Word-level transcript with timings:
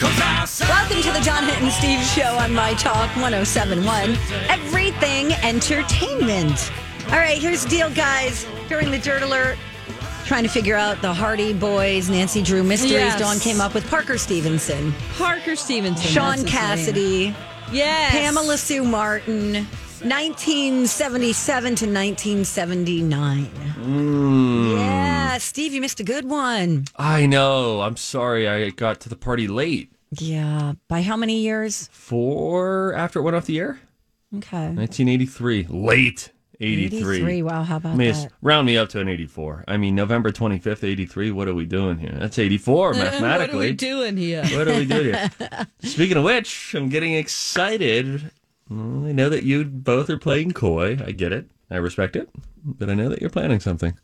Welcome 0.00 1.02
to 1.02 1.10
the 1.12 1.20
John 1.24 1.42
Hinton 1.42 1.70
Steve 1.70 2.00
Show 2.00 2.36
on 2.38 2.54
My 2.54 2.72
Talk 2.74 3.08
1071. 3.16 4.16
Everything 4.48 5.32
entertainment. 5.32 6.70
All 7.06 7.16
right, 7.18 7.38
here's 7.38 7.64
the 7.64 7.68
deal, 7.68 7.90
guys. 7.90 8.46
During 8.68 8.92
the 8.92 8.98
Dirt 8.98 9.22
Alert, 9.22 9.58
trying 10.24 10.44
to 10.44 10.48
figure 10.48 10.76
out 10.76 11.02
the 11.02 11.12
Hardy 11.12 11.52
Boys, 11.52 12.08
Nancy 12.08 12.42
Drew 12.42 12.62
mysteries. 12.62 12.92
Yes. 12.92 13.18
Dawn 13.18 13.40
came 13.40 13.60
up 13.60 13.74
with 13.74 13.88
Parker 13.90 14.18
Stevenson, 14.18 14.94
Parker 15.16 15.56
Stevenson. 15.56 16.08
Shaun 16.08 16.44
Cassidy, 16.44 17.30
name. 17.30 17.36
Yes. 17.72 18.12
Pamela 18.12 18.56
Sue 18.56 18.84
Martin, 18.84 19.66
1977 20.02 21.74
to 21.76 21.86
1979. 21.86 23.44
Hmm. 23.44 24.76
Yeah, 24.76 25.38
Steve, 25.38 25.72
you 25.74 25.80
missed 25.80 26.00
a 26.00 26.04
good 26.04 26.24
one. 26.28 26.84
I 26.96 27.26
know. 27.26 27.80
I'm 27.80 27.96
sorry. 27.96 28.48
I 28.48 28.70
got 28.70 29.00
to 29.00 29.08
the 29.08 29.16
party 29.16 29.48
late. 29.48 29.92
Yeah, 30.18 30.74
by 30.88 31.02
how 31.02 31.16
many 31.16 31.40
years? 31.40 31.88
Four 31.92 32.94
after 32.94 33.18
it 33.18 33.22
went 33.22 33.36
off 33.36 33.46
the 33.46 33.58
air? 33.58 33.80
Okay. 34.34 34.70
1983. 34.70 35.66
Late 35.68 36.32
83. 36.60 37.16
83. 37.16 37.42
Wow, 37.42 37.62
how 37.62 37.76
about 37.76 37.92
I 37.92 37.96
mean, 37.96 38.12
that? 38.14 38.32
round 38.42 38.66
me 38.66 38.76
up 38.76 38.88
to 38.90 39.00
an 39.00 39.08
84. 39.08 39.64
I 39.68 39.76
mean, 39.76 39.94
November 39.94 40.32
25th, 40.32 40.82
83. 40.82 41.30
What 41.30 41.46
are 41.46 41.54
we 41.54 41.66
doing 41.66 41.98
here? 41.98 42.16
That's 42.18 42.38
84 42.38 42.94
mathematically. 42.94 43.48
What 43.58 43.64
are 43.64 43.68
we 43.68 43.72
doing 43.72 44.16
here? 44.16 44.44
What 44.44 44.68
are 44.68 44.74
we 44.74 44.84
doing 44.84 45.04
here? 45.04 45.30
Speaking 45.82 46.16
of 46.16 46.24
which, 46.24 46.74
I'm 46.74 46.88
getting 46.88 47.14
excited. 47.14 48.32
Well, 48.70 49.06
I 49.06 49.12
know 49.12 49.28
that 49.30 49.44
you 49.44 49.64
both 49.64 50.10
are 50.10 50.18
playing 50.18 50.52
coy. 50.52 50.98
I 51.04 51.12
get 51.12 51.32
it. 51.32 51.50
I 51.70 51.76
respect 51.76 52.16
it. 52.16 52.28
But 52.64 52.90
I 52.90 52.94
know 52.94 53.08
that 53.08 53.20
you're 53.20 53.30
planning 53.30 53.60
something 53.60 53.96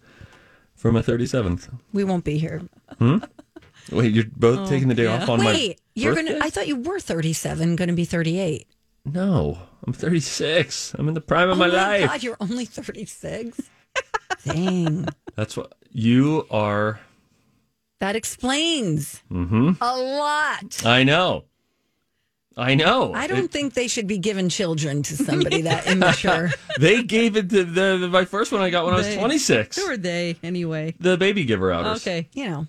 for 0.75 0.91
my 0.93 1.03
37th. 1.03 1.69
We 1.93 2.05
won't 2.05 2.25
be 2.25 2.39
here. 2.39 2.63
Wait, 3.93 4.13
you're 4.13 4.25
both 4.37 4.69
taking 4.69 4.89
the 4.89 4.95
day 4.95 5.05
yeah. 5.05 5.23
off 5.23 5.29
on 5.29 5.41
my 5.41 5.53
Wait, 5.53 5.81
you're 5.95 6.15
birthday? 6.15 6.33
gonna. 6.33 6.45
I 6.45 6.51
thought 6.51 6.67
you 6.67 6.77
were 6.77 6.99
37, 7.01 7.77
going 7.77 7.89
to 7.89 7.95
be 7.95 8.05
38. 8.07 8.67
No, 9.05 9.59
I'm 9.87 9.93
36. 9.93 10.95
I'm 10.99 11.09
in 11.09 11.15
the 11.15 11.21
prime 11.21 11.51
of 11.51 11.57
oh 11.57 11.59
my 11.61 11.69
my 11.69 11.75
life. 11.75 12.07
God, 12.09 12.23
you're 12.23 12.37
only 12.41 12.65
36. 12.65 13.61
Dang, 14.45 15.07
That's 15.37 15.57
what 15.59 15.75
you 15.93 16.47
are. 16.51 17.01
that 18.01 18.17
explains 18.17 19.23
Mm-hmm. 19.31 19.73
a 19.83 19.97
lot. 19.99 20.83
I 20.87 21.05
know. 21.05 21.45
I 22.57 22.75
know. 22.77 23.13
I 23.15 23.27
don't 23.27 23.47
It- 23.47 23.51
think 23.51 23.75
they 23.75 23.89
should 23.89 24.07
be 24.07 24.19
giving 24.19 24.49
children 24.49 25.03
to 25.03 25.17
somebody 25.17 25.63
that 25.63 25.87
immature. 25.91 26.51
they 26.79 27.03
gave 27.03 27.37
it 27.37 27.51
to 27.51 27.65
the, 27.65 27.97
the 27.99 28.09
my 28.09 28.25
first 28.25 28.53
one 28.53 28.61
I 28.63 28.71
got 28.71 28.85
when 28.85 28.95
I 28.95 28.99
was 28.99 29.15
26. 29.17 29.77
Who 29.77 29.83
are 29.91 29.97
they 29.97 30.37
anyway? 30.43 30.95
The 31.01 31.17
baby 31.17 31.45
giver 31.45 31.73
outers. 31.73 32.03
Okay. 32.07 32.29
You 32.33 32.49
know, 32.49 32.67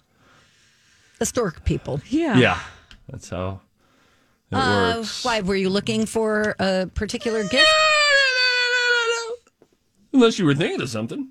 the 1.20 1.26
stork 1.28 1.64
people. 1.66 2.02
Yeah. 2.10 2.38
Yeah, 2.38 2.60
that's 3.10 3.30
how 3.30 3.62
it 4.52 4.56
Uh, 4.56 4.94
works. 4.98 5.24
why 5.24 5.42
were 5.42 5.56
you 5.56 5.70
looking 5.70 6.06
for 6.08 6.56
a 6.60 6.88
particular 6.94 7.44
gift? 7.44 7.68
Unless 10.14 10.40
you 10.40 10.46
were 10.46 10.56
thinking 10.56 10.82
of 10.82 10.90
something. 10.90 11.30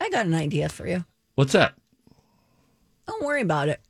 I 0.00 0.08
got 0.10 0.26
an 0.26 0.34
idea 0.34 0.68
for 0.68 0.86
you. 0.86 1.04
What's 1.34 1.52
that? 1.52 1.74
Don't 3.06 3.22
worry 3.24 3.42
about 3.42 3.68
it. 3.68 3.80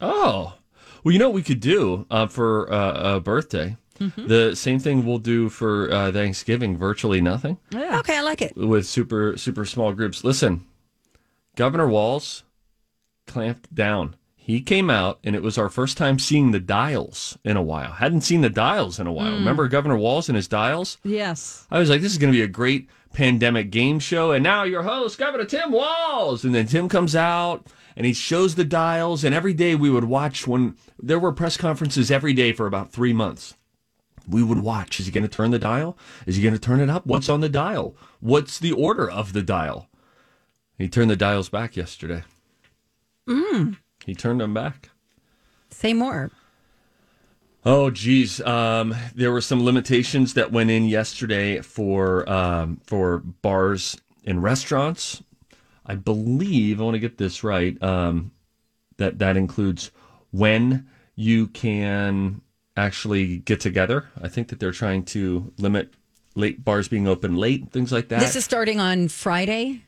Oh, 0.00 0.54
well, 1.06 1.12
you 1.12 1.20
know 1.20 1.28
what 1.28 1.36
we 1.36 1.42
could 1.44 1.60
do 1.60 2.04
uh, 2.10 2.26
for 2.26 2.68
uh, 2.72 3.14
a 3.14 3.20
birthday. 3.20 3.76
Mm-hmm. 4.00 4.26
The 4.26 4.56
same 4.56 4.80
thing 4.80 5.06
we'll 5.06 5.18
do 5.18 5.48
for 5.48 5.88
uh, 5.92 6.10
Thanksgiving. 6.10 6.76
Virtually 6.76 7.20
nothing. 7.20 7.58
Yeah. 7.70 8.00
Okay, 8.00 8.18
I 8.18 8.22
like 8.22 8.42
it. 8.42 8.56
with 8.56 8.88
super 8.88 9.36
super 9.36 9.64
small 9.64 9.92
groups. 9.92 10.24
Listen, 10.24 10.66
Governor 11.54 11.86
Walz 11.86 12.42
clamped 13.28 13.72
down. 13.72 14.16
He 14.34 14.60
came 14.60 14.90
out, 14.90 15.20
and 15.22 15.36
it 15.36 15.44
was 15.44 15.56
our 15.56 15.68
first 15.68 15.96
time 15.96 16.18
seeing 16.18 16.50
the 16.50 16.58
dials 16.58 17.38
in 17.44 17.56
a 17.56 17.62
while. 17.62 17.92
Hadn't 17.92 18.22
seen 18.22 18.40
the 18.40 18.50
dials 18.50 18.98
in 18.98 19.06
a 19.06 19.12
while. 19.12 19.32
Remember 19.32 19.68
Governor 19.68 19.96
Walz 19.96 20.28
and 20.28 20.34
his 20.34 20.48
dials? 20.48 20.98
Yes. 21.04 21.68
I 21.70 21.78
was 21.78 21.88
like, 21.88 22.00
this 22.00 22.10
is 22.10 22.18
going 22.18 22.32
to 22.32 22.36
be 22.36 22.42
a 22.42 22.48
great 22.48 22.88
pandemic 23.12 23.70
game 23.70 24.00
show. 24.00 24.32
And 24.32 24.42
now 24.42 24.64
your 24.64 24.82
host, 24.82 25.18
Governor 25.18 25.44
Tim 25.44 25.70
Walz. 25.70 26.44
And 26.44 26.52
then 26.52 26.66
Tim 26.66 26.88
comes 26.88 27.14
out 27.14 27.66
and 27.96 28.06
he 28.06 28.12
shows 28.12 28.54
the 28.54 28.64
dials. 28.64 29.24
And 29.24 29.34
every 29.34 29.54
day 29.54 29.74
we 29.74 29.90
would 29.90 30.04
watch 30.04 30.46
when 30.46 30.76
there 31.00 31.18
were 31.18 31.32
press 31.32 31.56
conferences 31.56 32.10
every 32.10 32.34
day 32.34 32.52
for 32.52 32.66
about 32.66 32.92
three 32.92 33.12
months. 33.12 33.54
We 34.28 34.42
would 34.42 34.60
watch. 34.60 35.00
Is 35.00 35.06
he 35.06 35.12
going 35.12 35.22
to 35.22 35.28
turn 35.28 35.52
the 35.52 35.58
dial? 35.58 35.96
Is 36.26 36.36
he 36.36 36.42
going 36.42 36.54
to 36.54 36.60
turn 36.60 36.80
it 36.80 36.90
up? 36.90 37.06
What's 37.06 37.28
on 37.28 37.40
the 37.40 37.48
dial? 37.48 37.96
What's 38.20 38.58
the 38.58 38.72
order 38.72 39.08
of 39.08 39.32
the 39.32 39.42
dial? 39.42 39.88
He 40.78 40.88
turned 40.88 41.10
the 41.10 41.16
dials 41.16 41.48
back 41.48 41.76
yesterday. 41.76 42.24
Mm. 43.28 43.78
He 44.04 44.14
turned 44.14 44.40
them 44.40 44.52
back. 44.52 44.90
Say 45.70 45.94
more. 45.94 46.30
Oh, 47.64 47.90
geez. 47.90 48.40
Um, 48.42 48.94
there 49.14 49.32
were 49.32 49.40
some 49.40 49.64
limitations 49.64 50.34
that 50.34 50.52
went 50.52 50.70
in 50.70 50.84
yesterday 50.84 51.60
for 51.60 52.28
um, 52.30 52.80
for 52.84 53.18
bars 53.18 54.00
and 54.24 54.42
restaurants. 54.42 55.22
I 55.86 55.94
believe 55.94 56.80
I 56.80 56.84
want 56.84 56.94
to 56.94 56.98
get 57.00 57.18
this 57.18 57.44
right. 57.44 57.80
Um, 57.82 58.32
that 58.98 59.18
that 59.18 59.36
includes 59.36 59.90
when 60.30 60.86
you 61.14 61.46
can 61.48 62.40
actually 62.76 63.38
get 63.38 63.60
together. 63.60 64.08
I 64.20 64.28
think 64.28 64.48
that 64.48 64.58
they're 64.60 64.72
trying 64.72 65.04
to 65.06 65.52
limit 65.58 65.94
late 66.34 66.64
bars 66.64 66.88
being 66.88 67.06
open 67.08 67.36
late, 67.36 67.70
things 67.72 67.92
like 67.92 68.08
that. 68.08 68.20
This 68.20 68.36
is 68.36 68.44
starting 68.44 68.80
on 68.80 69.08
Friday. 69.08 69.82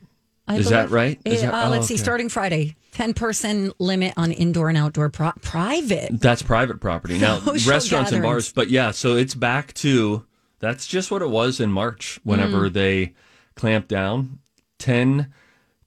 I 0.47 0.57
Is 0.57 0.69
that 0.69 0.89
right? 0.89 1.19
Is 1.25 1.43
Uh, 1.43 1.51
that- 1.51 1.67
oh, 1.67 1.69
let's 1.69 1.85
see, 1.87 1.97
starting 1.97 2.29
Friday. 2.29 2.75
10 2.93 3.13
person 3.13 3.71
limit 3.77 4.13
on 4.17 4.31
indoor 4.31 4.69
and 4.69 4.77
outdoor 4.77 5.09
pro- 5.09 5.31
private. 5.41 6.09
That's 6.19 6.41
private 6.41 6.79
property. 6.81 7.19
Now, 7.19 7.39
Social 7.39 7.71
restaurants 7.71 8.11
and 8.11 8.23
bars, 8.23 8.51
but 8.51 8.69
yeah, 8.71 8.89
so 8.89 9.15
it's 9.15 9.35
back 9.35 9.73
to 9.75 10.25
that's 10.59 10.87
just 10.87 11.11
what 11.11 11.21
it 11.21 11.29
was 11.29 11.59
in 11.59 11.71
March 11.71 12.19
whenever 12.23 12.67
Mm. 12.69 12.73
they 12.73 13.13
clamped 13.55 13.89
down 13.89 14.39
10, 14.79 15.31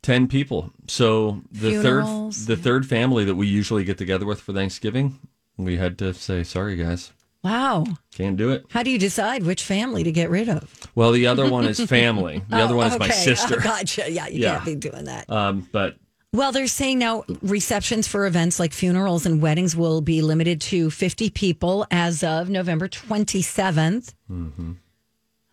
10 0.02 0.28
people. 0.28 0.70
So 0.86 1.42
the 1.52 1.70
Funerals, 1.70 2.46
third 2.46 2.46
the 2.58 2.62
third 2.62 2.86
family 2.86 3.24
that 3.24 3.34
we 3.36 3.46
usually 3.46 3.84
get 3.84 3.98
together 3.98 4.26
with 4.26 4.40
for 4.40 4.52
Thanksgiving, 4.52 5.18
we 5.56 5.76
had 5.76 5.98
to 5.98 6.12
say 6.14 6.42
sorry 6.42 6.76
guys. 6.76 7.12
Wow. 7.44 7.84
Can't 8.14 8.36
do 8.36 8.50
it. 8.50 8.64
How 8.70 8.82
do 8.84 8.90
you 8.90 8.98
decide 9.00 9.42
which 9.42 9.64
family 9.64 10.04
to 10.04 10.12
get 10.12 10.30
rid 10.30 10.48
of? 10.48 10.72
Well, 10.94 11.10
the 11.10 11.26
other 11.26 11.50
one 11.50 11.64
is 11.64 11.80
family. 11.80 12.42
The 12.48 12.56
other 12.58 12.76
one 12.76 12.86
is 12.92 12.98
my 12.98 13.08
sister. 13.28 13.56
Oh, 13.58 13.62
gotcha. 13.62 14.08
Yeah, 14.10 14.28
you 14.28 14.40
Yeah. 14.42 14.52
can't 14.54 14.64
be 14.64 14.74
doing 14.76 15.04
that. 15.06 15.28
Um, 15.28 15.68
but 15.72 15.96
Well, 16.32 16.52
they're 16.52 16.68
saying 16.68 17.00
now 17.00 17.24
receptions 17.42 18.06
for 18.06 18.26
events 18.26 18.60
like 18.60 18.72
funerals 18.72 19.26
and 19.26 19.42
weddings 19.42 19.74
will 19.74 20.00
be 20.00 20.22
limited 20.22 20.60
to 20.62 20.90
50 20.90 21.30
people 21.30 21.84
as 21.90 22.22
of 22.22 22.48
November 22.48 22.88
27th. 22.88 24.14
Mm-hmm. 24.30 24.72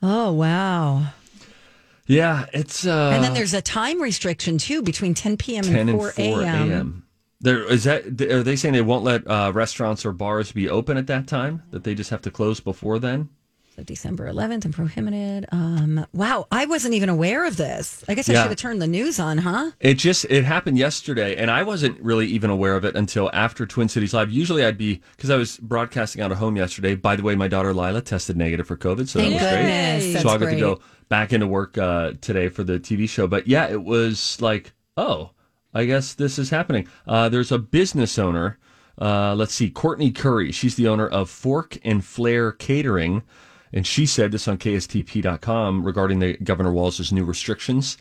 Oh, 0.04 0.32
wow. 0.34 1.08
Yeah, 2.10 2.48
it's 2.54 2.88
uh 2.88 3.12
and 3.14 3.24
then 3.24 3.34
there's 3.36 3.54
a 3.54 3.62
time 3.62 4.02
restriction 4.02 4.58
too 4.58 4.82
between 4.82 5.14
10 5.14 5.38
p.m. 5.38 5.64
10 5.64 5.76
and 5.76 5.90
and 5.92 6.00
4 6.00 6.12
4 6.12 6.42
a.m. 6.42 7.06
There 7.40 7.64
is 7.64 7.86
that. 7.86 8.20
Are 8.22 8.44
they 8.44 8.56
saying 8.56 8.74
they 8.74 8.82
won't 8.82 9.06
let 9.06 9.26
uh, 9.26 9.52
restaurants 9.54 10.06
or 10.06 10.12
bars 10.12 10.52
be 10.52 10.68
open 10.68 10.98
at 10.98 11.08
that 11.08 11.28
time? 11.28 11.64
That 11.72 11.84
they 11.86 11.96
just 11.96 12.10
have 12.10 12.22
to 12.24 12.32
close 12.32 12.60
before 12.60 13.00
then? 13.00 13.30
So 13.78 13.84
December 13.84 14.28
11th 14.30 14.66
and 14.66 14.74
prohibited. 14.74 15.46
Um, 15.54 16.06
wow, 16.12 16.48
I 16.52 16.66
wasn't 16.66 16.96
even 16.96 17.08
aware 17.08 17.46
of 17.46 17.56
this. 17.56 18.04
I 18.10 18.16
guess 18.16 18.30
I 18.30 18.34
Yeah. 18.34 18.42
should 18.42 18.50
have 18.50 18.58
turned 18.58 18.82
the 18.82 18.88
news 18.88 19.22
on, 19.22 19.38
huh? 19.38 19.72
It 19.80 19.94
just 19.94 20.26
it 20.26 20.44
happened 20.44 20.78
yesterday, 20.78 21.38
and 21.38 21.50
I 21.50 21.64
wasn't 21.64 21.98
really 22.02 22.28
even 22.28 22.50
aware 22.50 22.76
of 22.76 22.84
it 22.84 22.98
until 22.98 23.30
after 23.32 23.66
Twin 23.66 23.88
Cities 23.88 24.14
Live. 24.14 24.32
Usually, 24.32 24.66
I'd 24.66 24.78
be 24.78 25.00
because 25.16 25.30
I 25.30 25.38
was 25.38 25.58
broadcasting 25.60 26.22
out 26.22 26.34
of 26.34 26.40
home 26.40 26.58
yesterday. 26.58 26.96
By 26.96 27.16
the 27.16 27.24
way, 27.24 27.36
my 27.36 27.48
daughter 27.48 27.74
Lila 27.74 28.02
tested 28.02 28.36
negative 28.36 28.68
for 28.68 28.76
COVID, 28.76 29.08
so 29.08 29.20
Thank 29.20 29.40
that 29.40 29.44
was 29.44 29.52
great. 29.54 30.12
That's 30.12 30.24
so 30.24 30.30
I 30.30 30.38
got 30.38 30.50
to 30.50 30.56
go 30.58 30.80
back 31.10 31.34
into 31.34 31.48
work 31.48 31.78
uh, 31.78 32.14
today 32.22 32.50
for 32.50 32.64
the 32.64 32.80
TV 32.80 33.10
show. 33.10 33.28
But 33.28 33.48
yeah, 33.48 33.68
it 33.68 33.84
was 33.84 34.40
like, 34.42 34.74
oh, 34.96 35.32
I 35.74 35.86
guess 35.86 36.14
this 36.14 36.40
is 36.40 36.50
happening. 36.50 36.88
Uh, 37.08 37.30
there's 37.30 37.52
a 37.52 37.60
business 37.60 38.18
owner. 38.18 38.58
Uh, 39.00 39.34
let's 39.36 39.54
see, 39.54 39.70
Courtney 39.70 40.12
Curry. 40.12 40.52
She's 40.52 40.76
the 40.76 40.88
owner 40.88 41.08
of 41.08 41.30
Fork 41.30 41.78
and 41.84 42.04
Flair 42.04 42.52
Catering. 42.52 43.24
And 43.72 43.86
she 43.86 44.06
said 44.06 44.32
this 44.32 44.48
on 44.48 44.58
KSTP.com 44.58 45.84
regarding 45.84 46.20
the 46.20 46.38
Governor 46.38 46.72
Walz's 46.72 47.12
new 47.12 47.24
restrictions. 47.24 47.98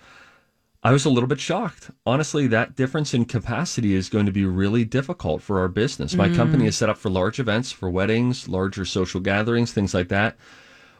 I 0.82 0.92
was 0.92 1.04
a 1.04 1.10
little 1.10 1.28
bit 1.28 1.40
shocked. 1.40 1.90
Honestly, 2.06 2.46
that 2.46 2.76
difference 2.76 3.12
in 3.12 3.24
capacity 3.24 3.94
is 3.94 4.08
going 4.08 4.26
to 4.26 4.32
be 4.32 4.44
really 4.44 4.84
difficult 4.84 5.42
for 5.42 5.58
our 5.58 5.68
business. 5.68 6.14
My 6.14 6.28
company 6.34 6.66
is 6.66 6.76
set 6.76 6.88
up 6.88 6.96
for 6.96 7.10
large 7.10 7.40
events, 7.40 7.72
for 7.72 7.90
weddings, 7.90 8.48
larger 8.48 8.84
social 8.84 9.20
gatherings, 9.20 9.72
things 9.72 9.92
like 9.92 10.08
that. 10.08 10.36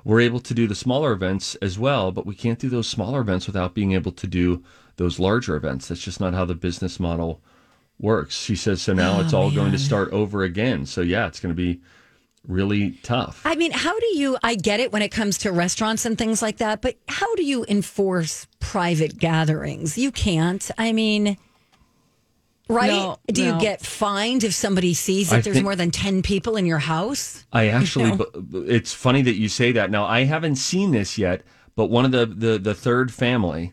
We're 0.08 0.20
able 0.20 0.40
to 0.40 0.54
do 0.54 0.66
the 0.66 0.74
smaller 0.74 1.12
events 1.12 1.54
as 1.56 1.78
well, 1.78 2.12
but 2.12 2.24
we 2.24 2.34
can't 2.34 2.58
do 2.58 2.70
those 2.70 2.88
smaller 2.88 3.20
events 3.20 3.46
without 3.46 3.74
being 3.74 3.92
able 3.92 4.12
to 4.12 4.26
do 4.26 4.64
those 4.96 5.18
larger 5.18 5.54
events. 5.54 5.86
That's 5.86 6.00
just 6.00 6.18
not 6.18 6.32
how 6.32 6.46
the 6.46 6.54
business 6.54 6.98
model 6.98 7.42
works. 8.00 8.40
She 8.40 8.56
says, 8.56 8.80
so 8.80 8.94
now 8.94 9.20
it's 9.20 9.34
oh, 9.34 9.38
all 9.42 9.50
going 9.50 9.70
to 9.72 9.78
start 9.78 10.10
over 10.10 10.44
again. 10.44 10.86
So, 10.86 11.02
yeah, 11.02 11.26
it's 11.26 11.40
going 11.40 11.54
to 11.54 11.62
be 11.62 11.82
really 12.46 12.92
tough. 13.02 13.42
I 13.44 13.54
mean, 13.54 13.70
how 13.70 14.00
do 14.00 14.16
you? 14.16 14.38
I 14.42 14.54
get 14.54 14.80
it 14.80 14.92
when 14.92 15.02
it 15.02 15.10
comes 15.10 15.36
to 15.38 15.52
restaurants 15.52 16.06
and 16.06 16.16
things 16.16 16.40
like 16.40 16.56
that, 16.56 16.80
but 16.80 16.96
how 17.08 17.34
do 17.34 17.44
you 17.44 17.66
enforce 17.68 18.46
private 18.60 19.18
gatherings? 19.18 19.98
You 19.98 20.10
can't. 20.10 20.70
I 20.78 20.92
mean, 20.92 21.36
right? 22.68 22.90
No, 22.90 23.18
do 23.32 23.44
no. 23.44 23.54
you 23.54 23.60
get 23.60 23.80
fined 23.84 24.44
if 24.44 24.54
somebody 24.54 24.94
sees 24.94 25.30
that 25.30 25.36
I 25.36 25.40
there's 25.40 25.54
think- 25.56 25.64
more 25.64 25.76
than 25.76 25.90
10 25.90 26.22
people 26.22 26.56
in 26.56 26.66
your 26.66 26.78
house? 26.78 27.44
I 27.52 27.68
actually, 27.68 28.10
know? 28.10 28.16
bu- 28.32 28.40
bu- 28.42 28.64
it's 28.68 28.92
funny 28.92 29.22
that 29.22 29.34
you 29.36 29.48
say 29.48 29.72
that. 29.72 29.90
Now, 29.90 30.04
I 30.04 30.24
haven't 30.24 30.56
seen 30.56 30.90
this 30.92 31.18
yet, 31.18 31.42
but 31.76 31.86
one 31.86 32.04
of 32.04 32.12
the, 32.12 32.26
the, 32.26 32.58
the 32.58 32.74
third 32.74 33.12
family, 33.12 33.72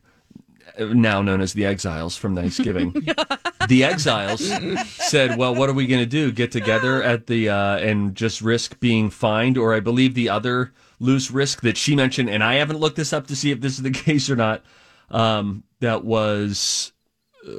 uh, 0.80 0.86
now 0.86 1.22
known 1.22 1.42
as 1.42 1.54
the 1.54 1.66
Exiles 1.66 2.16
from 2.18 2.36
Thanksgiving, 2.36 2.92
the 3.68 3.84
Exiles 3.84 4.46
said, 4.88 5.38
"Well, 5.38 5.56
what 5.56 5.70
are 5.70 5.74
we 5.74 5.88
going 5.88 6.02
to 6.02 6.06
do? 6.06 6.32
Get 6.32 6.52
together 6.52 7.02
at 7.02 7.28
the 7.28 7.50
uh, 7.50 7.78
and 7.78 8.14
just 8.14 8.42
risk 8.42 8.80
being 8.80 9.10
fined?" 9.10 9.58
Or 9.58 9.74
I 9.74 9.80
believe 9.80 10.14
the 10.14 10.30
other 10.30 10.74
loose 11.00 11.32
risk 11.32 11.62
that 11.62 11.78
she 11.78 11.96
mentioned, 11.96 12.30
and 12.30 12.44
I 12.44 12.56
haven't 12.56 12.78
looked 12.80 12.96
this 12.98 13.14
up 13.14 13.28
to 13.28 13.36
see 13.36 13.52
if 13.52 13.62
this 13.62 13.74
is 13.74 13.82
the 13.84 13.92
case 14.06 14.30
or 14.30 14.36
not. 14.36 14.64
Um, 15.10 15.64
that 15.80 16.04
was 16.04 16.92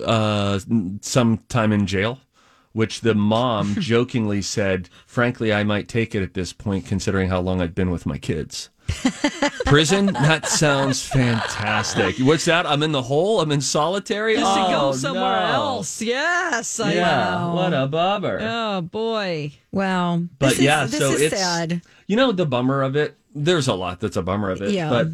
uh, 0.05 0.59
some 1.01 1.39
time 1.49 1.73
in 1.73 1.87
jail, 1.87 2.21
which 2.73 3.01
the 3.01 3.15
mom 3.15 3.75
jokingly 3.79 4.43
said, 4.43 4.89
frankly, 5.07 5.53
I 5.53 5.65
might 5.65 5.89
take 5.89 6.15
it 6.15 6.23
at 6.23 6.35
this 6.35 6.53
point, 6.53 6.87
considering 6.87 7.29
how 7.29 7.41
long 7.41 7.61
I've 7.61 7.75
been 7.75 7.91
with 7.91 8.07
my 8.07 8.19
kids. 8.19 8.71
Prison? 9.65 10.07
That 10.07 10.47
sounds 10.47 11.05
fantastic. 11.05 12.19
What's 12.19 12.45
that? 12.45 12.67
I'm 12.67 12.83
in 12.83 12.93
the 12.93 13.03
hole? 13.03 13.41
I'm 13.41 13.51
in 13.51 13.61
solitary? 13.61 14.37
Just 14.37 14.55
to 14.55 14.67
oh, 14.67 14.71
go 14.71 14.93
somewhere 14.93 15.41
no. 15.41 15.53
else. 15.55 16.01
Yes. 16.01 16.79
I 16.79 16.95
Yeah, 16.95 17.53
what 17.53 17.75
a 17.75 17.87
bummer. 17.89 18.39
Oh, 18.41 18.81
boy. 18.83 19.53
Wow. 19.73 20.23
But 20.39 20.51
this 20.51 20.61
yeah, 20.61 20.85
is, 20.85 20.93
this 20.93 21.01
so 21.01 21.13
is 21.13 21.21
it's 21.21 21.37
sad. 21.37 21.83
you 22.07 22.17
know 22.17 22.31
the 22.33 22.47
bummer 22.47 22.83
of 22.83 22.95
it. 22.97 23.17
There's 23.35 23.69
a 23.69 23.75
lot 23.75 24.01
that's 24.01 24.17
a 24.17 24.23
bummer 24.23 24.51
of 24.51 24.63
it. 24.63 24.71
Yeah. 24.71 24.89
But 24.89 25.09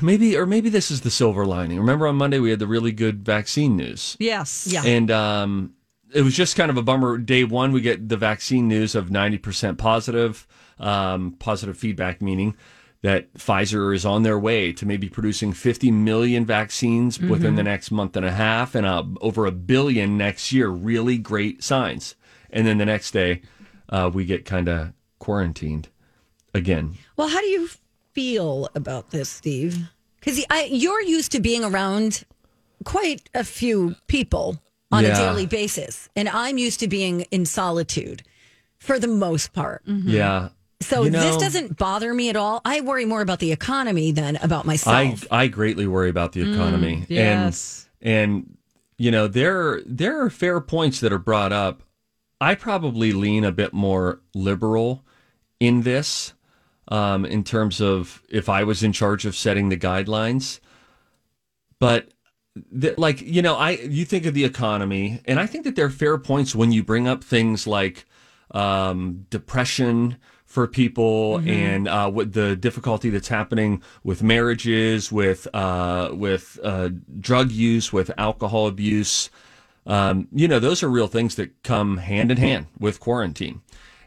maybe 0.00 0.36
or 0.36 0.46
maybe 0.46 0.68
this 0.68 0.90
is 0.90 1.02
the 1.02 1.10
silver 1.10 1.44
lining. 1.46 1.78
Remember 1.78 2.06
on 2.06 2.16
Monday 2.16 2.38
we 2.38 2.50
had 2.50 2.58
the 2.58 2.66
really 2.66 2.92
good 2.92 3.24
vaccine 3.24 3.76
news. 3.76 4.16
Yes. 4.18 4.66
Yeah. 4.70 4.84
And 4.84 5.10
um, 5.10 5.74
it 6.14 6.22
was 6.22 6.36
just 6.36 6.56
kind 6.56 6.70
of 6.70 6.76
a 6.76 6.82
bummer. 6.82 7.18
Day 7.18 7.44
one, 7.44 7.72
we 7.72 7.80
get 7.80 8.08
the 8.08 8.16
vaccine 8.16 8.68
news 8.68 8.94
of 8.94 9.08
90% 9.08 9.78
positive, 9.78 10.46
um, 10.78 11.32
positive 11.38 11.76
feedback, 11.76 12.22
meaning 12.22 12.56
that 13.02 13.34
Pfizer 13.34 13.94
is 13.94 14.06
on 14.06 14.22
their 14.22 14.38
way 14.38 14.72
to 14.72 14.86
maybe 14.86 15.08
producing 15.08 15.52
50 15.52 15.90
million 15.90 16.46
vaccines 16.46 17.18
within 17.18 17.56
the 17.56 17.62
next 17.64 17.90
month 17.90 18.16
and 18.16 18.24
a 18.24 18.30
half 18.30 18.76
and 18.76 18.86
uh, 18.86 19.02
over 19.20 19.44
a 19.44 19.50
billion 19.50 20.16
next 20.16 20.52
year. 20.52 20.68
Really 20.68 21.18
great 21.18 21.64
signs. 21.64 22.14
And 22.50 22.64
then 22.64 22.78
the 22.78 22.86
next 22.86 23.10
day, 23.10 23.42
uh, 23.88 24.08
we 24.12 24.24
get 24.24 24.44
kind 24.44 24.68
of 24.68 24.92
quarantined 25.18 25.88
again. 26.54 26.94
Well, 27.16 27.28
how 27.28 27.40
do 27.40 27.46
you 27.46 27.68
feel 28.12 28.68
about 28.74 29.10
this, 29.10 29.28
Steve? 29.28 29.88
Because 30.20 30.44
you're 30.70 31.02
used 31.02 31.32
to 31.32 31.40
being 31.40 31.64
around 31.64 32.24
quite 32.84 33.28
a 33.34 33.44
few 33.44 33.96
people 34.06 34.60
on 34.90 35.04
a 35.04 35.14
daily 35.14 35.46
basis, 35.46 36.08
and 36.14 36.28
I'm 36.28 36.58
used 36.58 36.80
to 36.80 36.88
being 36.88 37.22
in 37.30 37.46
solitude 37.46 38.22
for 38.78 38.98
the 38.98 39.08
most 39.08 39.52
part. 39.52 39.84
Mm-hmm. 39.86 40.08
Yeah. 40.08 40.48
So 40.82 41.04
You 41.04 41.10
this 41.10 41.36
doesn't 41.36 41.78
bother 41.78 42.12
me 42.12 42.28
at 42.28 42.36
all. 42.36 42.60
I 42.64 42.80
worry 42.80 43.04
more 43.04 43.20
about 43.20 43.38
the 43.38 43.52
economy 43.52 44.12
than 44.12 44.36
about 44.36 44.66
myself. 44.66 45.24
I 45.30 45.46
greatly 45.46 45.86
worry 45.86 46.10
about 46.10 46.32
the 46.32 46.42
mm, 46.42 46.52
economy. 46.54 47.06
yes. 47.08 47.88
And 48.00 48.34
and 48.34 48.56
you 48.98 49.10
know, 49.10 49.28
there 49.28 49.80
there 49.86 50.22
are 50.22 50.30
fair 50.30 50.60
points 50.60 51.00
that 51.00 51.12
are 51.12 51.18
brought 51.18 51.52
up. 51.52 51.82
I 52.40 52.56
probably 52.56 53.12
lean 53.12 53.44
a 53.44 53.52
bit 53.52 53.72
more 53.72 54.20
liberal 54.34 55.04
in 55.60 55.82
this, 55.82 56.34
um, 56.92 57.24
in 57.24 57.42
terms 57.42 57.80
of 57.80 58.22
if 58.28 58.50
I 58.50 58.64
was 58.64 58.82
in 58.82 58.92
charge 58.92 59.24
of 59.24 59.34
setting 59.34 59.70
the 59.70 59.78
guidelines. 59.78 60.60
But 61.78 62.10
th- 62.78 62.98
like 62.98 63.22
you 63.22 63.40
know, 63.40 63.56
I 63.56 63.70
you 63.70 64.04
think 64.04 64.26
of 64.26 64.34
the 64.34 64.44
economy, 64.44 65.22
and 65.24 65.40
I 65.40 65.46
think 65.46 65.64
that 65.64 65.74
there 65.74 65.86
are 65.86 65.90
fair 65.90 66.18
points 66.18 66.54
when 66.54 66.70
you 66.70 66.84
bring 66.84 67.08
up 67.08 67.24
things 67.24 67.66
like 67.66 68.04
um, 68.50 69.26
depression 69.30 70.18
for 70.44 70.66
people 70.66 71.38
and 71.46 71.88
uh, 71.88 72.10
what 72.10 72.34
the 72.34 72.54
difficulty 72.56 73.08
that's 73.08 73.28
happening 73.28 73.82
with 74.04 74.22
marriages, 74.22 75.10
with 75.10 75.48
uh, 75.54 76.10
with 76.12 76.58
uh, 76.62 76.90
drug 77.20 77.50
use, 77.50 77.90
with 77.90 78.10
alcohol 78.18 78.66
abuse. 78.66 79.30
Um, 79.86 80.28
you 80.30 80.46
know, 80.46 80.58
those 80.58 80.82
are 80.82 80.90
real 80.90 81.08
things 81.08 81.36
that 81.36 81.62
come 81.62 81.96
hand 81.96 82.30
in 82.30 82.36
hand 82.36 82.66
with 82.78 83.00
quarantine. 83.00 83.62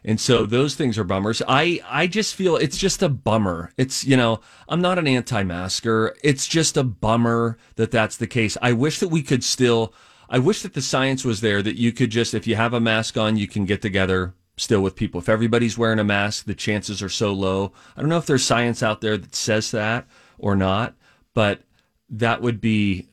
And 0.08 0.20
so 0.20 0.46
those 0.46 0.76
things 0.76 0.98
are 0.98 1.04
bummers. 1.04 1.42
I, 1.48 1.80
I 1.84 2.06
just 2.06 2.36
feel 2.36 2.54
it's 2.54 2.78
just 2.78 3.02
a 3.02 3.08
bummer. 3.08 3.72
It's, 3.76 4.04
you 4.04 4.16
know, 4.16 4.40
I'm 4.68 4.80
not 4.80 5.00
an 5.00 5.08
anti-masker. 5.08 6.14
It's 6.22 6.46
just 6.46 6.76
a 6.76 6.84
bummer 6.84 7.58
that 7.74 7.90
that's 7.90 8.16
the 8.16 8.28
case. 8.28 8.56
I 8.62 8.72
wish 8.72 9.00
that 9.00 9.08
we 9.08 9.22
could 9.22 9.42
still, 9.42 9.92
I 10.30 10.38
wish 10.38 10.62
that 10.62 10.74
the 10.74 10.80
science 10.80 11.24
was 11.24 11.40
there 11.40 11.60
that 11.60 11.74
you 11.74 11.90
could 11.90 12.10
just, 12.10 12.34
if 12.34 12.46
you 12.46 12.54
have 12.54 12.72
a 12.72 12.78
mask 12.78 13.18
on, 13.18 13.36
you 13.36 13.48
can 13.48 13.64
get 13.64 13.82
together 13.82 14.32
still 14.56 14.80
with 14.80 14.94
people. 14.94 15.20
If 15.20 15.28
everybody's 15.28 15.76
wearing 15.76 15.98
a 15.98 16.04
mask, 16.04 16.46
the 16.46 16.54
chances 16.54 17.02
are 17.02 17.08
so 17.08 17.32
low. 17.32 17.72
I 17.96 18.00
don't 18.00 18.08
know 18.08 18.16
if 18.16 18.26
there's 18.26 18.44
science 18.44 18.84
out 18.84 19.00
there 19.00 19.18
that 19.18 19.34
says 19.34 19.72
that 19.72 20.06
or 20.38 20.54
not, 20.54 20.94
but 21.34 21.62
that 22.08 22.40
would 22.42 22.60
be, 22.60 23.08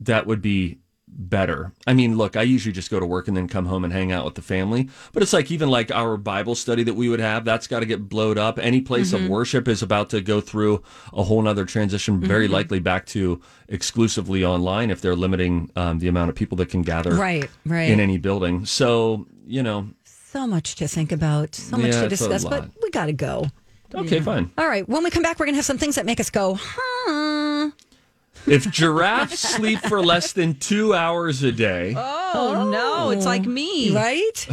that 0.00 0.26
would 0.26 0.42
be 0.42 0.78
better. 1.16 1.72
I 1.86 1.94
mean, 1.94 2.16
look, 2.16 2.36
I 2.36 2.42
usually 2.42 2.72
just 2.72 2.90
go 2.90 2.98
to 3.00 3.06
work 3.06 3.28
and 3.28 3.36
then 3.36 3.48
come 3.48 3.66
home 3.66 3.84
and 3.84 3.92
hang 3.92 4.12
out 4.12 4.24
with 4.24 4.34
the 4.34 4.42
family. 4.42 4.88
But 5.12 5.22
it's 5.22 5.32
like 5.32 5.50
even 5.50 5.68
like 5.70 5.90
our 5.90 6.16
Bible 6.16 6.54
study 6.54 6.82
that 6.84 6.94
we 6.94 7.08
would 7.08 7.20
have, 7.20 7.44
that's 7.44 7.66
got 7.66 7.80
to 7.80 7.86
get 7.86 8.08
blowed 8.08 8.38
up. 8.38 8.58
Any 8.58 8.80
place 8.80 9.12
of 9.12 9.28
worship 9.28 9.68
is 9.68 9.82
about 9.82 10.10
to 10.10 10.20
go 10.20 10.40
through 10.40 10.82
a 11.12 11.22
whole 11.22 11.40
nother 11.42 11.64
transition, 11.64 12.20
very 12.20 12.48
likely 12.48 12.80
back 12.80 13.06
to 13.06 13.40
exclusively 13.68 14.44
online 14.44 14.90
if 14.90 15.00
they're 15.00 15.16
limiting 15.16 15.70
um, 15.76 15.98
the 15.98 16.08
amount 16.08 16.30
of 16.30 16.36
people 16.36 16.56
that 16.56 16.68
can 16.68 16.82
gather 16.82 17.14
right, 17.14 17.48
right. 17.64 17.90
in 17.90 18.00
any 18.00 18.18
building. 18.18 18.66
So, 18.66 19.26
you 19.46 19.62
know, 19.62 19.88
so 20.04 20.46
much 20.46 20.74
to 20.76 20.88
think 20.88 21.12
about, 21.12 21.54
so 21.54 21.76
much 21.76 21.92
Yeah, 21.92 22.02
to 22.02 22.08
discuss, 22.08 22.44
but 22.44 22.68
we 22.82 22.90
got 22.90 23.06
to 23.06 23.12
go. 23.12 23.46
okay, 23.94 24.20
fine. 24.20 24.50
All 24.58 24.66
right. 24.66 24.88
When 24.88 25.04
we 25.04 25.10
come 25.10 25.22
back, 25.22 25.38
we're 25.38 25.46
going 25.46 25.54
to 25.54 25.58
have 25.58 25.64
some 25.64 25.78
things 25.78 25.94
that 25.94 26.06
make 26.06 26.18
us 26.18 26.28
go, 26.30 26.58
huh. 26.60 27.70
If 28.46 28.70
giraffes 28.70 29.40
sleep 29.40 29.78
for 29.80 30.02
less 30.02 30.32
than 30.32 30.54
two 30.54 30.92
hours 30.94 31.42
a 31.42 31.52
day, 31.52 31.94
Oh, 31.96 32.68
no. 32.70 33.10
It's 33.10 33.24
like 33.26 33.44
me. 33.46 33.94
Right? 33.94 34.46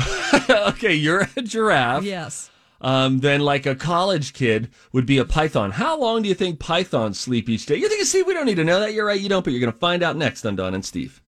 okay, 0.50 0.94
you're 0.94 1.28
a 1.36 1.42
giraffe. 1.42 2.04
Yes. 2.04 2.50
um, 2.80 3.20
then 3.20 3.42
like 3.42 3.66
a 3.66 3.76
college 3.76 4.34
kid 4.34 4.70
would 4.94 5.06
be 5.06 5.18
a 5.18 5.26
python. 5.26 5.72
How 5.72 6.00
long 6.00 6.22
do 6.22 6.30
you 6.30 6.36
think 6.36 6.60
pythons 6.60 7.20
sleep 7.20 7.50
each 7.50 7.66
day? 7.66 7.76
You 7.76 7.90
think, 7.90 8.06
Steve, 8.06 8.26
we 8.28 8.34
don't 8.34 8.46
need 8.46 8.56
to 8.56 8.64
know 8.64 8.80
that. 8.80 8.94
You're 8.94 9.06
right, 9.06 9.20
you 9.20 9.30
don't, 9.30 9.44
but 9.44 9.52
you're 9.52 9.60
going 9.60 9.74
to 9.74 9.78
find 9.80 10.04
out 10.04 10.16
next 10.16 10.46
on 10.46 10.56
Don 10.56 10.74
and 10.74 10.86
Steve. 10.86 11.22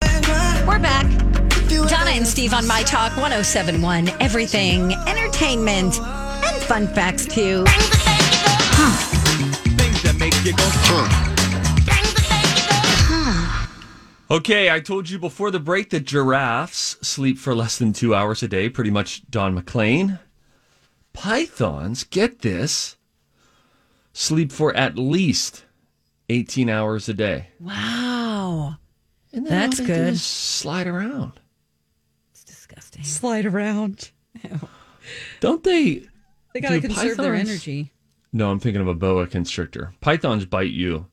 We're 0.65 0.79
back. 0.79 1.05
Donna 1.89 2.11
and 2.11 2.25
Steve 2.25 2.53
on 2.53 2.65
My 2.67 2.83
Talk 2.83 3.11
1071, 3.17 4.09
everything, 4.21 4.93
entertainment, 4.93 5.99
and 5.99 6.61
fun 6.63 6.87
facts 6.87 7.25
too. 7.25 7.65
Okay, 14.33 14.71
I 14.71 14.79
told 14.79 15.11
you 15.11 15.19
before 15.19 15.51
the 15.51 15.59
break 15.59 15.91
that 15.91 16.05
giraffes 16.05 16.97
sleep 17.07 17.37
for 17.37 17.53
less 17.53 17.77
than 17.77 17.93
two 17.93 18.15
hours 18.15 18.41
a 18.41 18.47
day, 18.47 18.67
pretty 18.67 18.89
much 18.89 19.29
Don 19.29 19.53
McLean. 19.53 20.17
Pythons, 21.13 22.03
get 22.03 22.39
this, 22.39 22.97
sleep 24.11 24.51
for 24.51 24.75
at 24.75 24.97
least 24.97 25.65
18 26.29 26.67
hours 26.67 27.07
a 27.07 27.13
day. 27.13 27.49
Wow. 27.59 28.77
And 29.31 29.45
That's 29.45 29.79
all 29.79 29.85
they 29.85 29.93
do 29.93 29.99
good. 29.99 30.13
is 30.13 30.23
slide 30.23 30.87
around. 30.87 31.33
It's 32.31 32.43
disgusting. 32.43 33.03
Slide 33.03 33.45
around. 33.45 34.09
Don't 35.41 35.63
they? 35.63 36.07
They 36.55 36.59
got 36.59 36.69
to 36.69 36.79
Do 36.79 36.87
conserve 36.87 37.17
their 37.17 37.35
energy. 37.35 37.91
No, 38.31 38.49
I'm 38.49 38.59
thinking 38.59 38.81
of 38.81 38.87
a 38.87 38.95
boa 38.95 39.27
constrictor. 39.27 39.93
Pythons 40.01 40.45
bite 40.45 40.71
you, 40.71 41.05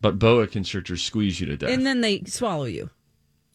but 0.00 0.18
boa 0.18 0.46
constrictors 0.46 1.02
squeeze 1.02 1.40
you 1.40 1.46
to 1.46 1.56
death. 1.56 1.70
And 1.70 1.86
then 1.86 2.00
they 2.00 2.22
swallow 2.26 2.64
you. 2.64 2.90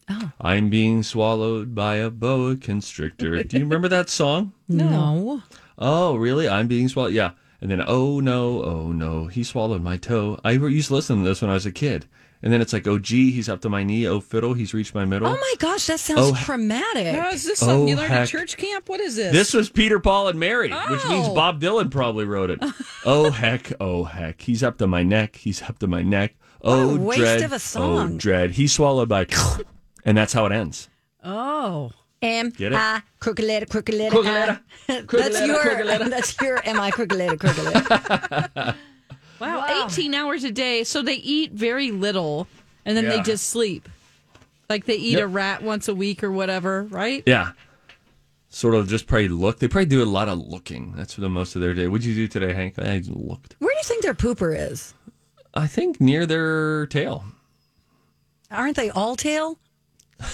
Oh. 0.08 0.32
I'm 0.40 0.68
being 0.68 1.02
swallowed 1.02 1.74
by 1.74 1.96
a 1.96 2.10
boa 2.10 2.56
constrictor. 2.56 3.42
Do 3.42 3.58
you 3.58 3.64
remember 3.64 3.88
that 3.88 4.10
song? 4.10 4.52
No. 4.68 5.42
Oh, 5.78 6.16
really? 6.16 6.48
I'm 6.48 6.68
being 6.68 6.88
swallowed. 6.88 7.14
Yeah. 7.14 7.32
And 7.60 7.70
then, 7.70 7.82
oh 7.86 8.20
no, 8.20 8.62
oh 8.62 8.92
no, 8.92 9.26
he 9.26 9.42
swallowed 9.42 9.82
my 9.82 9.96
toe. 9.96 10.38
I 10.44 10.52
used 10.52 10.88
to 10.88 10.94
listen 10.94 11.18
to 11.18 11.24
this 11.28 11.40
when 11.40 11.50
I 11.50 11.54
was 11.54 11.66
a 11.66 11.72
kid. 11.72 12.06
And 12.44 12.52
then 12.52 12.60
it's 12.60 12.72
like, 12.74 12.86
oh 12.86 12.98
gee, 12.98 13.30
he's 13.32 13.48
up 13.48 13.62
to 13.62 13.70
my 13.70 13.82
knee. 13.82 14.06
Oh 14.06 14.20
fiddle, 14.20 14.52
he's 14.52 14.74
reached 14.74 14.94
my 14.94 15.04
middle. 15.06 15.26
Oh 15.26 15.34
my 15.34 15.54
gosh, 15.58 15.86
that 15.86 15.98
sounds 15.98 16.20
Oh, 16.20 16.32
he- 16.34 16.44
traumatic. 16.44 17.16
Oh, 17.18 17.30
is 17.30 17.44
this 17.44 17.58
something 17.60 17.84
Oh, 17.84 17.86
you 17.86 17.96
learned 17.96 18.10
heck. 18.12 18.20
at 18.24 18.28
church 18.28 18.56
camp? 18.58 18.86
What 18.88 19.00
is 19.00 19.16
this? 19.16 19.32
This 19.32 19.54
was 19.54 19.70
Peter, 19.70 19.98
Paul, 19.98 20.28
and 20.28 20.38
Mary, 20.38 20.68
which 20.70 21.04
means 21.08 21.26
Oh. 21.28 21.34
Bob 21.34 21.58
Dylan 21.60 21.90
probably 21.90 22.26
wrote 22.26 22.50
it. 22.50 22.62
oh 23.06 23.30
heck, 23.30 23.72
oh 23.80 24.04
heck, 24.04 24.42
he's 24.42 24.62
up 24.62 24.76
to 24.78 24.86
my 24.86 25.02
neck. 25.02 25.36
He's 25.36 25.62
up 25.62 25.78
to 25.78 25.86
my 25.86 26.02
neck. 26.02 26.34
Oh 26.60 26.94
a 26.96 26.98
waste 27.00 27.20
dread, 27.20 27.42
of 27.42 27.52
a 27.52 27.54
oh, 27.54 27.58
song. 27.58 28.12
oh 28.14 28.16
dread. 28.18 28.50
He's 28.52 28.72
swallowed 28.72 29.08
by, 29.08 29.26
and 30.04 30.16
that's 30.16 30.34
how 30.34 30.44
it 30.46 30.52
ends. 30.52 30.88
oh. 31.24 31.90
Am 32.22 32.48
Get 32.48 32.72
it? 32.72 32.76
I 32.76 33.02
crooked 33.20 33.44
letter, 33.44 33.66
crooked 33.66 33.94
letter? 33.94 34.10
Crooked 34.12 34.30
I- 34.30 34.34
letter. 34.46 34.60
That's 34.86 35.06
Crooked 35.06 35.32
letter, 35.34 35.46
your. 35.46 35.60
crooked 35.60 35.86
letter. 35.86 36.08
That's 36.08 36.40
your. 36.40 36.66
Am 36.68 36.80
I 36.80 36.90
crooked 36.90 37.18
letter, 37.18 38.74
crooked 39.44 39.68
letter? 39.68 39.80
Wow, 39.80 39.86
18 39.86 40.14
hours 40.14 40.44
a 40.44 40.50
day. 40.50 40.84
So 40.84 41.02
they 41.02 41.14
eat 41.14 41.52
very 41.52 41.90
little 41.90 42.46
and 42.84 42.96
then 42.96 43.08
they 43.08 43.20
just 43.22 43.48
sleep. 43.48 43.88
Like 44.68 44.84
they 44.86 44.96
eat 44.96 45.12
Yep. 45.18 45.22
a 45.22 45.26
rat 45.26 45.62
once 45.62 45.88
a 45.88 45.94
week 45.94 46.24
or 46.24 46.30
whatever, 46.32 46.84
right? 46.84 47.22
Yeah. 47.26 47.52
Sort 48.48 48.74
of 48.74 48.88
just 48.88 49.06
probably 49.06 49.28
look. 49.28 49.58
They 49.58 49.68
probably 49.68 49.86
do 49.86 50.02
a 50.02 50.06
lot 50.06 50.28
of 50.28 50.38
looking. 50.38 50.92
That's 50.96 51.12
for 51.14 51.20
the 51.20 51.28
most 51.28 51.54
of 51.56 51.60
their 51.62 51.74
day. 51.74 51.88
What'd 51.88 52.04
you 52.04 52.14
do 52.14 52.28
today, 52.28 52.54
Hank? 52.54 52.78
I 52.78 53.02
looked. 53.08 53.56
Where 53.58 53.70
do 53.74 53.76
you 53.76 53.82
think 53.84 54.02
their 54.02 54.14
pooper 54.14 54.56
is? 54.56 54.94
I 55.54 55.66
think 55.66 56.00
near 56.00 56.24
their 56.26 56.86
tail. 56.86 57.24
Aren't 58.50 58.76
they 58.76 58.90
all 58.90 59.16
tail? 59.16 59.58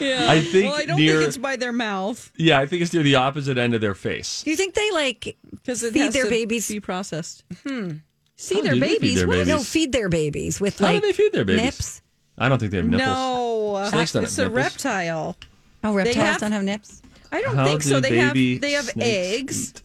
Yeah. 0.00 0.26
I 0.30 0.40
think 0.40 0.66
well, 0.72 0.80
I 0.80 0.84
don't 0.84 0.98
near- 0.98 1.18
think 1.18 1.28
it's 1.28 1.36
by 1.38 1.56
their 1.56 1.72
mouth 1.72 2.30
Yeah, 2.36 2.58
I 2.58 2.66
think 2.66 2.82
it's 2.82 2.92
near 2.92 3.02
the 3.04 3.14
opposite 3.14 3.56
end 3.56 3.74
of 3.74 3.80
their 3.80 3.94
face. 3.94 4.42
Do 4.42 4.50
you 4.50 4.56
think 4.56 4.74
they 4.74 4.90
like 4.90 5.36
because 5.64 5.82
it 5.82 5.92
Feed 5.94 6.00
has 6.00 6.14
their 6.14 6.24
to 6.24 6.30
babies. 6.30 6.68
be 6.68 6.78
processed. 6.80 7.42
Hmm. 7.66 7.90
See 8.36 8.60
their 8.60 8.74
do 8.74 8.80
feed 8.80 9.00
babies. 9.00 9.14
their 9.16 9.26
What? 9.26 9.32
babies? 9.34 9.48
no 9.48 9.58
feed 9.62 9.92
their 9.92 10.08
babies 10.08 10.60
with 10.60 10.78
How 10.78 10.86
like 10.86 11.00
do 11.02 11.06
they 11.06 11.12
feed 11.12 11.32
their 11.32 11.44
babies? 11.44 11.62
nips? 11.64 12.02
I 12.36 12.48
don't 12.48 12.58
think 12.58 12.72
they 12.72 12.78
have 12.78 12.86
nipples. 12.86 13.06
No, 13.06 13.86
Snakes 13.90 14.12
don't 14.12 14.24
it's 14.24 14.36
have 14.36 14.46
a 14.46 14.48
nipples. 14.50 14.64
reptile. 14.72 15.36
Oh, 15.84 15.94
reptiles 15.94 16.16
have- 16.16 16.40
don't 16.40 16.52
have 16.52 16.64
nips. 16.64 17.00
I 17.32 17.40
don't 17.42 17.54
How 17.56 17.64
think 17.64 17.82
so. 17.82 18.00
do 18.00 18.08
They 18.08 18.16
have 18.18 18.34
baby 18.34 18.58
they 18.58 18.72
have 18.72 18.84
snakes 18.86 19.08
eggs, 19.40 19.70
eat? 19.70 19.82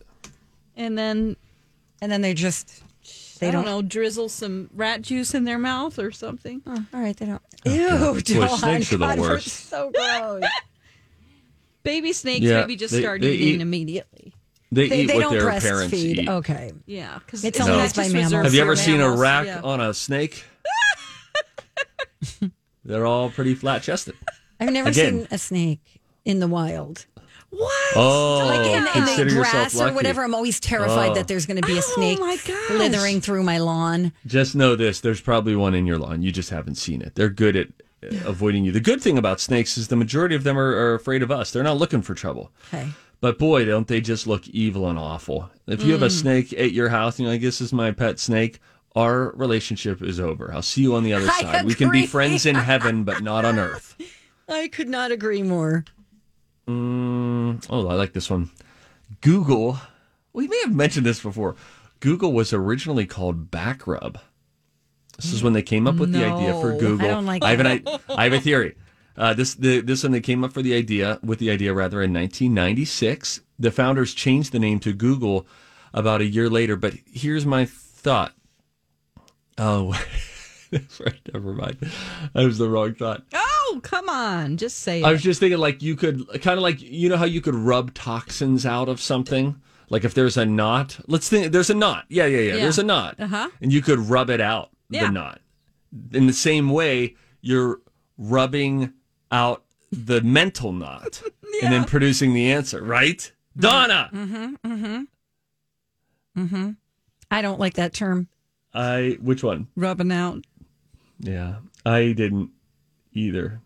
and 0.77 0.97
then 0.97 1.35
And 2.01 2.11
then 2.11 2.21
they're 2.21 2.33
just 2.33 2.83
they 3.39 3.47
I 3.47 3.51
don't, 3.51 3.63
don't 3.63 3.71
know, 3.71 3.81
drizzle 3.87 4.27
some 4.29 4.69
rat 4.73 5.01
juice 5.01 5.33
in 5.33 5.45
their 5.45 5.57
mouth 5.59 5.97
or 5.97 6.11
something. 6.11 6.61
Oh, 6.67 6.85
all 6.93 6.99
right, 6.99 7.15
they 7.15 7.25
don't. 7.25 7.41
Ew, 7.65 7.87
Boy, 7.89 8.19
Dawn, 8.21 8.57
snakes 8.57 8.91
are 8.93 8.97
the 8.97 9.05
God, 9.05 9.19
we're 9.19 9.29
worst. 9.29 9.47
So 9.69 9.91
gross. 9.91 10.43
Baby 11.83 12.13
snakes 12.13 12.41
Yeah, 12.45 12.61
maybe 12.61 12.75
just 12.75 12.93
they- 12.93 13.01
start 13.01 13.21
they 13.21 13.31
eating 13.33 13.55
eat- 13.55 13.61
immediately. 13.61 14.33
They, 14.71 14.87
they 14.87 15.01
eat 15.01 15.05
they 15.07 15.15
what 15.15 15.21
don't 15.21 15.31
their 15.33 15.59
parents 15.59 15.93
breastfeed. 15.93 16.19
eat. 16.19 16.29
Okay. 16.29 16.71
Yeah, 16.85 17.17
because 17.25 17.43
It's 17.43 17.59
only 17.59 17.81
used 17.81 17.95
by 17.95 18.07
mammals. 18.09 18.33
Have 18.33 18.53
you 18.53 18.61
ever 18.61 18.75
seen 18.75 19.01
a 19.01 19.09
rack 19.15 19.63
on 19.63 19.81
a 19.81 19.93
snake? 19.93 20.43
They're 22.85 23.05
all 23.05 23.29
pretty 23.29 23.55
flat 23.55 23.83
chested. 23.83 24.15
I've 24.59 24.71
never 24.71 24.89
Again. 24.89 25.19
seen 25.19 25.27
a 25.31 25.37
snake 25.37 26.01
in 26.25 26.39
the 26.39 26.47
wild. 26.47 27.05
What? 27.51 27.71
Oh, 27.95 28.45
like 28.45 28.67
in, 28.67 29.01
in 29.01 29.05
the 29.27 29.33
yourself 29.35 29.73
grass 29.73 29.79
or 29.81 29.91
whatever. 29.93 30.23
I'm 30.23 30.35
always 30.35 30.59
terrified 30.59 31.11
Oh. 31.11 31.15
that 31.15 31.27
there's 31.27 31.45
going 31.47 31.59
to 31.61 31.65
be 31.65 31.73
a 31.73 31.77
Oh, 31.77 31.81
snake 31.81 32.19
my 32.19 32.35
gosh. 32.45 32.67
slithering 32.67 33.21
through 33.21 33.41
my 33.43 33.57
lawn. 33.57 34.11
Just 34.27 34.55
know 34.55 34.75
this: 34.75 34.99
there's 34.99 35.21
probably 35.21 35.55
one 35.55 35.73
in 35.73 35.87
your 35.87 35.97
lawn. 35.97 36.21
You 36.21 36.31
just 36.31 36.51
haven't 36.51 36.75
seen 36.75 37.01
it. 37.01 37.15
They're 37.15 37.29
good 37.29 37.55
at 37.55 37.67
uh, 38.03 38.15
avoiding 38.29 38.65
you. 38.65 38.71
The 38.71 38.79
good 38.79 39.01
thing 39.01 39.17
about 39.17 39.39
snakes 39.39 39.77
is 39.79 39.87
the 39.87 39.95
majority 39.95 40.35
of 40.35 40.43
them 40.43 40.59
are, 40.59 40.69
are 40.75 40.93
afraid 40.93 41.23
of 41.23 41.31
us. 41.31 41.49
They're 41.51 41.63
not 41.63 41.77
looking 41.77 42.03
for 42.03 42.13
trouble. 42.13 42.51
Okay. 42.71 42.89
But 43.21 43.37
boy, 43.37 43.65
don't 43.65 43.87
they 43.87 43.99
just 44.01 44.27
look 44.27 44.47
evil 44.47 44.87
and 44.89 44.97
awful. 44.97 45.49
If 45.67 45.83
you 45.83 45.91
have 45.91 46.01
Mm. 46.01 46.05
a 46.05 46.09
snake 46.09 46.53
at 46.53 46.71
your 46.71 46.89
house 46.89 47.17
and 47.17 47.25
you're 47.25 47.33
like, 47.33 47.41
this 47.41 47.59
is 47.59 47.73
my 47.73 47.91
pet 47.91 48.17
snake, 48.19 48.59
our 48.95 49.31
relationship 49.35 50.01
is 50.01 50.19
over. 50.19 50.53
I'll 50.53 50.61
see 50.61 50.81
you 50.81 50.95
on 50.95 51.03
the 51.03 51.13
other 51.13 51.27
I 51.31 51.41
side. 51.41 51.65
We 51.65 51.73
can 51.75 51.91
be 51.91 52.05
friends 52.05 52.45
in 52.45 52.55
heaven, 52.55 53.03
but 53.03 53.21
not 53.21 53.43
on 53.45 53.59
earth. 53.59 53.95
I 54.47 54.67
could 54.69 54.87
not 54.89 55.11
agree 55.11 55.43
more. 55.43 55.83
Mm, 56.67 57.65
oh, 57.69 57.87
I 57.87 57.93
like 57.95 58.13
this 58.13 58.29
one. 58.29 58.49
Google, 59.21 59.77
we 60.33 60.47
may 60.47 60.59
have 60.61 60.73
mentioned 60.73 61.05
this 61.05 61.21
before. 61.21 61.55
Google 61.99 62.31
was 62.31 62.53
originally 62.53 63.05
called 63.05 63.51
Backrub. 63.51 64.17
This 65.17 65.33
is 65.33 65.43
when 65.43 65.51
they 65.53 65.61
came 65.63 65.85
up 65.87 65.95
with 65.95 66.13
the 66.13 66.23
idea 66.23 66.53
for 66.61 66.71
Google. 66.77 67.05
I 67.05 67.09
don't 67.11 67.25
like 67.25 67.43
I 67.43 67.49
have, 67.51 67.59
an, 67.59 67.67
I, 67.85 67.99
I 68.07 68.23
have 68.23 68.33
a 68.33 68.39
theory. 68.39 68.75
Uh, 69.19 69.33
this 69.33 69.53
the, 69.55 69.81
this 69.81 70.01
one 70.03 70.13
they 70.13 70.21
came 70.21 70.43
up 70.45 70.53
for 70.53 70.61
the 70.63 70.73
idea 70.73 71.19
with 71.21 71.37
the 71.39 71.51
idea 71.51 71.73
rather 71.73 72.01
in 72.01 72.13
1996. 72.13 73.41
The 73.59 73.69
founders 73.69 74.13
changed 74.13 74.51
the 74.53 74.59
name 74.59 74.79
to 74.79 74.93
Google 74.93 75.45
about 75.93 76.21
a 76.21 76.25
year 76.25 76.49
later. 76.49 76.75
But 76.77 76.93
here's 77.05 77.45
my 77.45 77.65
thought. 77.65 78.33
Oh, 79.57 79.99
never 81.33 81.53
mind. 81.53 81.77
That 82.33 82.45
was 82.45 82.57
the 82.57 82.69
wrong 82.69 82.93
thought. 82.95 83.23
Oh, 83.33 83.79
come 83.83 84.07
on. 84.07 84.55
Just 84.57 84.79
say 84.79 85.01
it. 85.01 85.05
I 85.05 85.11
was 85.11 85.21
just 85.21 85.39
thinking, 85.41 85.59
like 85.59 85.81
you 85.81 85.95
could 85.97 86.25
kind 86.41 86.57
of 86.57 86.63
like 86.63 86.81
you 86.81 87.09
know 87.09 87.17
how 87.17 87.25
you 87.25 87.41
could 87.41 87.55
rub 87.55 87.93
toxins 87.93 88.65
out 88.65 88.87
of 88.89 89.01
something. 89.01 89.61
Like 89.89 90.05
if 90.05 90.13
there's 90.13 90.37
a 90.37 90.45
knot, 90.45 90.97
let's 91.07 91.27
think 91.27 91.51
there's 91.51 91.69
a 91.69 91.73
knot. 91.75 92.05
Yeah, 92.09 92.25
yeah, 92.27 92.37
yeah. 92.39 92.53
Yeah. 92.55 92.61
There's 92.61 92.77
a 92.79 92.83
knot, 92.83 93.15
Uh-huh. 93.19 93.49
and 93.61 93.73
you 93.73 93.81
could 93.81 93.99
rub 93.99 94.29
it 94.29 94.39
out 94.39 94.69
Yeah. 94.89 95.07
the 95.07 95.11
knot. 95.11 95.41
In 96.13 96.27
the 96.27 96.33
same 96.33 96.69
way, 96.69 97.15
you're 97.41 97.81
rubbing 98.17 98.93
out 99.31 99.63
the 99.91 100.21
mental 100.21 100.71
knot, 100.71 101.21
and 101.63 101.71
then 101.73 101.83
producing 101.85 102.33
the 102.33 102.51
answer. 102.51 102.83
Right, 102.83 103.31
Donna? 103.57 104.09
Mm-hmm, 104.13 104.71
mm-hmm. 104.71 105.03
Mm-hmm. 106.41 106.69
I 107.31 107.41
don't 107.41 107.59
like 107.59 107.73
that 107.75 107.93
term. 107.93 108.27
I 108.73 109.17
which 109.21 109.43
one? 109.43 109.67
rubbing 109.75 110.11
out. 110.11 110.43
Yeah, 111.19 111.55
I 111.85 112.13
didn't 112.13 112.51
either. 113.13 113.61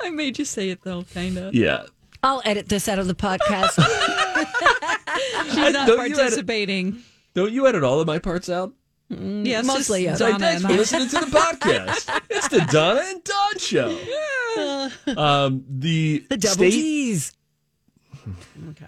I 0.00 0.10
made 0.10 0.38
you 0.38 0.44
say 0.44 0.70
it 0.70 0.82
though, 0.82 1.04
kind 1.14 1.36
of. 1.38 1.54
Yeah, 1.54 1.84
I'll 2.22 2.42
edit 2.44 2.68
this 2.68 2.88
out 2.88 2.98
of 2.98 3.06
the 3.06 3.14
podcast. 3.14 3.74
She's 5.54 5.72
not 5.72 5.86
don't 5.86 5.98
you 5.98 6.04
edit- 6.04 6.16
participating. 6.16 7.02
don't 7.34 7.52
you 7.52 7.66
edit 7.66 7.82
all 7.84 8.00
of 8.00 8.06
my 8.06 8.18
parts 8.18 8.48
out? 8.48 8.72
Yes, 9.10 9.64
Mostly, 9.64 10.04
just 10.04 10.20
yes. 10.20 10.30
Donna 10.30 10.38
Thanks 10.38 10.62
for 10.62 10.68
listening 10.72 11.08
to 11.08 11.20
the 11.20 11.26
podcast. 11.38 12.20
it's 12.28 12.48
the 12.48 12.60
Donna 12.70 13.00
and 13.06 13.24
Don 13.24 13.58
show. 13.58 13.98
Um, 15.16 15.64
the, 15.68 16.24
the 16.28 16.36
double 16.36 16.54
state, 16.54 16.70
D's. 16.72 17.32
Okay. 18.70 18.86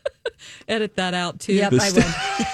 Edit 0.68 0.94
that 0.96 1.14
out 1.14 1.40
too. 1.40 1.54
Yep, 1.54 1.70
The 1.72 1.80
I 1.82 1.88
sta- 1.88 2.44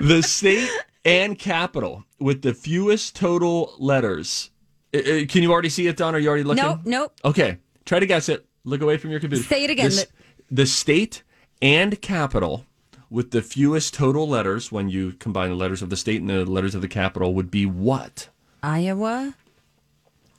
the 0.08 0.22
state 0.22 0.68
and 1.04 1.36
capital 1.38 2.04
with 2.20 2.42
the 2.42 2.54
fewest 2.54 3.16
total 3.16 3.74
letters. 3.78 4.50
Uh, 4.94 4.98
uh, 4.98 5.24
Can 5.26 5.42
you 5.42 5.50
already 5.52 5.68
see 5.70 5.88
it, 5.88 5.96
Don? 5.96 6.14
Are 6.14 6.18
you 6.18 6.28
already 6.28 6.44
looking? 6.44 6.62
Nope, 6.64 6.80
nope. 6.84 7.12
Okay, 7.24 7.58
try 7.84 7.98
to 7.98 8.06
guess 8.06 8.28
it. 8.28 8.46
Look 8.64 8.80
away 8.82 8.96
from 8.96 9.10
your 9.10 9.18
computer. 9.18 9.42
Say 9.44 9.64
it 9.64 9.70
again. 9.70 9.90
The, 9.90 10.06
the 10.50 10.66
state 10.66 11.24
and 11.60 12.00
capital 12.00 12.64
with 13.10 13.30
the 13.30 13.42
fewest 13.42 13.94
total 13.94 14.28
letters, 14.28 14.70
when 14.72 14.88
you 14.88 15.12
combine 15.12 15.50
the 15.50 15.54
letters 15.56 15.82
of 15.82 15.90
the 15.90 15.96
state 15.96 16.20
and 16.20 16.28
the 16.30 16.44
letters 16.44 16.74
of 16.74 16.82
the 16.82 16.88
capital, 16.88 17.34
would 17.34 17.50
be 17.50 17.64
what? 17.66 18.28
Iowa. 18.62 19.34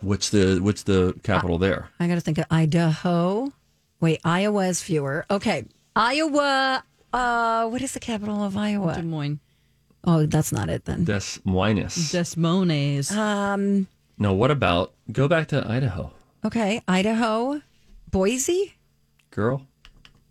What's 0.01 0.29
the 0.29 0.59
what's 0.61 0.83
the 0.83 1.13
capital 1.23 1.57
there? 1.57 1.89
I 1.99 2.07
got 2.07 2.15
to 2.15 2.21
think 2.21 2.37
of 2.37 2.45
Idaho. 2.49 3.51
Wait, 3.99 4.21
Iowa 4.23 4.67
is 4.67 4.81
fewer. 4.81 5.25
Okay, 5.29 5.65
Iowa. 5.95 6.83
Uh, 7.11 7.67
what 7.67 7.81
is 7.81 7.93
the 7.93 7.99
capital 7.99 8.43
of 8.43 8.55
Iowa? 8.55 8.93
Des 8.95 9.01
Moines. 9.01 9.39
Oh, 10.05 10.25
that's 10.25 10.51
not 10.53 10.69
it 10.69 10.85
then. 10.85 11.03
Des 11.03 11.39
Moines. 11.43 12.11
Des 12.11 12.39
Moines. 12.39 13.11
Um. 13.11 13.87
No, 14.17 14.33
what 14.33 14.51
about 14.51 14.93
go 15.11 15.27
back 15.27 15.47
to 15.49 15.65
Idaho, 15.69 16.11
Okay, 16.45 16.81
Idaho, 16.87 17.61
Boise. 18.11 18.75
girl? 19.31 19.65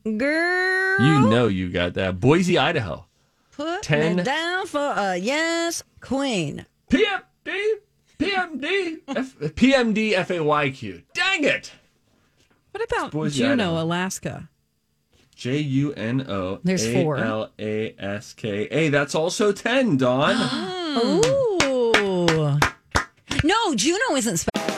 Girl, 0.04 1.00
You 1.00 1.28
know 1.28 1.48
you 1.48 1.68
got 1.70 1.94
that. 1.94 2.18
Boise, 2.20 2.56
Idaho. 2.58 3.06
put 3.52 3.82
ten- 3.82 4.16
me 4.16 4.22
down 4.22 4.66
for 4.66 4.94
a 4.96 5.16
yes, 5.16 5.82
queen. 6.00 6.64
PMD, 6.90 7.74
PMD, 8.18 8.96
F- 9.08 9.36
PMD, 9.54 10.12
FAYQ. 10.14 11.02
Dang 11.14 11.44
it! 11.44 11.72
what 12.70 12.82
about 12.84 13.10
Boise, 13.10 13.38
Juneau, 13.40 13.72
Idaho. 13.72 13.82
Alaska? 13.82 14.48
J 15.34 15.58
U 15.58 15.92
N 15.94 16.26
O 16.28 16.58
There's 16.64 16.84
A 16.86 17.02
four. 17.02 17.16
L 17.18 17.52
A 17.60 17.94
S 17.98 18.32
K 18.32 18.62
A. 18.70 18.88
That's 18.88 19.14
also 19.14 19.52
10, 19.52 19.96
Dawn. 19.98 20.34
Ooh. 21.04 22.58
No, 23.44 23.72
Juno 23.76 24.16
isn't 24.16 24.38
special. 24.38 24.77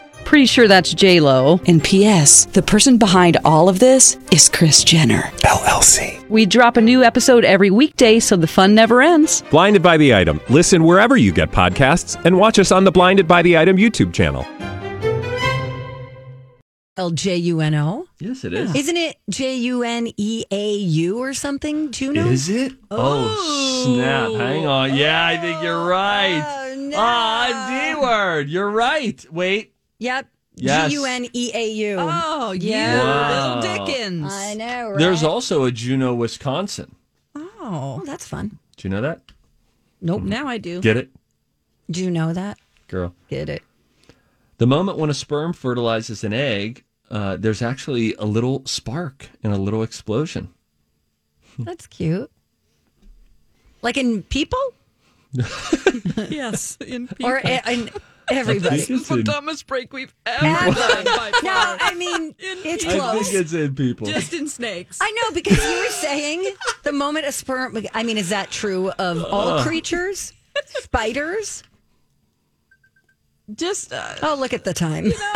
Pretty 0.25 0.45
sure 0.45 0.67
that's 0.67 0.93
J 0.93 1.19
Lo. 1.19 1.59
And 1.67 1.83
P.S. 1.83 2.45
The 2.45 2.61
person 2.61 2.97
behind 2.97 3.37
all 3.43 3.67
of 3.67 3.79
this 3.79 4.17
is 4.31 4.47
Kris 4.47 4.83
Jenner 4.83 5.23
LLC. 5.43 6.27
We 6.29 6.45
drop 6.45 6.77
a 6.77 6.81
new 6.81 7.03
episode 7.03 7.43
every 7.43 7.69
weekday, 7.69 8.19
so 8.19 8.37
the 8.37 8.47
fun 8.47 8.73
never 8.73 9.01
ends. 9.01 9.43
Blinded 9.51 9.83
by 9.83 9.97
the 9.97 10.15
item. 10.15 10.39
Listen 10.49 10.85
wherever 10.85 11.17
you 11.17 11.33
get 11.33 11.51
podcasts, 11.51 12.23
and 12.23 12.37
watch 12.37 12.59
us 12.59 12.71
on 12.71 12.85
the 12.85 12.91
Blinded 12.91 13.27
by 13.27 13.41
the 13.41 13.57
Item 13.57 13.75
YouTube 13.75 14.13
channel. 14.13 14.45
L 16.97 17.09
J 17.11 17.35
U 17.37 17.59
N 17.61 17.73
O. 17.75 18.05
Yes, 18.19 18.43
it 18.43 18.53
is. 18.53 18.75
Isn't 18.75 18.97
it 18.97 19.17
J 19.29 19.55
U 19.55 19.81
N 19.83 20.07
E 20.17 20.45
A 20.51 20.73
U 20.75 21.17
or 21.19 21.33
something? 21.33 21.91
Juno? 21.91 22.25
Is 22.27 22.47
it? 22.47 22.73
Oh, 22.91 23.83
snap. 23.85 24.31
Hang 24.39 24.65
on. 24.67 24.93
Yeah, 24.95 25.25
I 25.25 25.37
think 25.37 25.63
you're 25.63 25.85
right. 25.85 26.41
Oh, 26.45 26.75
no. 26.75 26.97
Ah, 26.97 27.93
D 27.95 27.99
word. 27.99 28.49
You're 28.49 28.69
right. 28.69 29.25
Wait. 29.31 29.70
Yep. 30.01 30.27
Yes. 30.55 30.89
G 30.89 30.95
U 30.97 31.05
N 31.05 31.27
E 31.31 31.51
A 31.53 31.71
U. 31.71 31.95
Oh, 31.99 32.51
Yeah. 32.51 32.77
yeah. 32.77 33.03
Wow. 33.03 33.59
Little 33.61 33.85
Dickens. 33.85 34.33
I 34.33 34.53
know, 34.55 34.89
right? 34.89 34.99
There's 34.99 35.23
also 35.23 35.63
a 35.63 35.71
Juneau, 35.71 36.13
Wisconsin. 36.13 36.95
Oh, 37.35 37.47
Oh, 37.63 38.03
that's 38.05 38.27
fun. 38.27 38.57
Do 38.77 38.87
you 38.87 38.89
know 38.93 39.01
that? 39.01 39.21
Nope. 40.01 40.23
now 40.23 40.47
I 40.47 40.57
do. 40.57 40.81
Get 40.81 40.97
it? 40.97 41.09
Do 41.89 42.03
you 42.03 42.09
know 42.09 42.33
that? 42.33 42.57
Girl. 42.87 43.13
Get 43.29 43.47
it. 43.47 43.61
The 44.57 44.65
moment 44.67 44.97
when 44.97 45.09
a 45.09 45.13
sperm 45.13 45.53
fertilizes 45.53 46.23
an 46.23 46.33
egg, 46.33 46.83
uh, 47.11 47.37
there's 47.37 47.61
actually 47.61 48.15
a 48.15 48.25
little 48.25 48.63
spark 48.65 49.29
and 49.43 49.53
a 49.53 49.57
little 49.57 49.83
explosion. 49.83 50.49
That's 51.59 51.85
cute. 51.87 52.31
Like 53.83 53.97
in 53.97 54.23
people 54.23 54.59
yes. 56.29 56.77
In 56.85 57.07
or 57.23 57.39
i- 57.45 57.61
in 57.71 57.89
everybody? 58.37 58.75
I 58.75 58.79
think 58.79 58.99
it's 59.01 59.09
the 59.09 59.23
dumbest 59.23 59.67
break 59.67 59.93
we've 59.93 60.13
ever 60.25 60.45
Ever. 60.45 60.71
done 60.73 61.03
by 61.05 61.31
No. 61.43 61.77
I 61.79 61.93
mean 61.95 62.35
it's 62.39 62.85
I 62.85 62.97
close. 62.97 63.29
think 63.29 63.41
it's 63.41 63.53
in 63.53 63.75
people. 63.75 64.07
Just 64.07 64.33
in 64.33 64.47
snakes. 64.47 64.97
I 65.01 65.11
know 65.11 65.33
because 65.33 65.57
you 65.63 65.79
were 65.79 65.89
saying 65.91 66.53
the 66.83 66.91
moment 66.93 67.25
a 67.25 67.31
sperm. 67.31 67.77
I 67.93 68.03
mean, 68.03 68.17
is 68.17 68.29
that 68.29 68.49
true 68.51 68.89
of 68.91 69.23
all 69.25 69.61
creatures? 69.63 70.33
Spiders? 70.65 71.63
Just 73.53 73.91
uh, 73.91 74.15
Oh, 74.23 74.35
look 74.39 74.53
at 74.53 74.63
the 74.63 74.73
time. 74.73 75.11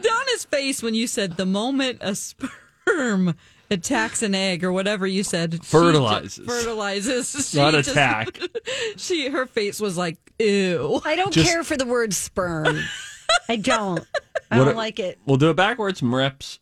Donna's 0.00 0.44
face 0.50 0.82
when 0.82 0.94
you 0.94 1.06
said 1.06 1.36
the 1.36 1.46
moment 1.46 1.98
a 2.00 2.14
sperm 2.14 3.34
attacks 3.70 4.22
an 4.22 4.34
egg 4.34 4.64
or 4.64 4.72
whatever 4.72 5.06
you 5.06 5.22
said. 5.22 5.52
she 5.54 5.58
Fertilizes. 5.60 6.46
fertilizes. 6.46 7.30
She 7.50 7.56
Not 7.58 7.74
just- 7.74 7.90
attack. 7.90 8.38
she 8.96 9.28
her 9.28 9.46
face 9.46 9.80
was 9.80 9.96
like 9.96 10.18
ew. 10.38 11.00
I 11.04 11.16
don't 11.16 11.32
Just- 11.32 11.48
care 11.50 11.62
for 11.64 11.76
the 11.76 11.86
word 11.86 12.12
sperm. 12.14 12.78
I 13.48 13.56
don't. 13.56 14.04
I 14.50 14.56
don't 14.56 14.68
a- 14.68 14.72
like 14.72 14.98
it. 14.98 15.18
We'll 15.26 15.36
do 15.36 15.50
it 15.50 15.56
backwards, 15.56 16.00
Mreps. 16.00 16.58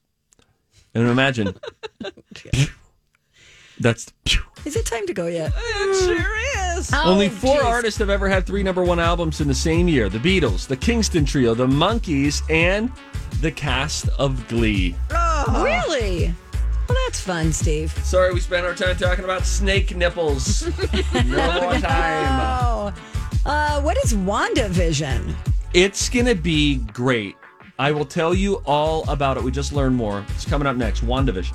And 0.94 1.06
imagine. 1.08 1.54
That's 3.78 4.06
Is 4.64 4.74
it 4.74 4.86
time 4.86 5.06
to 5.06 5.12
go 5.12 5.26
yet? 5.26 5.52
It 5.54 6.04
sure 6.04 6.78
is. 6.78 6.90
Oh, 6.94 7.02
only 7.04 7.26
Oh, 7.26 7.30
four 7.30 7.56
geez. 7.56 7.64
artists 7.64 7.98
have 8.00 8.08
ever 8.08 8.26
had 8.28 8.46
three 8.46 8.62
number 8.62 8.82
one 8.82 8.98
albums 8.98 9.40
in 9.42 9.48
the 9.48 9.54
same 9.54 9.86
year: 9.86 10.08
the 10.08 10.18
Beatles, 10.18 10.66
the 10.66 10.76
Kingston 10.76 11.26
Trio, 11.26 11.52
the 11.54 11.66
Monkees, 11.66 12.42
and 12.50 12.90
the 13.42 13.52
cast 13.52 14.08
of 14.18 14.48
Glee. 14.48 14.94
Oh, 15.10 15.62
Really? 15.62 16.34
Well, 16.88 16.98
that's 17.06 17.20
fun, 17.20 17.52
Steve. 17.52 17.90
Sorry, 18.04 18.32
we 18.32 18.40
spent 18.40 18.64
our 18.64 18.74
time 18.74 18.96
talking 18.96 19.24
about 19.24 19.44
snake 19.44 19.96
nipples. 19.96 20.66
no 21.26 21.60
more 21.60 21.74
time. 21.74 22.40
Oh, 22.40 22.94
uh, 23.44 23.80
what 23.80 23.96
is 24.04 24.14
WandaVision? 24.14 25.34
It's 25.74 26.08
gonna 26.08 26.34
be 26.34 26.76
great. 26.76 27.36
I 27.78 27.92
will 27.92 28.04
tell 28.04 28.34
you 28.34 28.62
all 28.64 29.08
about 29.10 29.36
it. 29.36 29.42
We 29.42 29.50
just 29.50 29.72
learned 29.72 29.96
more. 29.96 30.24
It's 30.30 30.44
coming 30.44 30.66
up 30.66 30.76
next. 30.76 31.04
WandaVision. 31.04 31.54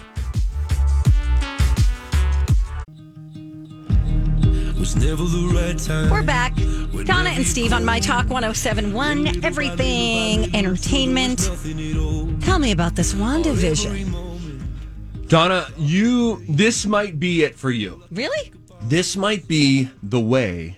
Was 4.80 4.96
never 4.96 5.24
the 5.24 5.52
right 5.54 5.78
time. 5.78 6.10
We're 6.10 6.24
back. 6.24 6.56
Donna 7.06 7.30
and 7.30 7.46
Steve 7.46 7.72
on 7.72 7.86
My 7.86 8.00
Talk 8.00 8.30
1071, 8.30 9.44
Everything 9.46 10.56
Entertainment. 10.56 11.50
Tell 12.42 12.60
me 12.60 12.72
about 12.72 12.96
this 12.96 13.14
WandaVision. 13.14 14.31
Donna, 15.32 15.66
you. 15.78 16.44
This 16.50 16.86
might 16.86 17.18
be 17.18 17.44
it 17.44 17.56
for 17.56 17.72
you. 17.72 18.04
Really? 18.12 18.52
This 18.82 19.16
might 19.16 19.48
be 19.48 19.90
the 20.04 20.20
way 20.20 20.76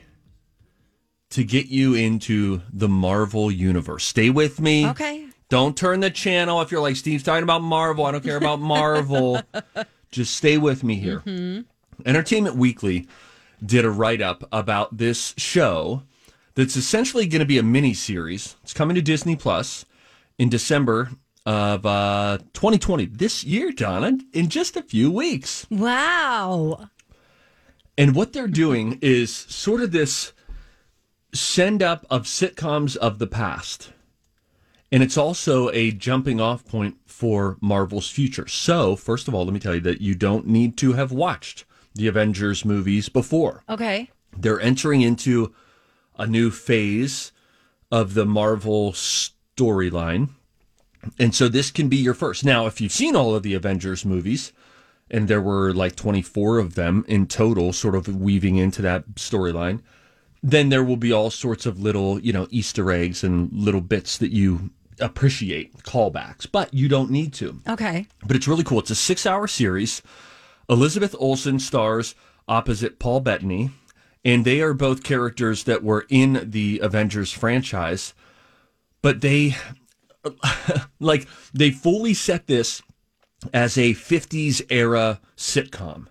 to 1.31 1.43
get 1.43 1.69
you 1.69 1.95
into 1.95 2.61
the 2.71 2.87
Marvel 2.87 3.49
universe. 3.49 4.03
Stay 4.03 4.29
with 4.29 4.61
me. 4.61 4.87
Okay. 4.89 5.25
Don't 5.49 5.75
turn 5.75 6.01
the 6.01 6.11
channel 6.11 6.61
if 6.61 6.71
you're 6.71 6.83
like 6.83 6.97
Steve's 6.97 7.23
talking 7.23 7.41
about 7.41 7.63
Marvel. 7.63 8.05
I 8.05 8.11
don't 8.11 8.23
care 8.23 8.37
about 8.37 8.59
Marvel. 8.59 9.41
Just 10.11 10.35
stay 10.35 10.59
with 10.59 10.83
me 10.83 10.97
here. 10.97 11.21
Mm-hmm. 11.21 11.61
Entertainment 12.05 12.55
Weekly 12.55 13.07
did 13.65 13.85
a 13.85 13.89
write 13.89 14.21
up 14.21 14.47
about 14.51 14.95
this 14.95 15.33
show 15.35 16.03
that's 16.53 16.75
essentially 16.75 17.25
going 17.25 17.39
to 17.39 17.45
be 17.45 17.57
a 17.57 17.63
mini 17.63 17.95
series. 17.95 18.55
It's 18.61 18.73
coming 18.73 18.93
to 18.93 19.01
Disney 19.01 19.35
Plus 19.35 19.85
in 20.37 20.49
December 20.49 21.09
of 21.45 21.85
uh, 21.85 22.37
2020. 22.53 23.05
This 23.05 23.43
year, 23.43 23.71
Donna, 23.71 24.17
in 24.31 24.49
just 24.49 24.75
a 24.75 24.81
few 24.81 25.11
weeks. 25.11 25.67
Wow. 25.69 26.89
And 27.97 28.15
what 28.15 28.33
they're 28.33 28.47
doing 28.47 28.99
is 29.01 29.33
sort 29.35 29.81
of 29.81 29.91
this 29.91 30.33
send 31.33 31.81
up 31.81 32.05
of 32.09 32.23
sitcoms 32.23 32.95
of 32.95 33.19
the 33.19 33.27
past. 33.27 33.91
And 34.91 35.01
it's 35.01 35.17
also 35.17 35.69
a 35.71 35.91
jumping 35.91 36.39
off 36.39 36.65
point 36.65 36.97
for 37.05 37.57
Marvel's 37.61 38.09
future. 38.09 38.47
So, 38.47 38.95
first 38.95 39.27
of 39.27 39.33
all, 39.33 39.43
let 39.43 39.53
me 39.53 39.59
tell 39.59 39.73
you 39.75 39.81
that 39.81 40.01
you 40.01 40.13
don't 40.13 40.45
need 40.45 40.77
to 40.77 40.93
have 40.93 41.11
watched 41.11 41.65
the 41.95 42.07
Avengers 42.07 42.63
movies 42.63 43.09
before. 43.09 43.63
Okay. 43.67 44.11
They're 44.37 44.61
entering 44.61 45.01
into 45.01 45.53
a 46.17 46.27
new 46.27 46.51
phase 46.51 47.31
of 47.91 48.13
the 48.13 48.25
Marvel 48.25 48.91
storyline. 48.91 50.29
And 51.19 51.33
so 51.35 51.47
this 51.47 51.71
can 51.71 51.89
be 51.89 51.97
your 51.97 52.13
first. 52.13 52.45
Now, 52.45 52.65
if 52.65 52.79
you've 52.79 52.91
seen 52.91 53.15
all 53.15 53.35
of 53.35 53.43
the 53.43 53.53
Avengers 53.53 54.05
movies, 54.05 54.53
and 55.11 55.27
there 55.27 55.41
were 55.41 55.73
like 55.73 55.95
24 55.95 56.57
of 56.59 56.75
them 56.75 57.05
in 57.07 57.27
total, 57.27 57.73
sort 57.73 57.95
of 57.95 58.07
weaving 58.07 58.55
into 58.57 58.81
that 58.81 59.15
storyline, 59.15 59.81
then 60.41 60.69
there 60.69 60.83
will 60.83 60.97
be 60.97 61.11
all 61.11 61.29
sorts 61.29 61.65
of 61.65 61.79
little, 61.81 62.19
you 62.19 62.33
know, 62.33 62.47
Easter 62.49 62.91
eggs 62.91 63.23
and 63.23 63.51
little 63.53 63.81
bits 63.81 64.17
that 64.17 64.31
you 64.31 64.71
appreciate, 64.99 65.73
callbacks, 65.83 66.45
but 66.49 66.73
you 66.73 66.87
don't 66.87 67.09
need 67.11 67.33
to 67.33 67.59
Okay. 67.67 68.07
but 68.25 68.35
it's 68.35 68.47
really 68.47 68.63
cool. 68.63 68.79
It's 68.79 68.91
a 68.91 68.95
six 68.95 69.25
hour 69.25 69.47
series. 69.47 70.01
Elizabeth 70.69 71.15
Olsen 71.19 71.59
stars 71.59 72.15
opposite 72.47 72.99
Paul 72.99 73.19
Bettany, 73.21 73.71
and 74.23 74.45
they 74.45 74.61
are 74.61 74.73
both 74.73 75.03
characters 75.03 75.63
that 75.63 75.83
were 75.83 76.05
in 76.09 76.49
the 76.51 76.79
Avengers 76.81 77.31
franchise, 77.31 78.13
but 79.01 79.21
they 79.21 79.55
like 80.99 81.27
they 81.53 81.71
fully 81.71 82.13
set 82.13 82.47
this 82.47 82.81
as 83.53 83.77
a 83.77 83.93
50s 83.93 84.61
era 84.69 85.19
sitcom. 85.35 86.07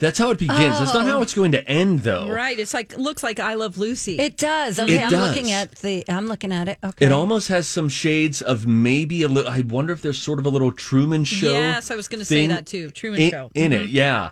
That's 0.00 0.16
how 0.16 0.30
it 0.30 0.38
begins. 0.38 0.78
That's 0.78 0.94
not 0.94 1.06
how 1.06 1.22
it's 1.22 1.34
going 1.34 1.50
to 1.50 1.68
end, 1.68 2.00
though. 2.04 2.28
Right. 2.30 2.56
It's 2.56 2.72
like 2.72 2.96
looks 2.96 3.24
like 3.24 3.40
I 3.40 3.54
Love 3.54 3.78
Lucy. 3.78 4.16
It 4.20 4.36
does. 4.36 4.78
Okay, 4.78 4.94
It 4.98 5.02
I'm 5.02 5.10
does. 5.10 5.28
looking 5.36 5.50
at 5.50 5.72
the. 5.76 6.04
I'm 6.08 6.28
looking 6.28 6.52
at 6.52 6.68
it. 6.68 6.78
Okay. 6.84 7.06
It 7.06 7.10
almost 7.10 7.48
has 7.48 7.66
some 7.66 7.88
shades 7.88 8.40
of 8.40 8.64
maybe 8.64 9.22
a 9.24 9.28
little. 9.28 9.50
I 9.50 9.62
wonder 9.62 9.92
if 9.92 10.00
there's 10.02 10.18
sort 10.22 10.38
of 10.38 10.46
a 10.46 10.50
little 10.50 10.70
Truman 10.70 11.24
Show. 11.24 11.50
Yes, 11.52 11.90
I 11.90 11.96
was 11.96 12.06
gonna 12.06 12.24
say 12.24 12.46
that 12.46 12.64
too. 12.66 12.90
Truman 12.92 13.20
in, 13.22 13.30
Show. 13.32 13.50
in 13.54 13.72
Mm-hmm. 13.72 13.82
it. 13.82 13.90
Yeah. 13.90 14.30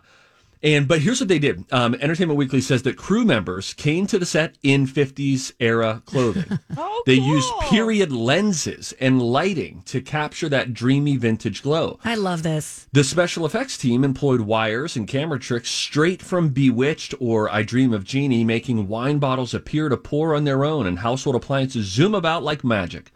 And 0.66 0.88
but 0.88 1.00
here's 1.00 1.20
what 1.20 1.29
they 1.29 1.38
did. 1.38 1.64
Um, 1.72 1.94
Entertainment 1.94 2.37
Weekly 2.37 2.61
says 2.61 2.83
that 2.83 2.96
crew 2.96 3.24
members 3.24 3.72
came 3.72 4.09
to 4.09 4.18
the 4.18 4.26
set 4.26 4.59
in 4.64 4.85
50s 4.88 5.52
era 5.61 6.02
clothing. 6.07 6.59
Oh, 6.79 7.02
they 7.07 7.14
used 7.14 7.48
period 7.70 8.11
lenses 8.12 8.92
and 9.00 9.22
lighting 9.22 9.83
to 9.87 10.00
capture 10.00 10.48
that 10.48 10.74
dreamy 10.74 11.16
vintage 11.16 11.62
glow. 11.62 11.98
I 12.05 12.16
love 12.16 12.42
this. 12.42 12.88
The 12.92 13.05
special 13.05 13.46
effects 13.46 13.79
team 13.79 14.02
employed 14.02 14.40
wires 14.42 14.96
and 14.96 15.07
camera 15.07 15.38
tricks 15.38 15.70
straight 15.70 16.20
from 16.20 16.50
Bewitched 16.50 17.14
or 17.20 17.48
I 17.50 17.62
Dream 17.62 17.94
of 17.94 18.05
Jeannie, 18.05 18.44
making 18.44 18.88
wine 18.88 19.18
bottles 19.18 19.55
appear 19.55 19.88
to 19.88 19.96
pour 19.96 20.35
on 20.35 20.44
their 20.44 20.64
own 20.64 20.87
and 20.87 20.98
household 20.98 21.37
appliances 21.37 21.87
zoom 21.87 22.14
about 22.14 22.42
like 22.42 22.64
magic. 22.64 23.12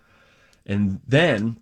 And 0.64 1.00
then, 1.06 1.60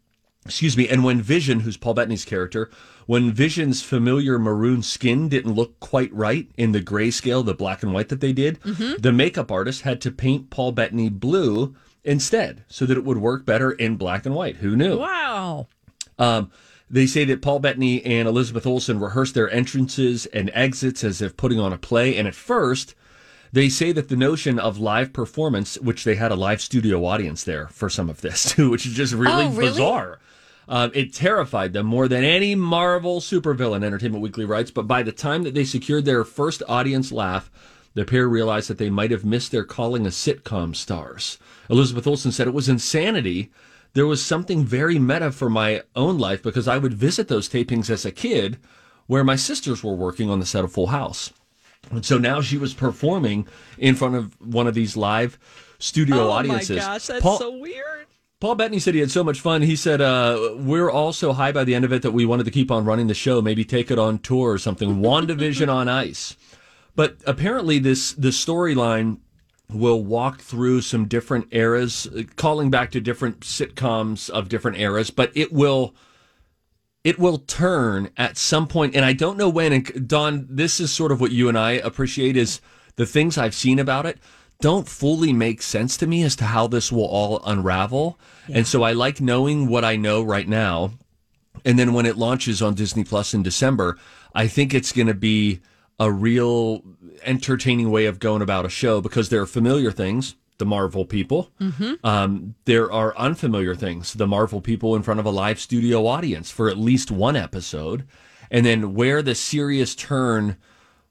excuse 0.48 0.76
me, 0.76 0.88
and 0.88 1.04
when 1.04 1.20
Vision, 1.22 1.60
who's 1.60 1.76
Paul 1.76 1.94
Bettany's 1.94 2.24
character, 2.24 2.70
when 3.06 3.32
Vision's 3.32 3.82
familiar 3.82 4.38
maroon 4.38 4.82
skin 4.82 5.28
didn't 5.28 5.52
look 5.54 5.78
quite 5.80 6.12
right 6.12 6.50
in 6.56 6.72
the 6.72 6.80
grayscale, 6.80 7.44
the 7.44 7.54
black 7.54 7.82
and 7.82 7.92
white 7.94 8.08
that 8.08 8.20
they 8.20 8.32
did, 8.32 8.60
the 8.62 9.12
makeup 9.12 9.50
artist 9.50 9.82
had 9.82 10.00
to 10.02 10.10
paint 10.10 10.50
Paul 10.50 10.72
Bettany 10.72 11.08
blue 11.08 11.74
instead 12.04 12.64
so 12.68 12.84
that 12.86 12.96
it 12.98 13.04
would 13.04 13.18
work 13.18 13.44
better 13.46 13.70
in 13.72 13.96
black 13.96 14.26
and 14.26 14.34
white. 14.34 14.56
Who 14.56 14.76
knew? 14.76 14.98
Wow. 14.98 15.68
Um, 16.18 16.50
they 16.90 17.06
say 17.06 17.24
that 17.24 17.42
Paul 17.42 17.58
Bettany 17.60 18.02
and 18.04 18.26
Elizabeth 18.28 18.66
Olsen 18.66 18.98
rehearsed 19.00 19.34
their 19.34 19.50
entrances 19.50 20.26
and 20.26 20.50
exits 20.54 21.04
as 21.04 21.20
if 21.22 21.36
putting 21.36 21.60
on 21.60 21.72
a 21.72 21.78
play. 21.78 22.16
And 22.16 22.26
at 22.26 22.34
first, 22.34 22.94
they 23.52 23.68
say 23.68 23.92
that 23.92 24.08
the 24.08 24.16
notion 24.16 24.58
of 24.58 24.78
live 24.78 25.12
performance, 25.12 25.76
which 25.78 26.04
they 26.04 26.14
had 26.16 26.30
a 26.32 26.36
live 26.36 26.60
studio 26.60 27.04
audience 27.04 27.44
there 27.44 27.68
for 27.68 27.88
some 27.90 28.08
of 28.10 28.20
this 28.22 28.44
too, 28.54 28.70
which 28.70 28.84
is 28.86 28.92
just 28.94 29.12
really, 29.14 29.44
Oh, 29.44 29.50
really? 29.50 29.70
bizarre. 29.70 30.18
Um, 30.68 30.90
it 30.94 31.14
terrified 31.14 31.72
them 31.72 31.86
more 31.86 32.08
than 32.08 32.24
any 32.24 32.54
Marvel 32.54 33.20
supervillain, 33.20 33.82
Entertainment 33.82 34.22
Weekly 34.22 34.44
writes. 34.44 34.70
But 34.70 34.86
by 34.86 35.02
the 35.02 35.12
time 35.12 35.42
that 35.44 35.54
they 35.54 35.64
secured 35.64 36.04
their 36.04 36.24
first 36.24 36.62
audience 36.68 37.10
laugh, 37.10 37.50
the 37.94 38.04
pair 38.04 38.28
realized 38.28 38.68
that 38.68 38.78
they 38.78 38.90
might 38.90 39.10
have 39.10 39.24
missed 39.24 39.50
their 39.50 39.64
calling 39.64 40.06
as 40.06 40.14
sitcom 40.14 40.76
stars. 40.76 41.38
Elizabeth 41.70 42.06
Olsen 42.06 42.32
said 42.32 42.46
it 42.46 42.54
was 42.54 42.68
insanity. 42.68 43.50
There 43.94 44.06
was 44.06 44.24
something 44.24 44.64
very 44.64 44.98
meta 44.98 45.32
for 45.32 45.48
my 45.48 45.82
own 45.96 46.18
life 46.18 46.42
because 46.42 46.68
I 46.68 46.78
would 46.78 46.92
visit 46.92 47.28
those 47.28 47.48
tapings 47.48 47.88
as 47.88 48.04
a 48.04 48.12
kid 48.12 48.58
where 49.06 49.24
my 49.24 49.36
sisters 49.36 49.82
were 49.82 49.94
working 49.94 50.28
on 50.28 50.38
the 50.38 50.46
set 50.46 50.64
of 50.64 50.72
Full 50.72 50.88
House. 50.88 51.32
And 51.90 52.04
so 52.04 52.18
now 52.18 52.42
she 52.42 52.58
was 52.58 52.74
performing 52.74 53.48
in 53.78 53.94
front 53.94 54.14
of 54.14 54.38
one 54.40 54.66
of 54.66 54.74
these 54.74 54.96
live 54.96 55.38
studio 55.78 56.28
oh 56.28 56.30
audiences. 56.30 56.70
Oh 56.70 56.74
my 56.74 56.92
gosh, 56.92 57.06
that's 57.06 57.22
Paul, 57.22 57.38
so 57.38 57.56
weird. 57.56 58.06
Paul 58.40 58.54
Bettany 58.54 58.78
said 58.78 58.94
he 58.94 59.00
had 59.00 59.10
so 59.10 59.24
much 59.24 59.40
fun. 59.40 59.62
He 59.62 59.74
said, 59.74 60.00
uh, 60.00 60.54
We're 60.56 60.90
all 60.90 61.12
so 61.12 61.32
high 61.32 61.50
by 61.50 61.64
the 61.64 61.74
end 61.74 61.84
of 61.84 61.92
it 61.92 62.02
that 62.02 62.12
we 62.12 62.24
wanted 62.24 62.44
to 62.44 62.52
keep 62.52 62.70
on 62.70 62.84
running 62.84 63.08
the 63.08 63.14
show, 63.14 63.42
maybe 63.42 63.64
take 63.64 63.90
it 63.90 63.98
on 63.98 64.20
tour 64.20 64.52
or 64.52 64.58
something. 64.58 65.00
WandaVision 65.00 65.72
on 65.72 65.88
ice. 65.88 66.36
But 66.94 67.16
apparently, 67.26 67.80
this 67.80 68.12
the 68.12 68.28
storyline 68.28 69.18
will 69.70 70.02
walk 70.02 70.40
through 70.40 70.82
some 70.82 71.06
different 71.06 71.48
eras, 71.50 72.08
calling 72.36 72.70
back 72.70 72.92
to 72.92 73.00
different 73.00 73.40
sitcoms 73.40 74.30
of 74.30 74.48
different 74.48 74.78
eras, 74.78 75.10
but 75.10 75.30
it 75.36 75.52
will 75.52 75.94
it 77.02 77.18
will 77.18 77.38
turn 77.38 78.10
at 78.16 78.36
some 78.36 78.68
point, 78.68 78.94
and 78.94 79.04
I 79.04 79.14
don't 79.14 79.36
know 79.36 79.48
when. 79.48 79.72
And 79.72 80.08
Don, 80.08 80.46
this 80.48 80.78
is 80.78 80.92
sort 80.92 81.10
of 81.10 81.20
what 81.20 81.32
you 81.32 81.48
and 81.48 81.58
I 81.58 81.72
appreciate 81.72 82.36
is 82.36 82.60
the 82.96 83.06
things 83.06 83.36
I've 83.36 83.54
seen 83.54 83.78
about 83.78 84.06
it 84.06 84.18
don't 84.60 84.88
fully 84.88 85.32
make 85.32 85.62
sense 85.62 85.96
to 85.98 86.06
me 86.06 86.22
as 86.22 86.34
to 86.36 86.44
how 86.44 86.66
this 86.66 86.90
will 86.90 87.06
all 87.06 87.40
unravel. 87.44 88.18
And 88.52 88.66
so 88.66 88.82
I 88.82 88.92
like 88.92 89.20
knowing 89.20 89.68
what 89.68 89.84
I 89.84 89.96
know 89.96 90.22
right 90.22 90.48
now. 90.48 90.92
And 91.64 91.78
then 91.78 91.92
when 91.92 92.06
it 92.06 92.16
launches 92.16 92.60
on 92.62 92.74
Disney 92.74 93.04
Plus 93.04 93.34
in 93.34 93.42
December, 93.42 93.98
I 94.34 94.46
think 94.48 94.74
it's 94.74 94.92
going 94.92 95.06
to 95.08 95.14
be 95.14 95.60
a 96.00 96.10
real 96.10 96.82
entertaining 97.22 97.90
way 97.90 98.06
of 98.06 98.18
going 98.20 98.42
about 98.42 98.64
a 98.64 98.68
show 98.68 99.00
because 99.00 99.28
there 99.28 99.42
are 99.42 99.46
familiar 99.46 99.90
things, 99.90 100.36
the 100.58 100.66
Marvel 100.66 101.04
people. 101.04 101.50
Um, 102.04 102.54
there 102.64 102.90
are 102.92 103.16
unfamiliar 103.16 103.74
things, 103.74 104.12
the 104.12 104.26
Marvel 104.26 104.60
people 104.60 104.94
in 104.94 105.02
front 105.02 105.20
of 105.20 105.26
a 105.26 105.30
live 105.30 105.58
studio 105.60 106.06
audience 106.06 106.50
for 106.50 106.68
at 106.68 106.78
least 106.78 107.10
one 107.10 107.36
episode. 107.36 108.06
And 108.50 108.64
then 108.64 108.94
where 108.94 109.22
the 109.22 109.34
serious 109.34 109.94
turn 109.94 110.56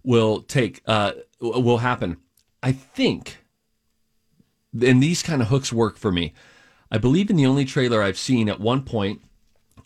will 0.04 0.42
take, 0.42 0.82
uh, 0.86 1.14
will 1.40 1.80
happen. 1.80 2.18
I 2.68 2.74
think, 2.74 3.38
and 4.74 5.02
these 5.02 5.24
kind 5.24 5.42
of 5.42 5.48
hooks 5.48 5.72
work 5.72 5.96
for 5.98 6.12
me. 6.12 6.34
I 6.92 6.98
believe 6.98 7.30
in 7.30 7.38
the 7.38 7.46
only 7.46 7.64
trailer 7.64 8.04
I've 8.04 8.18
seen 8.18 8.50
at 8.50 8.60
one 8.60 8.84
point, 8.84 9.22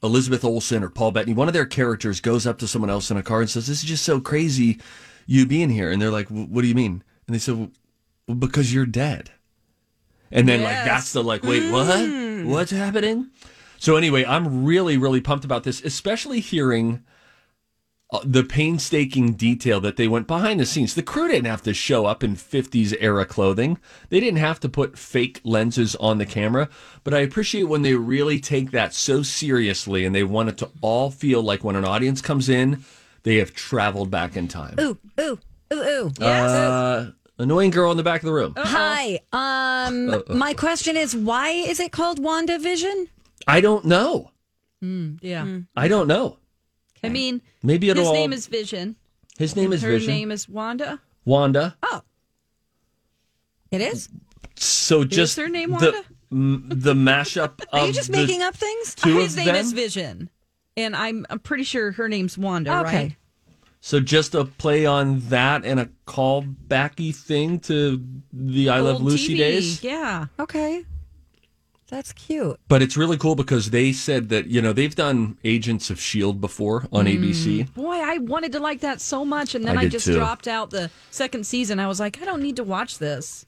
Elizabeth 0.01 0.43
Olsen 0.43 0.83
or 0.83 0.89
Paul 0.89 1.11
Bettany, 1.11 1.35
one 1.35 1.47
of 1.47 1.53
their 1.53 1.67
characters 1.67 2.19
goes 2.19 2.47
up 2.47 2.57
to 2.57 2.67
someone 2.67 2.89
else 2.89 3.11
in 3.11 3.17
a 3.17 3.21
car 3.21 3.39
and 3.39 3.47
says, 3.47 3.67
This 3.67 3.83
is 3.83 3.87
just 3.87 4.03
so 4.03 4.19
crazy 4.19 4.81
you 5.27 5.45
being 5.45 5.69
here. 5.69 5.91
And 5.91 6.01
they're 6.01 6.09
like, 6.09 6.27
What 6.29 6.63
do 6.63 6.67
you 6.67 6.73
mean? 6.73 7.03
And 7.27 7.35
they 7.35 7.37
said, 7.37 7.69
well, 8.27 8.37
Because 8.37 8.73
you're 8.73 8.87
dead. 8.87 9.29
And 10.31 10.49
then, 10.49 10.63
like, 10.63 10.83
that's 10.83 11.13
the 11.13 11.23
like, 11.23 11.43
wait, 11.43 11.71
what? 11.71 11.99
Hmm. 12.03 12.49
What's 12.49 12.71
happening? 12.71 13.29
So, 13.77 13.95
anyway, 13.95 14.25
I'm 14.25 14.65
really, 14.65 14.97
really 14.97 15.21
pumped 15.21 15.45
about 15.45 15.65
this, 15.65 15.83
especially 15.83 16.39
hearing 16.39 17.03
the 18.25 18.43
painstaking 18.43 19.33
detail 19.33 19.79
that 19.79 19.95
they 19.95 20.07
went 20.07 20.27
behind 20.27 20.59
the 20.59 20.65
scenes. 20.65 20.95
The 20.95 21.03
crew 21.03 21.29
didn't 21.29 21.45
have 21.45 21.61
to 21.63 21.73
show 21.73 22.05
up 22.05 22.23
in 22.23 22.35
50s 22.35 22.93
era 22.99 23.25
clothing. 23.25 23.77
They 24.09 24.19
didn't 24.19 24.39
have 24.39 24.59
to 24.61 24.69
put 24.69 24.97
fake 24.97 25.39
lenses 25.45 25.95
on 25.95 26.17
the 26.17 26.25
camera, 26.25 26.67
but 27.05 27.13
I 27.13 27.19
appreciate 27.19 27.63
when 27.63 27.83
they 27.83 27.95
really 27.95 28.39
take 28.39 28.71
that 28.71 28.93
so 28.93 29.23
seriously 29.23 30.03
and 30.03 30.13
they 30.13 30.23
want 30.23 30.49
it 30.49 30.57
to 30.57 30.69
all 30.81 31.09
feel 31.09 31.41
like 31.41 31.63
when 31.63 31.77
an 31.77 31.85
audience 31.85 32.21
comes 32.21 32.49
in, 32.49 32.83
they 33.23 33.37
have 33.37 33.53
traveled 33.53 34.11
back 34.11 34.35
in 34.35 34.49
time. 34.49 34.75
Ooh, 34.79 34.97
ooh, 35.19 35.39
ooh, 35.73 36.11
ooh. 36.19 36.23
Uh, 36.23 37.11
annoying 37.37 37.69
girl 37.69 37.91
in 37.91 37.97
the 37.97 38.03
back 38.03 38.21
of 38.21 38.25
the 38.25 38.33
room. 38.33 38.53
Hi. 38.57 39.21
Um, 39.31 40.21
my 40.27 40.53
question 40.53 40.97
is, 40.97 41.15
why 41.15 41.49
is 41.49 41.79
it 41.79 41.93
called 41.93 42.21
WandaVision? 42.21 43.07
I 43.47 43.61
don't 43.61 43.85
know. 43.85 44.31
Yeah. 44.81 45.59
I 45.77 45.87
don't 45.87 46.07
know. 46.07 46.39
I 47.03 47.09
mean, 47.09 47.41
Maybe 47.63 47.89
it'll 47.89 48.01
his 48.01 48.07
all- 48.09 48.13
name 48.13 48.33
is 48.33 48.47
Vision. 48.47 48.95
His 49.37 49.55
name 49.55 49.73
is 49.73 49.81
Her 49.81 49.89
Vision. 49.91 50.09
Her 50.09 50.15
name 50.15 50.31
is 50.31 50.47
Wanda. 50.47 50.99
Wanda. 51.25 51.75
Oh, 51.83 52.01
it 53.71 53.81
is. 53.81 54.09
So 54.55 55.03
just 55.03 55.37
her 55.37 55.49
name 55.49 55.69
the, 55.71 55.75
Wanda? 55.75 56.03
m- 56.31 56.65
the 56.69 56.93
mashup 56.93 57.61
Are 57.73 57.79
of 57.81 57.87
you 57.87 57.93
just 57.93 58.11
the 58.11 58.17
making 58.17 58.41
up 58.43 58.55
things? 58.55 58.93
two 58.95 59.17
His 59.17 59.35
name 59.35 59.47
them? 59.47 59.55
is 59.55 59.71
Vision. 59.73 60.29
And 60.77 60.95
I'm 60.95 61.25
I'm 61.29 61.39
pretty 61.39 61.63
sure 61.63 61.91
her 61.93 62.07
name's 62.07 62.37
Wanda, 62.37 62.79
Okay. 62.81 62.83
right? 62.97 63.15
So 63.81 63.99
just 63.99 64.35
a 64.35 64.45
play 64.45 64.85
on 64.85 65.21
that 65.29 65.65
and 65.65 65.79
a 65.79 65.89
callbacky 66.05 67.15
thing 67.15 67.59
to 67.61 68.03
the 68.31 68.69
I 68.69 68.79
Love 68.79 69.01
Lucy 69.01 69.33
TV, 69.33 69.37
days. 69.37 69.83
Yeah. 69.83 70.27
Okay, 70.39 70.85
that's 71.91 72.13
cute. 72.13 72.57
But 72.69 72.81
it's 72.81 72.95
really 72.95 73.17
cool 73.17 73.35
because 73.35 73.69
they 73.69 73.91
said 73.91 74.29
that, 74.29 74.47
you 74.47 74.61
know, 74.61 74.71
they've 74.71 74.95
done 74.95 75.37
Agents 75.43 75.89
of 75.89 75.97
S.H.I.E.L.D. 75.97 76.39
Before 76.39 76.87
on 76.91 77.05
ABC. 77.05 77.65
Mm. 77.65 77.73
Boy, 77.73 77.97
I 77.97 78.17
wanted 78.17 78.53
to 78.53 78.59
like 78.59 78.79
that 78.79 79.01
so 79.01 79.25
much, 79.25 79.53
and 79.53 79.65
then 79.65 79.77
I 79.77 79.81
I, 79.81 79.87
just 79.89 80.05
too. 80.05 80.13
dropped 80.13 80.47
out 80.47 80.69
the 80.69 80.89
second 81.11 81.45
season. 81.45 81.79
I 81.79 81.87
was 81.87 81.99
like, 81.99 82.21
I 82.21 82.25
don't 82.25 82.41
need 82.41 82.55
to 82.55 82.63
watch 82.63 82.97
this. 82.97 83.45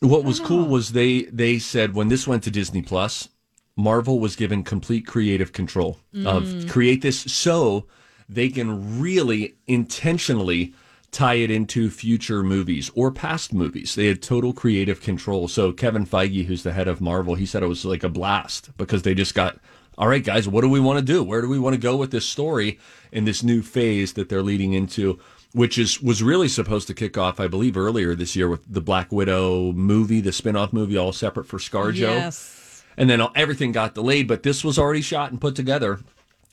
What 0.00 0.24
was 0.24 0.40
cool 0.40 0.66
was 0.66 0.92
they 0.92 1.22
they 1.22 1.58
said 1.58 1.94
when 1.94 2.08
this 2.08 2.26
went 2.26 2.42
to 2.42 2.50
Disney 2.50 2.82
Plus, 2.82 3.28
Marvel 3.76 4.18
was 4.18 4.36
given 4.36 4.64
complete 4.64 5.06
creative 5.06 5.52
control 5.52 5.98
of 6.26 6.42
mm. 6.44 6.68
create 6.68 7.00
this 7.00 7.20
so 7.20 7.86
they 8.28 8.48
can 8.48 9.00
really 9.00 9.54
intentionally 9.66 10.74
tie 11.14 11.34
it 11.34 11.50
into 11.50 11.88
future 11.88 12.42
movies 12.42 12.90
or 12.94 13.10
past 13.10 13.54
movies. 13.54 13.94
They 13.94 14.06
had 14.06 14.20
total 14.20 14.52
creative 14.52 15.00
control. 15.00 15.48
So 15.48 15.72
Kevin 15.72 16.04
Feige, 16.04 16.44
who's 16.44 16.64
the 16.64 16.72
head 16.72 16.88
of 16.88 17.00
Marvel, 17.00 17.36
he 17.36 17.46
said 17.46 17.62
it 17.62 17.68
was 17.68 17.84
like 17.84 18.02
a 18.02 18.08
blast 18.08 18.76
because 18.76 19.02
they 19.02 19.14
just 19.14 19.34
got 19.34 19.58
all 19.96 20.08
right, 20.08 20.24
guys, 20.24 20.48
what 20.48 20.62
do 20.62 20.68
we 20.68 20.80
want 20.80 20.98
to 20.98 21.04
do? 21.04 21.22
Where 21.22 21.40
do 21.40 21.48
we 21.48 21.58
want 21.58 21.74
to 21.74 21.80
go 21.80 21.96
with 21.96 22.10
this 22.10 22.26
story 22.26 22.80
in 23.12 23.24
this 23.24 23.44
new 23.44 23.62
phase 23.62 24.14
that 24.14 24.28
they're 24.28 24.42
leading 24.42 24.72
into? 24.72 25.20
Which 25.52 25.78
is 25.78 26.02
was 26.02 26.20
really 26.20 26.48
supposed 26.48 26.88
to 26.88 26.94
kick 26.94 27.16
off, 27.16 27.38
I 27.38 27.46
believe, 27.46 27.76
earlier 27.76 28.16
this 28.16 28.34
year 28.34 28.48
with 28.48 28.62
the 28.68 28.80
Black 28.80 29.12
Widow 29.12 29.72
movie, 29.72 30.20
the 30.20 30.32
spin-off 30.32 30.72
movie, 30.72 30.96
all 30.96 31.12
separate 31.12 31.46
for 31.46 31.58
ScarJo. 31.58 31.98
Yes. 32.00 32.82
And 32.96 33.08
then 33.08 33.22
everything 33.36 33.70
got 33.70 33.94
delayed, 33.94 34.26
but 34.26 34.42
this 34.42 34.64
was 34.64 34.80
already 34.80 35.00
shot 35.00 35.30
and 35.30 35.40
put 35.40 35.54
together. 35.54 36.00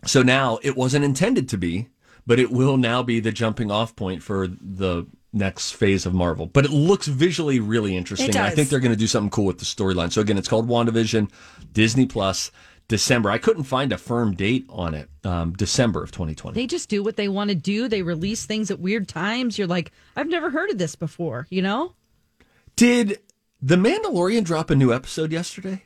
So 0.06 0.21
now 0.21 0.60
it 0.62 0.78
wasn't 0.78 1.04
intended 1.04 1.50
to 1.50 1.58
be, 1.58 1.88
but 2.26 2.40
it 2.40 2.52
will 2.52 2.78
now 2.78 3.04
be 3.04 3.20
the 3.20 3.32
jumping 3.32 3.72
off 3.72 3.96
point 3.96 4.24
for 4.24 4.48
the 4.48 5.06
next 5.34 5.72
phase 5.72 6.06
of 6.06 6.14
Marvel. 6.14 6.46
But 6.46 6.66
it 6.66 6.72
looks 6.72 7.08
visually 7.08 7.60
really 7.60 7.96
interesting. 7.96 8.36
I 8.36 8.50
think 8.50 8.70
they're 8.70 8.80
going 8.80 8.94
to 8.94 9.00
do 9.00 9.08
something 9.08 9.30
cool 9.30 9.46
with 9.46 9.60
the 9.60 9.66
storyline. 9.66 10.12
So 10.12 10.22
again, 10.22 10.38
it's 10.38 10.48
called 10.48 10.68
WandaVision, 10.68 11.32
Disney 11.72 12.06
Plus, 12.06 12.52
December. 12.88 13.32
I 13.32 13.38
couldn't 13.38 13.64
find 13.64 13.94
a 13.94 13.98
firm 13.98 14.36
date 14.36 14.66
on 14.70 14.94
it. 14.94 15.10
Um, 15.24 15.54
December 15.54 16.04
of 16.04 16.12
2020. 16.12 16.56
They 16.56 16.68
just 16.68 16.90
do 16.90 17.04
what 17.04 17.16
they 17.16 17.30
want 17.30 17.50
to 17.50 17.56
do. 17.56 17.88
They 17.88 18.02
release 18.02 18.46
things 18.46 18.70
at 18.70 18.80
weird 18.80 19.08
times. 19.08 19.58
You're 19.58 19.68
like, 19.68 19.92
I've 20.16 20.28
never 20.28 20.50
heard 20.50 20.70
of 20.70 20.78
this 20.78 20.96
before, 20.96 21.48
you 21.50 21.62
know? 21.62 21.94
Did 22.76 23.20
The 23.62 23.78
Mandalorian 23.78 24.44
drop 24.44 24.70
a 24.70 24.76
new 24.76 24.94
episode 24.94 25.32
yesterday? 25.32 25.84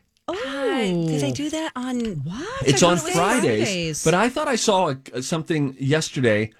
Uh, 0.84 1.08
did 1.08 1.22
they 1.22 1.32
do 1.32 1.50
that 1.50 1.72
on 1.76 2.00
What? 2.24 2.68
It's 2.68 2.84
on 2.84 2.94
it 2.98 3.02
Fridays, 3.02 3.16
Fridays. 3.68 4.04
but 4.04 4.14
I 4.14 4.30
thought 4.30 4.48
I 4.48 4.56
saw 4.56 4.94
a, 5.14 5.22
something 5.22 5.76
yesterday 5.80 6.52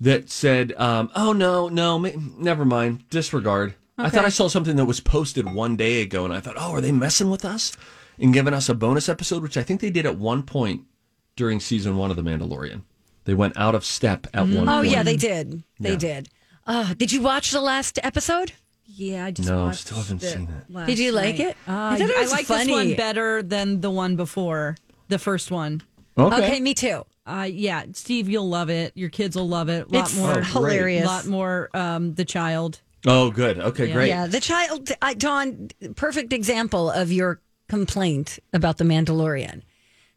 that 0.00 0.30
said, 0.30 0.72
um, 0.76 1.10
"Oh 1.14 1.32
no, 1.32 1.68
no, 1.68 1.98
ma- 1.98 2.10
never 2.38 2.64
mind, 2.64 3.08
disregard." 3.10 3.74
I 3.98 4.08
thought 4.10 4.24
I 4.24 4.30
saw 4.30 4.48
something 4.48 4.76
that 4.76 4.84
was 4.86 5.00
posted 5.00 5.52
one 5.52 5.76
day 5.76 6.02
ago, 6.02 6.24
and 6.24 6.32
I 6.34 6.40
thought, 6.40 6.56
"Oh, 6.58 6.72
are 6.72 6.80
they 6.80 6.92
messing 6.92 7.30
with 7.30 7.44
us 7.44 7.72
and 8.18 8.32
giving 8.34 8.54
us 8.54 8.68
a 8.68 8.74
bonus 8.74 9.08
episode?" 9.08 9.42
Which 9.42 9.56
I 9.56 9.62
think 9.62 9.80
they 9.80 9.90
did 9.90 10.06
at 10.06 10.18
one 10.18 10.42
point 10.42 10.82
during 11.36 11.60
season 11.60 11.96
one 11.96 12.10
of 12.10 12.16
The 12.16 12.22
Mandalorian. 12.22 12.82
They 13.24 13.34
went 13.34 13.56
out 13.56 13.74
of 13.76 13.84
step 13.84 14.26
at 14.34 14.48
one. 14.48 14.68
Oh 14.68 14.78
point. 14.80 14.88
yeah, 14.88 15.02
they 15.04 15.16
did. 15.16 15.62
They 15.78 15.90
Yeah. 15.92 15.96
did. 15.98 16.28
Uh, 16.66 16.94
did 16.94 17.12
you 17.12 17.20
watch 17.22 17.50
the 17.52 17.60
last 17.60 17.98
episode? 18.02 18.52
Yeah, 18.86 19.26
I 19.26 19.30
just 19.30 19.48
No, 19.48 19.64
watched 19.66 19.80
still 19.86 19.98
haven't 19.98 20.20
seen 20.20 20.48
it. 20.70 20.86
Did 20.86 20.98
you 20.98 21.12
like 21.12 21.38
night. 21.38 21.48
it? 21.48 21.56
Uh, 21.68 21.72
I 21.72 21.98
thought 21.98 22.10
it 22.10 22.16
I 22.16 22.30
like 22.30 22.46
funny. 22.46 22.64
this 22.66 22.72
one 22.74 22.94
better 22.96 23.42
than 23.42 23.80
the 23.80 23.90
one 23.90 24.16
before, 24.16 24.76
the 25.08 25.18
first 25.18 25.50
one. 25.50 25.82
Okay. 26.18 26.36
Okay, 26.44 26.60
me 26.60 26.74
too. 26.74 27.04
Uh, 27.26 27.48
yeah, 27.50 27.84
Steve, 27.92 28.28
you'll 28.28 28.48
love 28.48 28.68
it. 28.68 28.92
Your 28.96 29.08
kids 29.08 29.36
will 29.36 29.48
love 29.48 29.68
it. 29.68 29.86
A 29.86 29.94
lot 29.94 30.04
It's 30.08 30.16
more 30.18 30.30
Oh, 30.30 30.34
great. 30.34 30.46
hilarious. 30.46 31.06
lot 31.06 31.26
more 31.26 31.70
um, 31.74 32.14
the 32.14 32.24
child. 32.24 32.80
Oh, 33.06 33.30
good. 33.30 33.58
Okay, 33.58 33.86
Yeah. 33.88 33.94
great. 33.94 34.08
Yeah, 34.08 34.26
the 34.26 34.40
child, 34.40 34.90
I, 35.00 35.14
Dawn, 35.14 35.68
perfect 35.96 36.32
example 36.32 36.90
of 36.90 37.10
your 37.12 37.40
complaint 37.68 38.38
about 38.52 38.78
the 38.78 38.84
Mandalorian. 38.84 39.62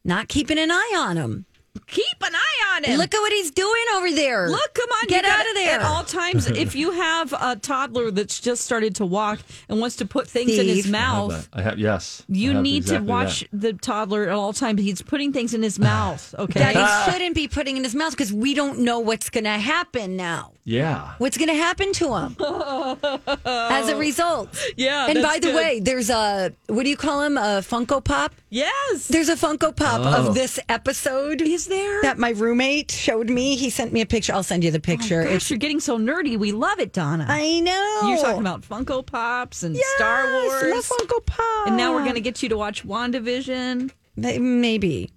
Not 0.03 0.27
keeping 0.27 0.57
an 0.59 0.69
eye 0.71 0.93
on 0.97 1.15
him. 1.17 1.45
Keep 1.87 2.23
an 2.23 2.33
eye 2.35 2.75
on 2.75 2.83
him. 2.83 2.97
Look 2.97 3.13
at 3.13 3.19
what 3.19 3.31
he's 3.31 3.51
doing 3.51 3.83
over 3.95 4.11
there. 4.11 4.49
Look, 4.49 4.73
come 4.73 4.89
on, 4.89 5.07
get 5.07 5.25
out 5.25 5.37
gotta- 5.37 5.49
of 5.49 5.55
there. 5.55 5.79
At 5.79 5.81
all 5.85 6.03
times, 6.03 6.47
if 6.47 6.75
you 6.75 6.91
have 6.91 7.33
a 7.33 7.55
toddler 7.55 8.11
that's 8.11 8.39
just 8.39 8.63
started 8.63 8.95
to 8.95 9.05
walk 9.05 9.39
and 9.69 9.79
wants 9.79 9.95
to 9.97 10.05
put 10.05 10.27
things 10.27 10.57
in 10.57 10.67
his 10.67 10.81
Steve. 10.83 10.93
I 10.95 10.97
have 10.97 11.13
mouth. 11.29 11.49
I 11.53 11.61
have 11.61 11.79
yes. 11.79 12.23
I 12.29 12.33
you 12.33 12.53
have 12.53 12.63
need 12.63 12.77
exactly 12.83 13.07
to 13.07 13.11
watch 13.11 13.39
that. 13.51 13.61
the 13.61 13.73
toddler 13.73 14.23
at 14.23 14.29
all 14.29 14.53
times. 14.53 14.81
He's 14.81 15.01
putting 15.01 15.31
things 15.33 15.53
in 15.53 15.63
his 15.63 15.79
mouth. 15.79 16.33
Okay, 16.45 16.59
that 16.59 16.75
ah. 16.75 17.03
he 17.05 17.11
shouldn't 17.11 17.33
be 17.35 17.47
putting 17.47 17.77
in 17.77 17.83
his 17.83 17.95
mouth 17.95 18.11
because 18.11 18.31
we 18.31 18.53
don't 18.53 18.79
know 18.79 18.99
what's 18.99 19.29
going 19.29 19.45
to 19.45 19.49
happen 19.51 20.15
now. 20.15 20.51
Yeah. 20.63 21.13
What's 21.17 21.37
going 21.37 21.49
to 21.49 21.55
happen 21.55 21.93
to 21.93 22.15
him 22.15 22.35
as 23.45 23.89
a 23.89 23.95
result? 23.95 24.49
Yeah, 24.77 25.07
And 25.07 25.21
by 25.21 25.35
the 25.39 25.47
good. 25.47 25.55
way, 25.55 25.79
there's 25.79 26.09
a 26.09 26.51
what 26.67 26.83
do 26.83 26.89
you 26.89 26.97
call 26.97 27.21
him? 27.21 27.37
A 27.37 27.61
Funko 27.61 28.03
Pop. 28.03 28.33
Yes. 28.55 29.07
There's 29.07 29.29
a 29.29 29.35
Funko 29.35 29.75
Pop 29.75 30.01
Oh. 30.03 30.27
of 30.29 30.35
this 30.35 30.59
episode. 30.69 31.41
Is 31.41 31.67
there? 31.67 32.01
that 32.01 32.17
my 32.17 32.29
roommate 32.31 32.91
showed 32.91 33.29
me? 33.29 33.55
He 33.55 33.69
sent 33.69 33.91
me 33.93 34.01
a 34.01 34.05
picture. 34.05 34.33
I'll 34.33 34.43
send 34.43 34.63
you 34.63 34.71
the 34.71 34.79
picture. 34.79 35.21
Oh 35.21 35.25
gosh, 35.25 35.33
it's 35.35 35.49
you're 35.49 35.59
getting 35.59 35.79
so 35.79 35.97
nerdy. 35.97 36.37
We 36.37 36.51
love 36.51 36.79
it, 36.79 36.93
Donna. 36.93 37.25
I 37.29 37.59
know. 37.59 38.01
You're 38.09 38.17
talking 38.21 38.41
about 38.41 38.61
Funko 38.61 39.05
Pops 39.05 39.63
and 39.63 39.75
Yes, 39.75 39.85
Star 39.95 40.31
Wars. 40.31 40.63
love 40.73 40.85
Funko 40.85 41.25
Pop. 41.25 41.67
And 41.67 41.77
now 41.77 41.93
we're 41.93 42.03
going 42.03 42.15
to 42.15 42.21
get 42.21 42.41
you 42.43 42.49
to 42.49 42.57
watch 42.57 42.85
WandaVision. 42.87 43.91
Maybe. 44.15 45.11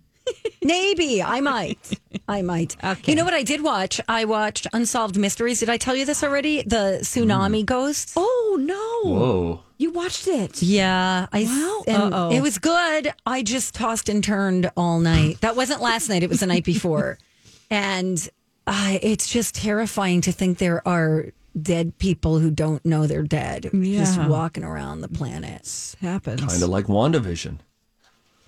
Maybe. 0.62 1.22
I 1.22 1.40
might. 1.40 1.98
I 2.28 2.42
might. 2.42 2.76
Okay. 2.82 3.12
You 3.12 3.16
know 3.16 3.24
what 3.24 3.34
I 3.34 3.42
did 3.42 3.62
watch? 3.62 4.00
I 4.08 4.24
watched 4.24 4.66
Unsolved 4.72 5.16
Mysteries. 5.16 5.60
Did 5.60 5.68
I 5.70 5.76
tell 5.76 5.94
you 5.96 6.04
this 6.04 6.22
already? 6.24 6.62
The 6.62 6.98
tsunami 7.02 7.64
ghost. 7.64 8.12
Oh, 8.16 8.56
no. 8.60 9.10
Whoa. 9.10 9.60
You 9.78 9.92
watched 9.92 10.26
it. 10.26 10.60
Yeah, 10.62 11.26
I 11.32 11.44
Wow. 11.44 11.84
and 11.86 12.14
Uh-oh. 12.14 12.30
it 12.32 12.40
was 12.40 12.58
good. 12.58 13.12
I 13.24 13.42
just 13.44 13.74
tossed 13.74 14.08
and 14.08 14.24
turned 14.24 14.70
all 14.76 14.98
night. 14.98 15.40
That 15.42 15.54
wasn't 15.54 15.80
last 15.80 16.08
night. 16.08 16.24
It 16.24 16.28
was 16.28 16.40
the 16.40 16.46
night 16.46 16.64
before, 16.64 17.16
and 17.70 18.28
uh, 18.66 18.98
it's 19.00 19.28
just 19.30 19.54
terrifying 19.54 20.20
to 20.22 20.32
think 20.32 20.58
there 20.58 20.86
are 20.86 21.26
dead 21.62 21.96
people 21.98 22.40
who 22.40 22.50
don't 22.50 22.84
know 22.84 23.06
they're 23.06 23.22
dead, 23.22 23.70
just 23.72 24.16
Yeah. 24.16 24.26
walking 24.26 24.64
around 24.64 25.00
the 25.00 25.08
planet. 25.08 25.62
This 25.62 25.94
happens. 26.00 26.40
Kind 26.40 26.60
of 26.62 26.68
like 26.70 26.86
WandaVision. 26.86 27.58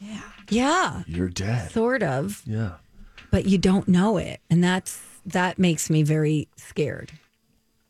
Yeah, 0.01 0.21
You're 1.07 1.29
dead. 1.29 1.71
sort 1.71 2.03
of, 2.03 2.43
Yeah. 2.47 2.75
but 3.31 3.47
you 3.47 3.59
don't 3.59 3.89
know 3.89 4.17
it, 4.17 4.41
and 4.51 4.63
that's 4.63 5.01
that 5.27 5.59
makes 5.59 5.91
me 5.91 6.03
very 6.03 6.49
scared. 6.57 7.13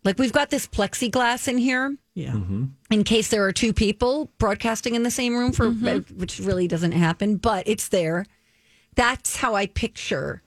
Like 0.04 0.18
we've 0.18 0.32
got 0.32 0.50
this 0.50 0.66
plexiglass 0.66 1.46
in 1.46 1.58
here 1.58 1.96
Yeah. 2.14 2.32
Mm-hmm. 2.32 2.64
in 2.90 3.04
case 3.04 3.28
there 3.28 3.44
are 3.44 3.52
two 3.52 3.72
people 3.72 4.30
broadcasting 4.38 4.94
in 4.94 5.02
the 5.02 5.10
same 5.10 5.36
room 5.36 5.52
for 5.52 5.66
mm-hmm. 5.66 5.86
uh, 5.86 6.00
which 6.16 6.40
really 6.40 6.66
doesn't 6.66 6.92
happen 6.92 7.36
but 7.36 7.68
it's 7.68 7.88
there 7.88 8.24
that's 8.94 9.36
how 9.36 9.54
i 9.54 9.66
picture 9.66 10.42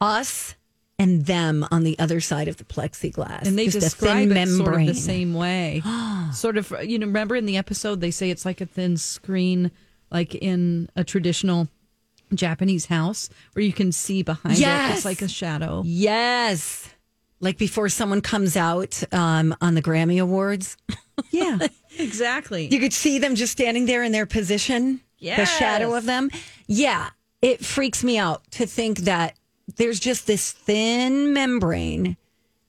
us 0.00 0.56
and 0.98 1.26
them 1.26 1.66
on 1.70 1.84
the 1.84 1.98
other 1.98 2.20
side 2.20 2.48
of 2.48 2.56
the 2.58 2.64
plexiglass 2.64 3.42
And 3.46 3.58
they 3.58 3.66
Just 3.66 3.80
describe 3.80 4.28
thin 4.28 4.36
it 4.36 4.46
sort 4.48 4.80
of 4.80 4.86
the 4.86 4.94
same 4.94 5.34
way. 5.34 5.82
sort 6.32 6.56
of, 6.56 6.72
you 6.84 6.98
know, 6.98 7.06
remember 7.06 7.34
in 7.34 7.46
the 7.46 7.56
episode, 7.56 8.00
they 8.00 8.10
say 8.12 8.30
it's 8.30 8.44
like 8.44 8.60
a 8.60 8.66
thin 8.66 8.96
screen, 8.96 9.70
like 10.12 10.34
in 10.34 10.88
a 10.96 11.04
traditional 11.04 11.68
Japanese 12.34 12.86
house 12.86 13.28
where 13.52 13.64
you 13.64 13.72
can 13.72 13.92
see 13.92 14.22
behind 14.22 14.56
it. 14.56 14.60
Yes. 14.60 14.96
It's 14.98 15.04
like 15.04 15.22
a 15.22 15.28
shadow. 15.28 15.82
yes 15.84 16.88
like 17.40 17.58
before 17.58 17.88
someone 17.88 18.20
comes 18.20 18.56
out 18.56 19.02
um, 19.12 19.52
on 19.60 19.74
the 19.74 19.82
grammy 19.82 20.22
awards 20.22 20.76
Yeah, 21.30 21.58
exactly. 21.98 22.68
you 22.72 22.78
could 22.80 22.92
see 22.92 23.18
them 23.18 23.34
just 23.34 23.52
standing 23.52 23.84
there 23.86 24.02
in 24.04 24.12
their 24.12 24.26
position 24.26 25.00
the 25.20 25.44
shadow 25.44 25.94
of 25.94 26.04
them 26.06 26.30
yeah 26.66 27.10
it 27.42 27.64
freaks 27.64 28.02
me 28.04 28.16
out 28.18 28.48
to 28.52 28.66
think 28.66 28.98
that 29.00 29.36
there's 29.76 30.00
just 30.00 30.26
this 30.26 30.52
thin 30.52 31.32
membrane 31.32 32.16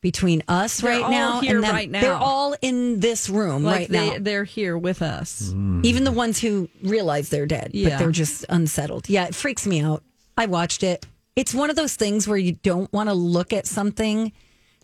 between 0.04 0.44
us 0.48 0.82
They're 0.82 0.92
right 0.92 1.02
all 1.04 1.10
now 1.10 1.42
here 1.42 1.56
and 1.56 1.64
them. 1.64 1.74
right 1.74 1.90
now. 1.90 2.02
they're 2.02 2.14
all 2.14 2.56
in 2.62 3.00
this 3.00 3.28
room 3.30 3.64
like 3.64 3.76
right 3.80 3.90
they, 3.90 4.10
now 4.12 4.18
they're 4.20 4.44
here 4.44 4.78
with 4.78 5.02
us. 5.02 5.52
Mm. 5.52 5.84
even 5.84 6.04
the 6.04 6.12
ones 6.12 6.40
who 6.40 6.70
realize 6.84 7.30
they're 7.30 7.48
dead 7.48 7.72
but 7.72 7.76
Yeah. 7.76 7.98
they're 7.98 8.12
just 8.12 8.46
unsettled 8.50 9.10
yeah 9.10 9.26
it 9.26 9.34
freaks 9.34 9.66
me 9.66 9.82
out 9.82 10.04
i 10.38 10.46
watched 10.46 10.84
it 10.84 11.06
it's 11.36 11.54
one 11.56 11.72
of 11.72 11.76
those 11.76 11.96
things 11.96 12.28
where 12.28 12.38
you 12.38 12.52
don't 12.62 12.94
want 12.94 13.10
to 13.10 13.16
look 13.16 13.52
at 13.54 13.66
something 13.66 14.32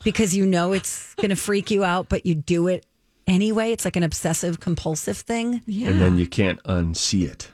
because 0.03 0.35
you 0.35 0.45
know 0.47 0.73
it's 0.73 1.13
going 1.15 1.29
to 1.29 1.35
freak 1.35 1.69
you 1.69 1.83
out 1.83 2.09
but 2.09 2.25
you 2.25 2.33
do 2.33 2.67
it 2.67 2.85
anyway 3.27 3.71
it's 3.71 3.85
like 3.85 3.95
an 3.97 4.03
obsessive 4.03 4.59
compulsive 4.59 5.17
thing 5.17 5.61
Yeah. 5.67 5.89
And 5.89 6.01
then 6.01 6.17
you 6.17 6.25
can't 6.25 6.63
unsee 6.63 7.27
it. 7.29 7.49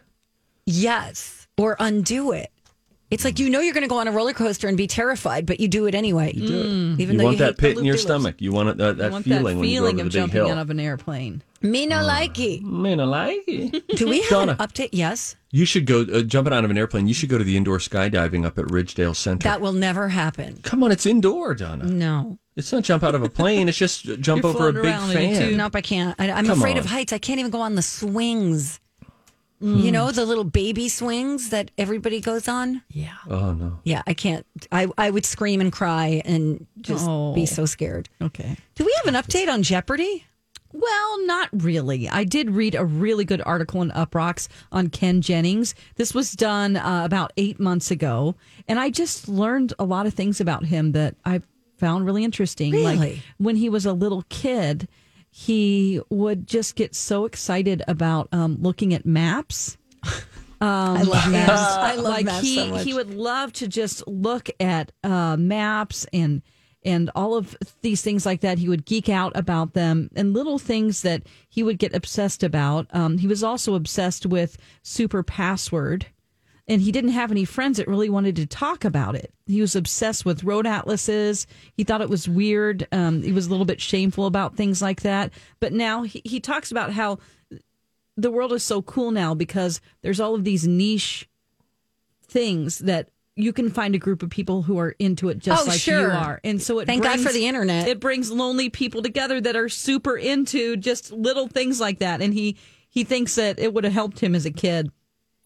Yes, 0.65 1.47
or 1.57 1.75
undo 1.79 2.31
it. 2.31 2.51
It's 3.15 3.25
like 3.25 3.39
you 3.39 3.49
know 3.49 3.59
you're 3.61 3.73
going 3.73 3.81
to 3.83 3.87
go 3.89 3.97
on 3.97 4.07
a 4.07 4.11
roller 4.11 4.33
coaster 4.33 4.67
and 4.67 4.77
be 4.77 4.85
terrified, 4.87 5.45
but 5.47 5.59
you 5.59 5.67
do 5.67 5.87
it 5.87 5.95
anyway. 5.95 6.31
You 6.35 6.47
do 6.47 6.59
it, 6.59 7.01
even 7.01 7.13
You 7.13 7.17
though 7.17 7.23
want 7.23 7.33
you 7.37 7.39
that 7.39 7.45
hate 7.45 7.55
the 7.55 7.61
pit 7.61 7.77
in 7.79 7.85
your 7.85 7.95
loop-de-loops. 7.95 8.01
stomach. 8.03 8.35
You 8.39 8.51
want 8.51 8.69
it, 8.69 8.77
that, 8.77 8.97
that 8.97 9.05
I 9.07 9.09
want 9.09 9.25
feeling 9.25 9.43
that 9.43 9.55
when 9.55 9.57
you 9.69 9.79
go 9.79 9.85
feeling 9.87 9.99
of 10.01 10.05
the 10.05 10.09
jumping 10.11 10.33
hill. 10.35 10.51
out 10.51 10.57
of 10.59 10.69
an 10.69 10.79
airplane. 10.79 11.41
Me 11.61 11.87
no 11.87 11.95
likey. 11.97 12.61
Man, 12.61 12.99
I 12.99 13.05
like 13.05 13.43
it. 13.47 13.87
Do 13.97 14.07
we 14.07 14.21
have 14.21 14.29
Donna. 14.29 14.51
an 14.59 14.67
update? 14.67 14.89
Yes, 14.91 15.35
You 15.49 15.65
should 15.65 15.87
go 15.87 16.01
uh, 16.01 16.21
jumping 16.21 16.53
out 16.53 16.63
of 16.63 16.69
an 16.69 16.77
airplane. 16.77 17.07
You 17.07 17.13
should 17.15 17.29
go 17.29 17.39
to 17.39 17.43
the 17.43 17.57
indoor 17.57 17.79
skydiving 17.79 18.45
up 18.45 18.59
at 18.59 18.65
Ridgedale 18.65 19.15
Center. 19.15 19.43
that 19.45 19.61
will 19.61 19.73
never 19.73 20.09
happen. 20.09 20.59
Come 20.61 20.83
on, 20.83 20.91
it's 20.91 21.05
indoor, 21.07 21.55
Donna. 21.55 21.85
No, 21.85 22.37
It's 22.55 22.71
not 22.71 22.83
jump 22.83 23.01
out 23.03 23.15
of 23.15 23.23
a 23.23 23.29
plane. 23.29 23.67
It's 23.69 23.77
just 23.77 24.03
jump 24.19 24.43
You're 24.43 24.49
over 24.51 24.69
a 24.69 24.73
floating 24.73 24.81
big 24.83 24.91
around 24.91 25.11
in 25.11 25.17
a 25.17 25.33
fan. 25.35 25.41
tube. 25.49 25.57
nope, 25.57 25.75
I 25.75 25.81
can't. 25.81 26.15
I, 26.19 26.31
I'm 26.31 26.45
Come 26.45 26.59
afraid 26.59 26.77
of 26.77 26.85
heights. 26.85 27.13
I 27.13 27.17
can't 27.17 27.39
even 27.39 27.49
go 27.51 27.61
on 27.61 27.73
the 27.75 27.81
swings. 27.81 28.79
You 29.65 29.91
know 29.91 30.11
the 30.11 30.25
little 30.25 30.43
baby 30.43 30.89
swings 30.89 31.49
that 31.49 31.71
everybody 31.77 32.21
goes 32.21 32.47
on. 32.47 32.83
Yeah. 32.91 33.15
Oh 33.27 33.53
no. 33.53 33.79
Yeah, 33.83 34.03
I 34.05 34.13
can't. 34.13 34.45
I 34.71 34.87
I 34.97 35.09
would 35.09 35.25
scream 35.25 35.59
and 35.59 35.71
cry 35.71 36.21
and 36.23 36.67
just 36.81 37.05
Oh. 37.07 37.33
be 37.33 37.45
so 37.47 37.65
scared. 37.65 38.07
Okay. 38.21 38.57
Do 38.75 38.85
we 38.85 38.93
have 39.03 39.13
an 39.13 39.19
update 39.21 39.51
on 39.51 39.63
Jeopardy? 39.63 40.25
Well, 40.71 41.25
not 41.25 41.49
really. 41.53 42.07
I 42.09 42.25
did 42.25 42.51
read 42.51 42.75
a 42.75 42.83
really 42.85 43.23
good 43.25 43.41
article 43.45 43.81
in 43.81 43.91
Uproxx 43.91 44.49
on 44.73 44.89
Ken 44.89 45.21
Jennings. 45.21 45.73
This 45.95 46.13
was 46.13 46.33
done 46.33 46.75
uh, 46.75 47.03
about 47.05 47.31
eight 47.37 47.59
months 47.59 47.91
ago, 47.91 48.35
and 48.67 48.77
I 48.79 48.89
just 48.89 49.27
learned 49.29 49.73
a 49.79 49.85
lot 49.85 50.05
of 50.05 50.13
things 50.13 50.41
about 50.41 50.65
him 50.65 50.91
that 50.91 51.15
I 51.25 51.41
found 51.77 52.05
really 52.05 52.23
interesting. 52.25 52.73
Like 52.83 52.99
Really? 52.99 53.21
when 53.37 53.55
he 53.55 53.69
was 53.69 53.85
a 53.85 53.93
little 53.93 54.25
kid, 54.29 54.87
he 55.37 55.99
would 56.09 56.47
just 56.47 56.77
get 56.77 56.95
so 56.95 57.25
excited 57.25 57.83
about 57.89 58.29
um, 58.31 58.55
looking 58.61 58.93
at 58.93 59.05
maps. 59.05 59.75
I 60.61 61.01
love 61.01 61.29
maps. 61.29 61.51
I 61.51 61.95
love 61.95 62.05
like 62.05 62.25
maps 62.25 62.41
he 62.41 62.55
so 62.55 62.67
much. 62.67 62.83
he 62.85 62.93
would 62.93 63.13
love 63.13 63.51
to 63.53 63.67
just 63.67 64.07
look 64.07 64.49
at 64.61 64.93
uh, 65.03 65.35
maps 65.35 66.07
and 66.13 66.41
and 66.85 67.11
all 67.15 67.35
of 67.35 67.53
these 67.81 68.01
things 68.01 68.25
like 68.25 68.39
that. 68.41 68.59
He 68.59 68.69
would 68.69 68.85
geek 68.85 69.09
out 69.09 69.33
about 69.35 69.73
them 69.73 70.09
and 70.15 70.33
little 70.33 70.57
things 70.57 71.01
that 71.01 71.23
he 71.49 71.63
would 71.63 71.79
get 71.79 71.93
obsessed 71.93 72.41
about. 72.41 72.87
Um, 72.91 73.17
he 73.17 73.27
was 73.27 73.43
also 73.43 73.75
obsessed 73.75 74.25
with 74.25 74.57
super 74.83 75.21
password. 75.21 76.05
And 76.67 76.81
he 76.81 76.91
didn't 76.91 77.11
have 77.11 77.29
any 77.29 77.45
friends 77.45 77.77
that 77.77 77.87
really 77.87 78.09
wanted 78.09 78.35
to 78.37 78.47
talk 78.47 78.83
about 78.85 79.15
it. 79.15 79.31
He 79.45 79.61
was 79.61 79.75
obsessed 79.75 80.25
with 80.25 80.43
road 80.43 80.65
atlases. 80.65 81.45
He 81.77 81.83
thought 81.83 82.01
it 82.01 82.09
was 82.09 82.27
weird. 82.27 82.87
Um, 82.91 83.21
he 83.21 83.31
was 83.31 83.45
a 83.45 83.49
little 83.51 83.65
bit 83.65 83.79
shameful 83.79 84.25
about 84.25 84.55
things 84.55 84.81
like 84.81 85.01
that. 85.01 85.31
But 85.59 85.73
now 85.73 86.03
he, 86.03 86.21
he 86.25 86.39
talks 86.39 86.71
about 86.71 86.91
how 86.93 87.19
the 88.17 88.31
world 88.31 88.51
is 88.53 88.63
so 88.63 88.81
cool 88.81 89.11
now 89.11 89.35
because 89.35 89.79
there's 90.01 90.19
all 90.19 90.33
of 90.33 90.43
these 90.43 90.65
niche 90.67 91.29
things 92.27 92.79
that 92.79 93.09
you 93.35 93.51
can 93.51 93.69
find 93.69 93.93
a 93.93 93.99
group 93.99 94.23
of 94.23 94.29
people 94.29 94.61
who 94.63 94.79
are 94.79 94.95
into 94.97 95.29
it 95.29 95.39
just 95.39 95.65
Oh, 95.65 95.69
like 95.69 95.79
sure. 95.79 95.99
you 96.01 96.07
are. 96.13 96.39
And 96.43 96.61
so 96.61 96.79
it 96.79 96.85
Thank 96.85 97.03
God 97.03 97.15
brings, 97.17 97.27
for 97.27 97.33
the 97.33 97.45
internet. 97.45 97.87
It 97.87 97.99
brings 97.99 98.31
lonely 98.31 98.69
people 98.69 99.01
together 99.01 99.41
that 99.41 99.55
are 99.55 99.67
super 99.69 100.17
into 100.17 100.77
just 100.77 101.11
little 101.11 101.47
things 101.47 101.79
like 101.79 101.99
that. 101.99 102.21
And 102.21 102.33
he 102.33 102.57
he 102.89 103.03
thinks 103.03 103.35
that 103.35 103.59
it 103.59 103.73
would 103.73 103.83
have 103.83 103.91
helped 103.93 104.21
him 104.21 104.33
as 104.35 104.45
a 104.45 104.51
kid. 104.51 104.89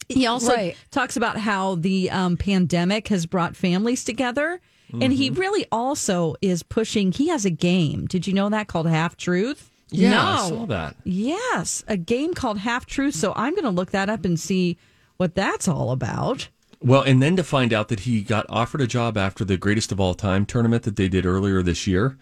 He 0.09 0.25
also 0.25 0.53
Right. 0.53 0.75
talks 0.91 1.15
about 1.15 1.37
how 1.37 1.75
the 1.75 2.09
um, 2.09 2.35
pandemic 2.35 3.07
has 3.09 3.25
brought 3.25 3.55
families 3.55 4.03
together. 4.03 4.59
And 5.01 5.13
he 5.13 5.29
really 5.29 5.67
also 5.71 6.35
is 6.41 6.63
pushing, 6.63 7.11
he 7.11 7.27
has 7.27 7.45
a 7.45 7.51
game. 7.51 8.07
Did 8.07 8.25
you 8.25 8.33
know 8.33 8.49
that 8.49 8.67
called 8.67 8.87
Half 8.89 9.17
Truth? 9.17 9.69
Yeah, 9.91 10.19
I 10.19 10.49
saw 10.49 10.65
that. 10.65 10.95
Yes, 11.03 11.83
a 11.87 11.95
game 11.95 12.33
called 12.33 12.57
Half 12.57 12.87
Truth. 12.87 13.13
So 13.13 13.31
I'm 13.35 13.53
going 13.53 13.65
to 13.65 13.69
look 13.69 13.91
that 13.91 14.09
up 14.09 14.25
and 14.25 14.39
see 14.39 14.77
what 15.17 15.35
that's 15.35 15.67
all 15.67 15.91
about. 15.91 16.49
Well, 16.81 17.03
and 17.03 17.21
then 17.21 17.35
to 17.35 17.43
find 17.43 17.71
out 17.71 17.89
that 17.89 18.01
he 18.01 18.23
got 18.23 18.47
offered 18.49 18.81
a 18.81 18.87
job 18.87 19.15
after 19.15 19.45
the 19.45 19.57
greatest 19.57 19.91
of 19.91 19.99
all 19.99 20.15
time 20.15 20.47
tournament 20.47 20.81
that 20.83 20.95
they 20.95 21.07
did 21.07 21.23
earlier 21.23 21.61
this 21.61 21.85
year. 21.85 22.17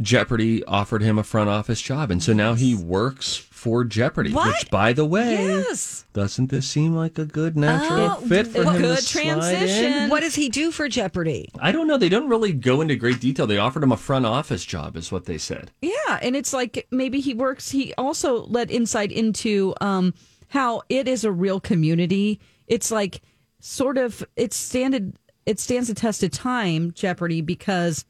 Jeopardy 0.00 0.64
offered 0.64 1.02
him 1.02 1.18
a 1.18 1.22
front 1.22 1.48
office 1.48 1.80
job, 1.80 2.10
and 2.10 2.20
so 2.22 2.32
now 2.32 2.54
he 2.54 2.74
works 2.74 3.36
for 3.36 3.84
Jeopardy. 3.84 4.32
What? 4.32 4.48
Which, 4.48 4.70
by 4.70 4.92
the 4.92 5.04
way, 5.04 5.34
Yes. 5.46 6.04
doesn't 6.12 6.50
this 6.50 6.68
seem 6.68 6.96
like 6.96 7.16
a 7.16 7.24
good 7.24 7.56
natural 7.56 8.10
Oh, 8.10 8.26
fit 8.26 8.48
for 8.48 8.64
him? 8.64 8.76
good 8.82 8.96
to 8.98 9.02
slide 9.02 9.22
transition. 9.22 9.92
in? 9.92 10.10
What 10.10 10.20
does 10.20 10.34
he 10.34 10.48
do 10.48 10.72
for 10.72 10.88
Jeopardy? 10.88 11.48
I 11.60 11.70
don't 11.70 11.86
know. 11.86 11.96
They 11.96 12.08
don't 12.08 12.28
really 12.28 12.52
go 12.52 12.80
into 12.80 12.96
great 12.96 13.20
detail. 13.20 13.46
They 13.46 13.56
offered 13.58 13.84
him 13.84 13.92
a 13.92 13.96
front 13.96 14.26
office 14.26 14.64
job, 14.64 14.96
is 14.96 15.12
what 15.12 15.26
they 15.26 15.38
said. 15.38 15.70
Yeah, 15.80 16.18
and 16.20 16.34
it's 16.34 16.52
like 16.52 16.88
maybe 16.90 17.20
he 17.20 17.32
works. 17.32 17.70
He 17.70 17.94
also 17.94 18.46
let 18.46 18.72
insight 18.72 19.12
into 19.12 19.74
um, 19.80 20.12
how 20.48 20.82
it 20.88 21.06
is 21.06 21.22
a 21.24 21.30
real 21.30 21.60
community. 21.60 22.40
It's 22.66 22.90
like 22.90 23.22
sort 23.60 23.96
of 23.96 24.26
it 24.34 24.52
standard. 24.52 25.12
it 25.46 25.60
stands 25.60 25.86
the 25.88 25.94
test 25.94 26.22
of 26.24 26.32
time, 26.32 26.90
Jeopardy, 26.92 27.40
because 27.42 28.04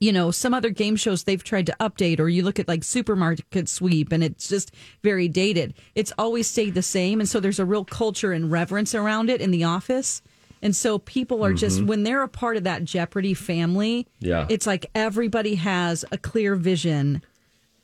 you 0.00 0.12
know 0.12 0.30
some 0.30 0.54
other 0.54 0.70
game 0.70 0.96
shows 0.96 1.24
they've 1.24 1.42
tried 1.42 1.66
to 1.66 1.76
update, 1.80 2.20
or 2.20 2.28
you 2.28 2.42
look 2.42 2.58
at 2.58 2.68
like 2.68 2.84
Supermarket 2.84 3.68
Sweep, 3.68 4.12
and 4.12 4.22
it's 4.22 4.48
just 4.48 4.72
very 5.02 5.28
dated. 5.28 5.74
It's 5.94 6.12
always 6.18 6.48
stayed 6.48 6.74
the 6.74 6.82
same, 6.82 7.20
and 7.20 7.28
so 7.28 7.40
there's 7.40 7.58
a 7.58 7.64
real 7.64 7.84
culture 7.84 8.32
and 8.32 8.50
reverence 8.50 8.94
around 8.94 9.30
it 9.30 9.40
in 9.40 9.50
the 9.50 9.64
office. 9.64 10.22
And 10.62 10.74
so 10.74 10.98
people 10.98 11.44
are 11.44 11.52
just 11.52 11.78
mm-hmm. 11.78 11.86
when 11.86 12.02
they're 12.02 12.22
a 12.22 12.28
part 12.28 12.56
of 12.56 12.64
that 12.64 12.82
Jeopardy 12.84 13.34
family, 13.34 14.06
Yeah. 14.20 14.46
it's 14.48 14.66
like 14.66 14.86
everybody 14.94 15.56
has 15.56 16.04
a 16.10 16.18
clear 16.18 16.56
vision 16.56 17.22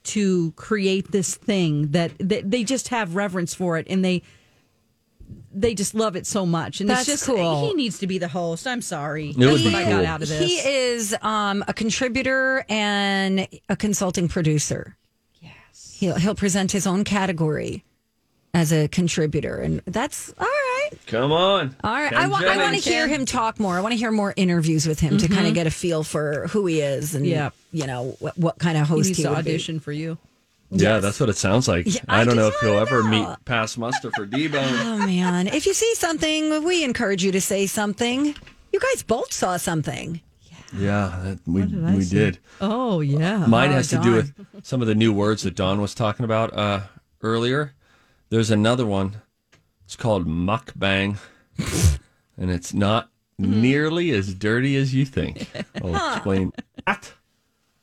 to 0.05 0.53
create 0.53 1.12
this 1.12 1.35
thing 1.35 1.88
that, 1.92 2.12
that 2.18 2.51
they 2.51 2.64
just 2.64 2.88
have 2.88 3.14
reverence 3.14 3.55
for 3.55 3.79
it 3.79 3.87
and 3.88 4.05
they 4.05 4.22
they 5.53 5.75
just 5.75 5.95
love 5.95 6.16
it 6.16 6.27
so 6.27 6.45
much 6.47 6.81
and 6.81 6.88
That's 6.88 7.01
it's 7.03 7.09
just 7.09 7.27
cool. 7.27 7.68
he 7.68 7.75
needs 7.75 7.99
to 7.99 8.07
be 8.07 8.18
the 8.18 8.29
host 8.29 8.66
i'm 8.66 8.83
sorry 8.83 9.31
It 9.31 9.37
would 9.37 9.49
that's 9.49 9.62
be 9.62 9.73
what 9.73 9.75
i 9.75 9.90
got 9.90 10.05
out 10.05 10.23
of 10.23 10.29
this 10.29 10.40
He 10.40 10.57
is 10.59 11.14
um, 11.23 11.64
a 11.68 11.73
contributor 11.75 12.64
and 12.68 13.47
a 13.68 13.77
consulting 13.77 14.29
producer. 14.29 14.97
Yes. 15.40 15.97
He'll, 15.99 16.16
he'll 16.16 16.35
present 16.35 16.73
his 16.73 16.87
own 16.87 17.05
category 17.05 17.85
as 18.55 18.73
a 18.73 18.88
contributor. 18.88 19.57
And 19.57 19.81
that's 19.87 20.33
all 20.38 20.47
right. 20.47 20.90
Come 21.07 21.33
on. 21.33 21.75
All 21.83 21.92
right. 21.92 22.11
Ken 22.11 22.18
I 22.18 22.27
want, 22.29 22.45
I 22.45 22.57
want 22.57 22.75
to 22.83 22.90
hear 22.90 23.09
him 23.09 23.25
talk 23.25 23.59
more. 23.59 23.77
I 23.77 23.81
want 23.81 23.92
to 23.92 23.97
hear 23.99 24.11
more 24.12 24.35
interviews 24.37 24.87
with 24.87 25.01
him 25.01 25.16
to 25.18 25.29
kind 25.29 25.47
of 25.47 25.55
get 25.55 25.66
a 25.66 25.71
feel 25.71 26.03
for 26.05 26.49
who 26.49 26.66
he 26.66 26.81
is 26.81 27.14
and, 27.14 27.25
Mm-hmm. 27.25 27.33
Yeah. 27.35 27.51
you 27.73 27.87
know, 27.87 28.16
what, 28.21 28.37
what 28.37 28.59
kind 28.59 28.77
of 28.77 28.87
he 28.88 28.95
host 28.95 29.07
needs 29.09 29.18
he, 29.18 29.25
to 29.25 29.31
would 29.31 29.45
be. 29.45 29.51
audition 29.53 29.81
for 29.81 29.92
you 29.92 30.18
Yeah, 30.75 30.99
that's 31.01 31.21
what 31.21 31.29
it 31.29 31.37
sounds 31.37 31.69
like. 31.69 31.87
Yeah, 31.87 32.01
I 32.09 32.23
I 32.23 32.25
don't 32.25 32.37
know 32.37 32.47
if 32.49 32.55
just 32.55 32.65
he'll 32.65 32.75
wanna 32.75 32.87
ever 32.87 33.03
know. 33.03 33.09
meet 33.31 33.45
past 33.45 33.77
muster 33.79 34.11
for 34.13 34.25
D-Bone. 34.27 34.63
Oh, 34.65 34.99
man. 35.07 35.47
If 35.49 35.67
you 35.67 35.75
see 35.75 35.95
something, 35.95 36.65
we 36.65 36.83
encourage 36.83 37.23
you 37.23 37.31
to 37.33 37.41
say 37.41 37.67
something. 37.67 38.35
You 38.73 38.81
guys 38.81 39.03
both 39.03 39.33
saw 39.33 39.59
something. 39.59 40.21
yeah, 40.75 41.21
that, 41.25 41.39
we, 41.47 41.63
I 41.63 41.95
we 41.97 42.03
see? 42.03 42.17
did. 42.17 42.39
oh 42.63 43.01
yeah 43.01 43.45
Mine 43.47 43.71
Oh, 43.71 43.75
has 43.75 43.89
to 43.89 43.99
do 43.99 44.13
with 44.15 44.33
some 44.63 44.81
of 44.81 44.87
the 44.89 44.95
new 44.95 45.13
words 45.13 45.43
that 45.43 45.55
Don 45.55 45.81
was 45.83 45.95
talking 45.95 46.25
about 46.25 46.57
uh, 46.57 46.81
earlier. 47.21 47.75
There's 48.31 48.51
another 48.51 48.87
one. 48.87 49.21
It's 49.85 49.97
called 49.97 50.27
mukbang, 50.27 51.19
and 52.39 52.51
it's 52.51 52.73
not 52.73 53.09
Mm-hmm. 53.41 53.61
nearly 53.63 54.11
as 54.11 54.35
dirty 54.35 54.77
as 54.77 54.95
you 54.95 55.05
think. 55.07 55.51
I'll 55.83 55.97
explain 56.15 56.53
that. 56.87 57.13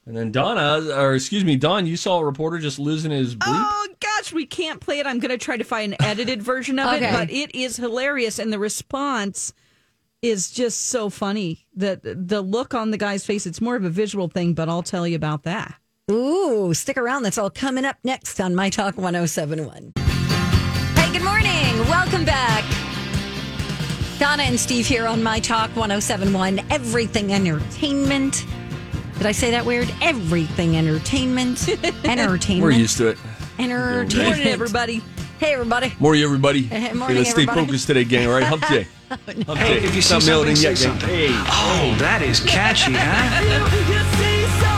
And 0.06 0.18
then 0.18 0.32
Donna, 0.32 0.96
or 0.96 1.14
excuse 1.14 1.46
me, 1.46 1.56
Don, 1.56 1.86
you 1.86 1.96
saw 1.96 2.20
a 2.20 2.26
reporter 2.26 2.58
just 2.58 2.80
losing 2.80 3.12
his 3.12 3.36
bleep. 3.36 3.42
Oh 3.46 3.88
gosh, 4.00 4.34
we 4.34 4.46
can't 4.46 4.80
play 4.82 5.00
it. 5.00 5.06
I'm 5.06 5.20
going 5.20 5.30
to 5.30 5.38
try 5.38 5.56
to 5.58 5.64
find 5.64 5.94
an 5.94 6.02
edited 6.04 6.42
version 6.42 6.80
of 6.80 6.94
Okay. 6.96 7.08
it, 7.08 7.12
but 7.14 7.30
it 7.30 7.54
is 7.54 7.78
hilarious, 7.78 8.40
and 8.40 8.52
the 8.52 8.58
response 8.60 9.54
is 10.22 10.50
just 10.52 10.88
so 10.88 11.10
funny. 11.10 11.68
The 11.76 12.00
the 12.04 12.42
look 12.42 12.74
on 12.74 12.92
the 12.92 12.98
guy's 12.98 13.26
face. 13.26 13.46
It's 13.46 13.62
more 13.62 13.76
of 13.76 13.84
a 13.84 13.90
visual 13.90 14.28
thing, 14.30 14.54
but 14.54 14.68
I'll 14.68 14.84
tell 14.84 15.08
you 15.08 15.16
about 15.16 15.44
that. 15.44 15.76
Ooh, 16.12 16.74
stick 16.74 16.98
around. 16.98 17.22
That's 17.24 17.38
all 17.38 17.52
coming 17.52 17.86
up 17.86 17.98
next 18.04 18.42
on 18.42 18.56
My 18.56 18.70
Talk 18.72 18.98
1071. 18.98 19.94
Hey, 19.96 21.14
good 21.14 21.24
morning. 21.24 21.78
Welcome 21.88 22.26
back. 22.26 22.64
Donna 24.18 24.44
and 24.44 24.60
Steve 24.60 24.88
here 24.88 25.06
on 25.06 25.22
My 25.22 25.40
Talk 25.40 25.70
1071, 25.76 26.60
Everything 26.72 27.32
Entertainment. 27.32 28.46
Did 29.20 29.28
I 29.28 29.34
say 29.34 29.52
that 29.52 29.66
weird? 29.66 29.94
Everything 30.02 30.78
Entertainment. 30.78 31.68
Entertainment. 32.06 32.64
We're 32.64 32.72
used 32.72 32.96
to 33.00 33.10
it. 33.10 33.18
Entertainment. 33.60 34.16
Morning, 34.30 34.48
everybody. 34.48 35.02
Hey, 35.40 35.52
everybody. 35.54 35.94
Morning, 36.00 36.24
everybody. 36.24 36.62
Hey, 36.64 36.80
Hey, 36.80 36.94
let's 36.94 37.32
stay 37.32 37.42
everybody. 37.42 37.66
focused 37.66 37.88
today, 37.88 38.06
gang. 38.06 38.28
All 38.28 38.34
right, 38.34 38.44
hump 38.44 38.66
day. 38.70 38.88
Hump 39.10 39.60
Hey, 39.60 39.80
if 39.80 39.94
you 39.94 39.98
It's 39.98 40.08
see 40.08 40.14
not 40.14 40.24
something, 40.24 40.56
say 40.56 40.70
yet, 40.70 40.78
something. 40.78 41.10
Hey. 41.10 41.28
Oh, 41.32 41.96
that 42.00 42.22
is 42.22 42.40
catchy, 42.40 42.94
huh? 42.96 44.66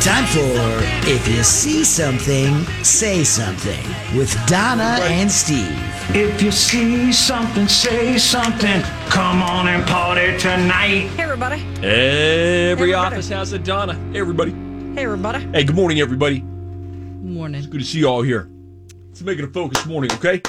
Time 0.00 0.24
for 0.28 1.10
If 1.10 1.28
You 1.28 1.42
See 1.42 1.84
Something, 1.84 2.64
Say 2.82 3.22
Something 3.22 3.84
with 4.16 4.34
Donna 4.46 4.98
and 5.02 5.30
Steve. 5.30 5.76
If 6.16 6.40
you 6.42 6.50
see 6.50 7.12
something, 7.12 7.68
say 7.68 8.16
something. 8.16 8.80
Come 9.10 9.42
on 9.42 9.68
and 9.68 9.86
party 9.86 10.38
tonight. 10.38 11.08
Hey, 11.16 11.22
everybody. 11.22 11.56
Every 11.86 12.70
Everybody. 12.70 12.92
office 12.94 13.28
has 13.28 13.52
a 13.52 13.58
Donna. 13.58 13.94
Hey, 14.12 14.20
everybody. 14.20 14.52
Hey, 14.94 15.04
everybody. 15.04 15.40
Hey, 15.52 15.64
good 15.64 15.76
morning, 15.76 16.00
everybody. 16.00 16.40
Morning. 16.40 17.58
It's 17.58 17.66
good 17.66 17.80
to 17.80 17.86
see 17.86 17.98
you 17.98 18.06
all 18.06 18.22
here. 18.22 18.48
Let's 19.08 19.20
make 19.22 19.38
it 19.38 19.44
a 19.44 19.48
focus 19.48 19.84
morning, 19.86 20.10
okay? 20.14 20.40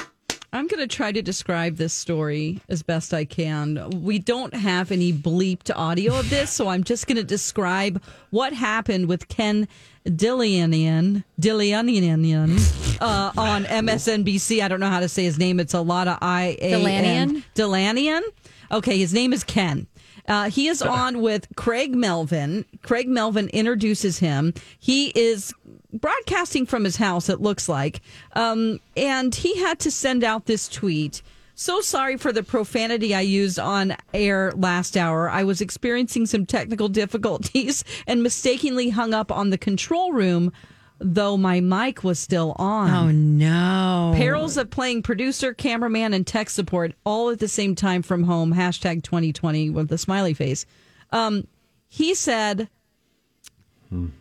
I'm 0.54 0.66
going 0.66 0.86
to 0.86 0.94
try 0.96 1.12
to 1.12 1.22
describe 1.22 1.76
this 1.76 1.94
story 1.94 2.60
as 2.68 2.82
best 2.82 3.14
I 3.14 3.24
can. 3.24 4.02
We 4.02 4.18
don't 4.18 4.52
have 4.54 4.92
any 4.92 5.10
bleeped 5.10 5.70
audio 5.74 6.18
of 6.18 6.28
this, 6.28 6.50
so 6.50 6.68
I'm 6.68 6.84
just 6.84 7.06
going 7.06 7.16
to 7.16 7.24
describe 7.24 8.02
what 8.28 8.52
happened 8.52 9.08
with 9.08 9.28
Ken 9.28 9.66
Dillianian, 10.06 11.24
Dillianian, 11.40 12.98
uh, 13.00 13.32
on 13.34 13.64
MSNBC. 13.64 14.62
I 14.62 14.68
don't 14.68 14.80
know 14.80 14.90
how 14.90 15.00
to 15.00 15.08
say 15.08 15.24
his 15.24 15.38
name. 15.38 15.58
It's 15.58 15.74
a 15.74 15.80
lot 15.80 16.06
of 16.06 16.18
I 16.20 16.58
A 16.60 16.84
N. 16.84 17.44
Dilanian? 17.44 17.44
Dilanian. 17.54 18.22
Okay, 18.70 18.98
his 18.98 19.14
name 19.14 19.32
is 19.32 19.44
Ken. 19.44 19.86
Uh, 20.28 20.50
he 20.50 20.68
is 20.68 20.82
on 20.82 21.20
with 21.20 21.48
Craig 21.56 21.94
Melvin. 21.94 22.64
Craig 22.82 23.08
Melvin 23.08 23.48
introduces 23.48 24.18
him. 24.18 24.54
He 24.78 25.08
is 25.16 25.52
broadcasting 25.92 26.66
from 26.66 26.84
his 26.84 26.96
house, 26.96 27.28
it 27.28 27.40
looks 27.40 27.68
like. 27.68 28.00
Um, 28.34 28.80
and 28.96 29.34
he 29.34 29.58
had 29.60 29.78
to 29.80 29.90
send 29.90 30.24
out 30.24 30.46
this 30.46 30.68
tweet. 30.68 31.22
So 31.54 31.80
sorry 31.80 32.16
for 32.16 32.32
the 32.32 32.42
profanity 32.42 33.14
I 33.14 33.20
used 33.20 33.58
on 33.58 33.94
air 34.14 34.52
last 34.56 34.96
hour. 34.96 35.28
I 35.28 35.44
was 35.44 35.60
experiencing 35.60 36.26
some 36.26 36.46
technical 36.46 36.88
difficulties 36.88 37.84
and 38.06 38.22
mistakenly 38.22 38.90
hung 38.90 39.14
up 39.14 39.30
on 39.30 39.50
the 39.50 39.58
control 39.58 40.12
room, 40.12 40.52
though 40.98 41.36
my 41.36 41.60
mic 41.60 42.02
was 42.02 42.18
still 42.18 42.54
on. 42.56 42.90
Oh, 42.90 43.10
no. 43.10 44.12
Perils 44.16 44.56
of 44.56 44.70
playing 44.70 45.02
producer, 45.02 45.52
cameraman, 45.52 46.14
and 46.14 46.26
tech 46.26 46.48
support 46.48 46.94
all 47.04 47.30
at 47.30 47.38
the 47.38 47.48
same 47.48 47.74
time 47.74 48.02
from 48.02 48.24
home. 48.24 48.54
Hashtag 48.54 49.02
2020 49.02 49.70
with 49.70 49.88
the 49.88 49.98
smiley 49.98 50.34
face. 50.34 50.64
Um, 51.10 51.46
he 51.88 52.14
said, 52.14 52.70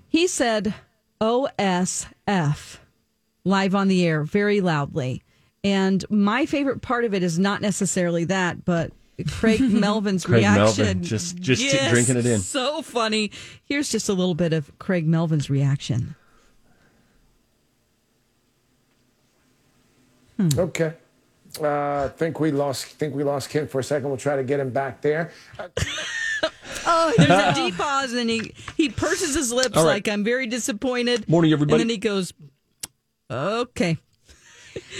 he 0.09 0.27
said, 0.27 0.73
OSF 1.21 2.77
live 3.45 3.75
on 3.75 3.87
the 3.87 4.05
air 4.05 4.23
very 4.23 4.59
loudly. 4.61 5.23
And 5.63 6.03
my 6.09 6.45
favorite 6.47 6.81
part 6.81 7.05
of 7.05 7.13
it 7.13 7.21
is 7.21 7.37
not 7.37 7.61
necessarily 7.61 8.23
that, 8.25 8.65
but 8.65 8.91
Craig 9.27 9.61
Melvin's 9.71 10.25
Craig 10.25 10.39
reaction. 10.39 10.83
Melvin, 10.85 11.03
just- 11.03 11.37
just 11.37 11.61
Yes, 11.61 11.91
drinking 11.91 12.17
it 12.17 12.25
in. 12.25 12.39
So 12.39 12.81
funny. 12.81 13.31
Here's 13.63 13.89
just 13.89 14.09
a 14.09 14.13
little 14.13 14.33
bit 14.35 14.51
of 14.53 14.77
Craig 14.79 15.07
Melvin's 15.07 15.49
reaction. 15.49 16.15
Okay. 20.57 20.93
Uh, 21.61 22.09
think 22.09 22.39
we 22.39 22.49
lost. 22.49 22.85
Think 22.85 23.13
we 23.13 23.23
lost 23.23 23.51
Ken 23.51 23.67
for 23.67 23.79
a 23.79 23.83
second. 23.83 24.07
We'll 24.09 24.17
try 24.17 24.35
to 24.37 24.43
get 24.43 24.59
him 24.59 24.71
back 24.71 25.01
there. 25.01 25.31
Oh, 26.85 27.13
there's 27.17 27.29
a 27.29 27.53
deep 27.53 27.77
pause, 27.77 28.13
and 28.13 28.29
he 28.29 28.53
he 28.77 28.89
purses 28.89 29.35
his 29.35 29.51
lips 29.53 29.77
All 29.77 29.85
right. 29.85 29.93
like 29.93 30.07
I'm 30.07 30.23
very 30.23 30.47
disappointed. 30.47 31.27
Morning, 31.29 31.51
everybody. 31.53 31.73
And 31.73 31.81
then 31.81 31.89
he 31.89 31.97
goes, 31.97 32.33
"Okay." 33.29 33.97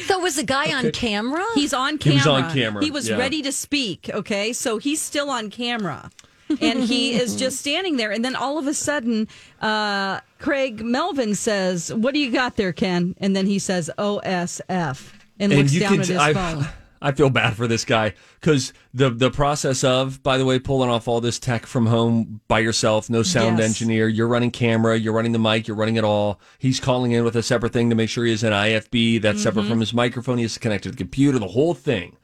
So 0.07 0.19
was 0.19 0.35
the 0.35 0.43
guy 0.43 0.73
on 0.77 0.91
camera? 0.91 1.43
He's 1.55 1.73
on 1.73 1.93
He 1.93 1.97
camera. 1.99 2.17
was 2.17 2.27
on 2.27 2.53
camera, 2.53 2.83
He 2.83 2.91
was 2.91 3.07
yeah. 3.09 3.17
ready 3.17 3.41
to 3.41 3.51
speak. 3.51 4.09
Okay, 4.13 4.51
so 4.53 4.77
he's 4.77 5.01
still 5.01 5.29
on 5.29 5.49
camera, 5.49 6.11
and 6.59 6.83
he 6.83 7.13
is 7.21 7.35
just 7.37 7.57
standing 7.59 7.95
there. 7.97 8.11
And 8.11 8.23
then 8.23 8.35
all 8.35 8.57
of 8.57 8.67
a 8.67 8.73
sudden, 8.73 9.27
uh, 9.61 10.19
Craig 10.39 10.83
Melvin 10.83 11.35
says, 11.35 11.93
"What 11.93 12.13
do 12.13 12.19
you 12.19 12.31
got 12.31 12.57
there, 12.57 12.73
Ken?" 12.73 13.15
And 13.19 13.33
then 13.35 13.45
he 13.45 13.59
says, 13.59 13.89
"OSF," 13.97 15.13
and, 15.39 15.53
looks 15.53 15.71
down 15.79 15.99
at 16.01 16.07
his 16.07 16.17
I, 16.17 16.33
phone. 16.33 16.67
I 17.03 17.11
feel 17.13 17.29
bad 17.31 17.55
for 17.55 17.65
this 17.67 17.83
guy 17.83 18.13
because 18.39 18.73
the 18.93 19.09
the 19.09 19.31
process 19.31 19.83
of, 19.83 20.21
by 20.21 20.37
the 20.37 20.45
way, 20.45 20.59
pulling 20.59 20.89
off 20.89 21.07
all 21.07 21.19
this 21.19 21.39
tech 21.39 21.65
from 21.65 21.87
home 21.87 22.41
by 22.47 22.59
yourself, 22.59 23.09
no 23.09 23.23
sound 23.23 23.57
Yes. 23.57 23.67
engineer, 23.69 24.07
you're 24.07 24.27
running 24.27 24.51
camera, 24.51 24.97
you're 24.97 25.13
running 25.13 25.31
the 25.31 25.39
mic, 25.39 25.67
you're 25.67 25.77
running 25.77 25.95
it 25.95 26.03
all. 26.03 26.39
He's 26.59 26.79
calling 26.79 27.11
in 27.11 27.23
with 27.23 27.35
a 27.35 27.41
separate 27.43 27.73
thing 27.73 27.89
to 27.89 27.95
make 27.95 28.09
sure 28.09 28.23
he 28.25 28.31
has 28.31 28.43
an 28.43 28.53
IFB 28.53 29.21
that's 29.21 29.41
separate 29.41 29.63
Mm-hmm. 29.63 29.69
from 29.71 29.79
his 29.79 29.93
microphone. 29.93 30.37
He 30.37 30.43
has 30.43 30.53
to 30.53 30.59
connect 30.59 30.83
to 30.83 30.91
the 30.91 30.97
computer, 30.97 31.39
the 31.39 31.47
whole 31.47 31.73
thing, 31.73 32.17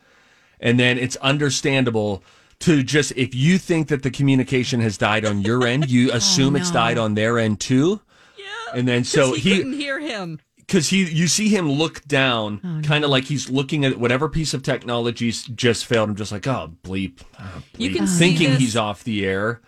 and 0.59 0.79
then 0.79 0.97
it's 0.97 1.15
understandable. 1.17 2.23
To 2.61 2.81
just, 2.81 3.11
if 3.15 3.35
you 3.35 3.59
think 3.59 3.87
that 3.89 4.01
the 4.01 4.09
communication 4.09 4.81
has 4.81 4.97
died 4.97 5.25
on 5.25 5.41
your 5.43 5.65
end, 5.67 5.91
you 5.91 6.11
assume 6.13 6.55
it's 6.55 6.71
died 6.71 6.97
on 6.97 7.13
their 7.13 7.37
end 7.37 7.59
too. 7.59 8.01
Yeah. 8.35 8.45
And 8.79 8.87
then 8.87 9.03
so 9.03 9.33
he, 9.33 9.41
he, 9.51 9.57
couldn't 9.57 9.73
hear 9.73 9.99
him. 9.99 10.39
Because 10.67 10.89
he 10.89 11.03
you 11.05 11.27
see 11.27 11.47
him 11.49 11.71
look 11.71 12.03
down 12.07 12.59
Oh, 12.63 12.81
kind 12.87 13.03
of 13.03 13.09
like 13.09 13.23
he's 13.25 13.49
looking 13.49 13.85
at 13.85 13.97
whatever 13.99 14.27
piece 14.29 14.53
of 14.53 14.61
technology's 14.63 15.43
just 15.45 15.85
failed 15.85 16.09
i'm 16.09 16.15
just 16.15 16.31
like 16.31 16.45
oh 16.47 16.73
bleep, 16.83 17.21
oh, 17.39 17.63
You 17.77 17.89
bleep. 17.89 17.95
can 17.95 18.07
see 18.07 18.17
thinking 18.19 18.49
this- 18.51 18.59
he's 18.59 18.75
off 18.77 19.03
the 19.03 19.25
air 19.25 19.61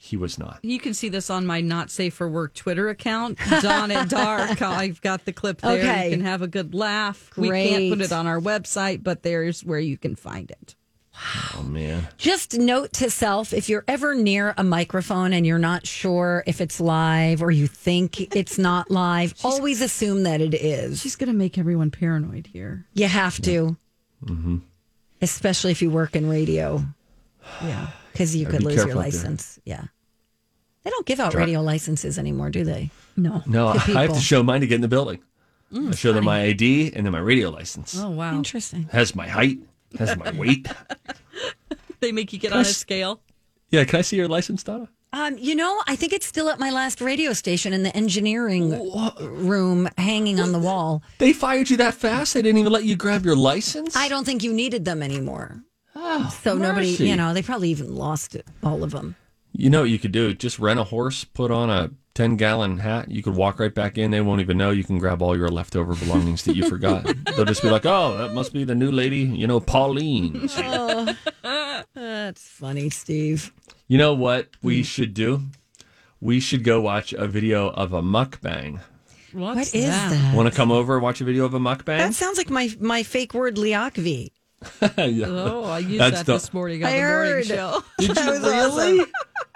he 0.00 0.16
was 0.16 0.38
not 0.38 0.60
You 0.62 0.78
can 0.78 0.94
see 0.94 1.08
this 1.08 1.28
on 1.28 1.44
my 1.44 1.60
not 1.60 1.90
safe 1.90 2.14
for 2.14 2.28
work 2.30 2.54
Twitter 2.54 2.88
account, 2.88 3.36
Dawn 3.60 3.90
at 3.90 4.08
Dark. 4.08 4.62
I've 4.62 5.00
got 5.02 5.24
the 5.24 5.32
clip 5.32 5.60
there. 5.60 5.72
Okay. 5.80 6.04
You 6.04 6.10
can 6.16 6.24
have 6.24 6.40
a 6.40 6.46
good 6.46 6.72
laugh. 6.72 7.30
We 7.36 7.48
can't 7.50 7.90
put 7.90 8.00
it 8.00 8.12
on 8.12 8.26
our 8.28 8.40
website, 8.40 9.02
but 9.02 9.24
there's 9.24 9.64
where 9.64 9.80
you 9.80 9.98
can 9.98 10.14
find 10.14 10.50
it. 10.52 10.76
Oh 11.56 11.62
man 11.64 12.06
Just 12.16 12.56
note 12.58 12.92
to 12.94 13.10
self 13.10 13.52
if 13.52 13.68
you're 13.68 13.84
ever 13.88 14.14
near 14.14 14.54
a 14.56 14.62
microphone 14.64 15.32
and 15.32 15.46
you're 15.46 15.58
not 15.58 15.86
sure 15.86 16.42
if 16.46 16.60
it's 16.60 16.80
live 16.80 17.42
or 17.42 17.50
you 17.50 17.66
think 17.66 18.34
it's 18.36 18.58
not 18.58 18.90
live, 18.90 19.34
always 19.44 19.80
assume 19.80 20.22
that 20.24 20.40
it 20.40 20.54
is. 20.54 21.00
She's 21.00 21.16
going 21.16 21.28
to 21.28 21.36
make 21.36 21.58
everyone 21.58 21.90
paranoid 21.90 22.46
here. 22.46 22.86
You 22.94 23.08
have 23.08 23.40
to. 23.42 23.76
Mm-hmm. 24.24 24.58
Especially 25.20 25.72
if 25.72 25.82
you 25.82 25.90
work 25.90 26.14
in 26.14 26.28
radio, 26.28 26.84
Yeah. 27.62 27.88
because 28.12 28.36
you 28.36 28.46
could 28.46 28.60
be 28.60 28.66
lose 28.66 28.74
your 28.76 28.84
careful 28.86 29.02
there. 29.02 29.10
license. 29.10 29.58
Yeah. 29.64 29.84
They 30.84 30.90
don't 30.90 31.06
give 31.06 31.18
out 31.20 31.32
Try- 31.32 31.42
radio 31.42 31.60
licenses 31.62 32.18
anymore, 32.18 32.50
do 32.50 32.62
they? 32.64 32.90
No. 33.16 33.42
no 33.46 33.66
i 33.68 33.78
have 33.78 34.12
to 34.14 34.20
show 34.20 34.44
mine 34.44 34.60
to 34.60 34.68
get 34.68 34.76
in 34.76 34.80
the 34.80 34.86
building 34.86 35.18
mm, 35.72 35.88
i 35.88 35.94
show 35.96 36.12
them 36.12 36.24
my 36.24 36.42
id 36.44 36.92
and 36.94 37.04
then 37.04 37.10
my 37.12 37.18
radio 37.18 37.50
license 37.50 37.98
Oh, 37.98 38.10
wow. 38.10 38.32
Interesting. 38.36 38.88
has 38.92 39.16
my 39.16 39.26
height 39.26 39.58
has 39.98 40.16
my 40.16 40.30
weight 40.32 40.66
They 42.00 42.12
make 42.12 42.32
you 42.32 42.38
get 42.38 42.52
on 42.52 42.60
a 42.60 42.64
scale. 42.64 43.20
yeah 43.70 43.84
can 43.84 43.98
i 43.98 44.02
see 44.02 44.16
your 44.16 44.28
license 44.28 44.62
donna 44.62 44.88
Um, 45.12 45.38
you 45.38 45.54
know, 45.54 45.72
I 45.88 45.96
think 45.96 46.12
it's 46.12 46.26
still 46.26 46.48
at 46.50 46.58
my 46.58 46.70
last 46.70 47.00
radio 47.00 47.32
station 47.32 47.72
in 47.72 47.82
the 47.82 47.94
engineering 47.96 48.70
room 49.18 49.88
hanging 49.96 50.38
on 50.38 50.52
the 50.52 50.58
wall. 50.58 51.02
they 51.18 51.32
fired 51.32 51.70
you 51.70 51.76
that 51.78 51.94
fast 51.94 52.34
they 52.34 52.42
didn't 52.42 52.58
even 52.58 52.72
let 52.72 52.84
you 52.84 52.94
grab 52.96 53.24
your 53.24 53.34
license 53.36 53.96
I 53.96 54.08
don't 54.08 54.24
think 54.26 54.42
you 54.42 54.52
needed 54.52 54.84
them 54.84 55.02
anymore. 55.02 55.62
Oh, 55.96 56.28
so 56.44 56.56
nobody, 56.56 56.88
you 56.90 57.16
know, 57.16 57.32
they 57.34 57.42
probably 57.42 57.70
even 57.70 57.94
lost 57.96 58.34
it, 58.36 58.46
all 58.62 58.84
of 58.84 58.90
them. 58.92 59.16
You 59.52 59.70
know 59.70 59.80
what 59.80 59.90
you 59.90 59.98
could 59.98 60.12
do? 60.12 60.34
Just 60.34 60.58
rent 60.58 60.78
a 60.78 60.84
horse, 60.84 61.24
put 61.24 61.50
on 61.50 61.70
a 61.70 61.90
10 62.14 62.36
gallon 62.36 62.78
hat. 62.78 63.10
You 63.10 63.22
could 63.22 63.34
walk 63.34 63.58
right 63.60 63.74
back 63.74 63.96
in. 63.96 64.10
They 64.10 64.20
won't 64.20 64.40
even 64.40 64.58
know. 64.58 64.70
You 64.70 64.84
can 64.84 64.98
grab 64.98 65.22
all 65.22 65.36
your 65.36 65.48
leftover 65.48 65.94
belongings 65.94 66.42
that 66.44 66.56
you 66.56 66.68
forgot. 66.68 67.06
They'll 67.36 67.44
just 67.44 67.62
be 67.62 67.70
like, 67.70 67.86
oh, 67.86 68.16
that 68.18 68.34
must 68.34 68.52
be 68.52 68.64
the 68.64 68.74
new 68.74 68.90
lady, 68.90 69.18
you 69.20 69.46
know, 69.46 69.60
Pauline. 69.60 70.48
Oh, 71.44 71.84
That's 71.94 72.46
funny, 72.46 72.90
Steve. 72.90 73.52
You 73.86 73.98
know 73.98 74.14
what 74.14 74.48
we 74.62 74.78
hmm. 74.78 74.82
should 74.82 75.14
do? 75.14 75.42
We 76.20 76.40
should 76.40 76.64
go 76.64 76.80
watch 76.80 77.12
a 77.12 77.26
video 77.26 77.68
of 77.70 77.92
a 77.92 78.02
mukbang. 78.02 78.80
What's 79.32 79.56
What 79.72 79.74
is 79.74 79.86
that? 79.86 80.34
Want 80.34 80.48
to 80.48 80.54
come 80.54 80.72
over 80.72 80.94
and 80.94 81.02
watch 81.02 81.20
a 81.20 81.24
video 81.24 81.44
of 81.44 81.54
a 81.54 81.58
mukbang? 81.60 81.98
That 81.98 82.14
sounds 82.14 82.36
like 82.38 82.50
my 82.50 82.70
my 82.80 83.02
fake 83.02 83.34
word 83.34 83.56
liakvi. 83.56 84.30
Yeah. 84.98 85.26
Oh, 85.28 85.64
I 85.64 85.78
used 85.78 86.00
That's 86.00 86.18
that 86.18 86.26
the- 86.26 86.32
this 86.34 86.52
morning 86.52 86.82
on 86.84 86.90
I 86.90 86.96
the 86.96 87.02
morning 87.02 87.32
heard. 87.32 87.46
show. 87.46 87.84
Did 87.98 88.10
That 88.10 88.24
you 88.24 88.30
was 88.32 88.40
really? 88.40 89.00
awesome. 89.00 89.12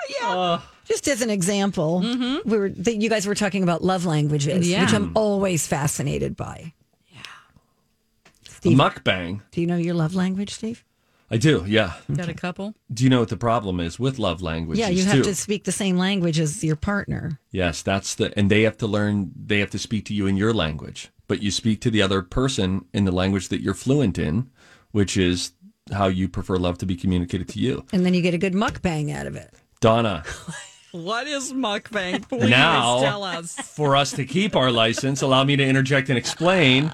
Yeah. 0.08 0.60
Just 0.84 1.08
as 1.08 1.22
an 1.22 1.30
example, 1.30 2.00
mm-hmm. 2.04 2.48
we 2.48 2.58
were 2.58 2.68
that 2.70 2.96
you 2.96 3.08
guys 3.08 3.26
were 3.26 3.34
talking 3.34 3.62
about 3.62 3.82
love 3.82 4.04
languages, 4.04 4.68
Yeah. 4.68 4.84
which 4.84 4.92
I'm 4.92 5.12
always 5.14 5.66
fascinated 5.66 6.36
by. 6.36 6.72
A 7.14 8.64
Steve, 8.64 8.78
mukbang. 8.78 9.40
do 9.50 9.60
you 9.60 9.66
know 9.66 9.76
your 9.76 9.94
love 9.94 10.14
language, 10.14 10.50
Steve? 10.50 10.84
I 11.32 11.38
do, 11.38 11.64
yeah. 11.66 11.94
Got 12.14 12.28
a 12.28 12.34
couple? 12.34 12.74
Do 12.92 13.04
you 13.04 13.10
know 13.10 13.20
what 13.20 13.30
the 13.30 13.38
problem 13.38 13.80
is 13.80 13.98
with 13.98 14.18
love 14.18 14.42
languages 14.42 14.78
yeah, 14.78 14.90
you 14.90 15.02
have 15.04 15.16
too? 15.16 15.22
to 15.22 15.34
speak 15.34 15.64
the 15.64 15.72
same 15.72 15.96
language 15.96 16.38
as 16.38 16.62
your 16.62 16.76
partner. 16.76 17.40
Yes, 17.50 17.80
that's 17.80 18.14
the, 18.14 18.36
and 18.38 18.50
they 18.50 18.62
have 18.62 18.76
to 18.78 18.86
learn, 18.86 19.32
they 19.34 19.58
have 19.60 19.70
to 19.70 19.78
speak 19.78 20.04
to 20.06 20.14
you 20.14 20.26
in 20.26 20.36
your 20.36 20.52
language, 20.52 21.10
but 21.28 21.42
you 21.42 21.50
speak 21.50 21.80
to 21.80 21.90
the 21.90 22.02
other 22.02 22.20
person 22.20 22.84
in 22.92 23.06
the 23.06 23.12
language 23.12 23.48
that 23.48 23.62
you're 23.62 23.72
fluent 23.72 24.18
in, 24.18 24.50
which 24.90 25.16
is 25.16 25.52
how 25.90 26.06
you 26.06 26.28
prefer 26.28 26.56
love 26.56 26.76
to 26.78 26.86
be 26.86 26.96
communicated 26.96 27.48
to 27.48 27.58
you. 27.58 27.86
And 27.92 28.04
then 28.04 28.12
you 28.12 28.20
get 28.20 28.34
a 28.34 28.38
good 28.38 28.52
mukbang 28.52 29.10
out 29.10 29.26
of 29.26 29.34
it. 29.34 29.54
Donna, 29.82 30.22
What 30.92 31.26
is 31.26 31.52
mukbang? 31.52 32.28
Please 32.28 32.48
Now- 32.50 33.00
tell 33.00 33.24
us. 33.24 33.52
for 33.76 33.96
us 33.96 34.12
to 34.12 34.24
keep 34.24 34.54
our 34.54 34.70
license, 34.70 35.22
allow 35.22 35.42
me 35.42 35.56
to 35.56 35.64
interject 35.64 36.08
and 36.08 36.16
explain. 36.16 36.92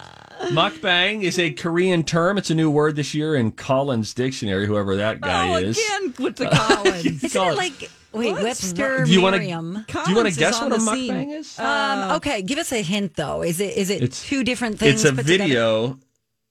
Mukbang 0.51 1.23
is 1.23 1.39
a 1.39 1.51
Korean 1.51 2.03
term. 2.05 2.39
It's 2.39 2.49
a 2.49 2.55
new 2.55 2.71
word 2.71 2.97
this 2.97 3.13
year 3.13 3.35
in 3.35 3.51
Collins 3.53 4.15
Dictionary, 4.15 4.67
whoever 4.67 4.97
that 4.97 5.21
guy 5.21 5.51
oh, 5.51 5.57
is. 5.57 5.77
again 5.79 6.15
with 6.19 6.37
the 6.37 6.47
Collins. 6.53 7.25
Isn't 7.25 7.43
it 7.49 7.57
like 7.57 7.91
wait, 8.13 8.31
What's 8.33 8.43
Webster 8.45 9.05
Do 9.05 9.11
you 9.13 9.21
wanna- 9.21 9.39
Merriam? 9.39 9.85
Do 9.87 10.11
you 10.11 10.15
want 10.17 10.33
to 10.33 10.39
guess 10.39 10.61
what 10.61 10.69
a 10.73 10.77
the 10.77 10.81
scene. 10.81 11.13
mukbang 11.13 11.37
is? 11.37 11.59
Um, 11.59 12.13
okay, 12.17 12.41
give 12.41 12.59
us 12.59 12.73
a 12.73 12.81
hint 12.81 13.17
though. 13.17 13.43
Is 13.43 13.61
it 13.61 13.77
is 13.77 13.91
it 13.91 13.97
It's- 14.03 14.25
two 14.25 14.45
different 14.45 14.79
things? 14.79 15.05
It's 15.05 15.13
a 15.13 15.15
put 15.15 15.27
together? 15.27 15.45
video 15.45 15.99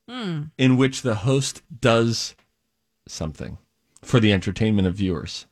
Hmm. 0.09 0.41
in 0.57 0.77
which 0.77 1.01
the 1.01 1.15
host 1.15 1.61
does 1.81 2.35
something 3.07 3.57
for 4.03 4.19
the 4.19 4.31
entertainment 4.33 4.87
of 4.87 4.95
viewers. 4.95 5.47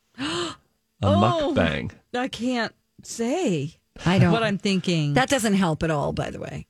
A 1.05 1.09
Oh. 1.15 1.53
mukbang. 1.55 1.91
I 2.13 2.27
can't 2.27 2.73
say 3.03 3.75
I 4.05 4.19
don't. 4.19 4.31
what 4.31 4.43
I'm 4.43 4.57
thinking. 4.57 5.13
that 5.13 5.29
doesn't 5.29 5.53
help 5.53 5.83
at 5.83 5.91
all, 5.91 6.11
by 6.13 6.29
the 6.31 6.39
way. 6.39 6.67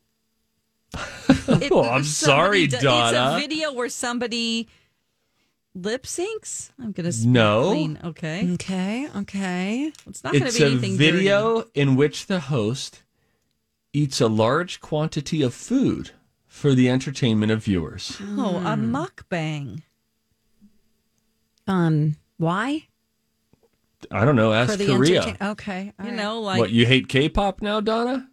It- 1.48 1.72
Oh, 1.72 1.84
I'm 1.84 2.04
sorry, 2.04 2.62
somebody 2.64 2.68
do- 2.68 2.80
Donna. 2.80 3.36
It's 3.38 3.44
a 3.44 3.48
video 3.48 3.74
where 3.74 3.90
somebody 3.90 4.68
lip 5.76 6.04
syncs. 6.04 6.72
I'm 6.80 6.92
gonna 6.92 7.12
speak 7.12 7.30
No. 7.30 7.70
clean. 7.72 8.00
Okay, 8.04 8.54
Okay, 8.54 9.08
okay. 9.16 9.92
it's 10.08 10.24
not 10.24 10.34
gonna 10.34 10.46
It's 10.46 10.58
be 10.58 10.64
a 10.64 10.68
anything 10.68 10.98
video 10.98 11.66
in 11.74 11.96
which 11.96 12.26
the 12.28 12.40
host 12.42 13.04
eats 13.94 14.20
a 14.22 14.28
large 14.28 14.82
quantity 14.82 15.42
of 15.42 15.54
food 15.54 16.12
for 16.48 16.74
the 16.74 16.90
entertainment 16.90 17.52
of 17.52 17.64
viewers. 17.64 18.18
dirty. 18.18 18.32
Oh, 18.38 18.58
a 18.58 18.76
mukbang. 18.76 19.82
Um, 21.68 22.16
why? 22.38 22.88
I 24.12 24.26
don't 24.26 24.36
know. 24.36 24.54
Ask 24.54 24.78
Korea. 24.80 25.22
entertain- 25.24 25.48
Okay, 25.50 25.94
all 26.00 26.06
You 26.06 26.12
right. 26.12 26.18
know, 26.22 26.42
like 26.42 26.60
what 26.60 26.70
you 26.72 26.86
hate 26.86 27.08
K-pop 27.10 27.62
now, 27.62 27.80
Donna? 27.82 28.30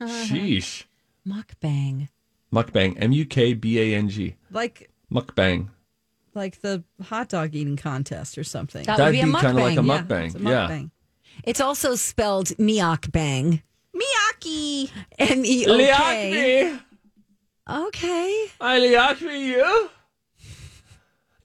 Uh-huh. 0.00 0.12
Sheesh. 0.24 0.84
mukbang. 1.26 2.08
Mukbang. 2.52 2.94
M 2.98 3.12
U 3.12 3.24
K 3.26 3.52
B 3.54 3.78
A 3.78 3.94
N 3.96 4.08
G. 4.08 4.36
like 4.50 4.90
Mukbang. 5.12 5.68
like 6.34 6.60
the 6.62 6.82
hot 7.02 7.28
dog 7.28 7.54
eating 7.54 7.76
contest 7.76 8.38
or 8.38 8.44
something. 8.44 8.84
That 8.84 8.96
That'd 8.96 9.14
would 9.18 9.24
be 9.26 9.32
be 9.32 9.38
kind 9.38 9.58
of 9.58 9.64
like 9.64 9.78
a 9.78 9.80
mukbang, 9.82 10.06
mukbang. 10.06 10.26
It's 10.26 10.34
a 10.36 10.38
Yeah. 10.40 10.82
It's 11.44 11.60
also 11.60 11.94
spelled 11.94 12.48
meokbang. 12.58 13.62
Miyaki. 13.94 14.90
M 15.18 15.44
E 15.44 15.66
O 15.66 15.76
K. 15.76 15.90
Liakmi. 17.68 17.86
Okay. 17.86 18.46
I 18.60 18.78
liakmi 18.80 19.40
you. 19.40 19.90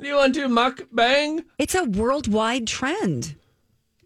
Do 0.01 0.07
you 0.07 0.15
want 0.15 0.33
to 0.35 0.47
mukbang? 0.47 1.43
It's 1.59 1.75
a 1.75 1.83
worldwide 1.83 2.67
trend. 2.67 3.35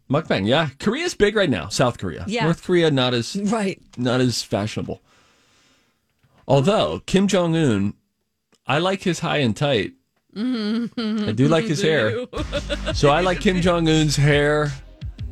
Mukbang, 0.10 0.48
yeah. 0.48 0.70
Korea's 0.80 1.14
big 1.14 1.36
right 1.36 1.50
now. 1.50 1.68
South 1.70 1.98
Korea. 2.00 2.24
Yeah. 2.28 2.46
North 2.46 2.64
Korea 2.64 2.90
not 2.90 3.14
as 3.14 3.36
Right. 3.36 3.80
not 3.98 4.22
as 4.22 4.42
fashionable. 4.42 5.02
Although 6.48 7.02
Kim 7.06 7.28
Jong 7.28 7.56
Un, 7.56 7.94
I 8.66 8.80
like 8.80 9.04
his 9.04 9.20
high 9.20 9.38
and 9.38 9.56
tight. 9.56 9.94
Mm-hmm. 10.36 11.30
I 11.30 11.32
do 11.34 11.48
like 11.48 11.66
his 11.66 11.82
hair. 11.82 12.26
So 12.94 13.10
I 13.10 13.22
like 13.22 13.40
Kim 13.40 13.62
Jong 13.62 13.88
Un's 13.88 14.16
hair. 14.16 14.72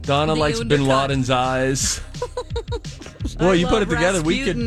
Donna 0.02 0.34
The 0.36 0.40
likes 0.40 0.64
Bin. 0.64 0.86
Laden's 0.86 1.30
eyes. 1.30 2.00
Boy, 3.40 3.54
you 3.54 3.68
put 3.68 3.82
it 3.84 3.90
together, 3.90 4.22
we 4.22 4.44
could 4.44 4.58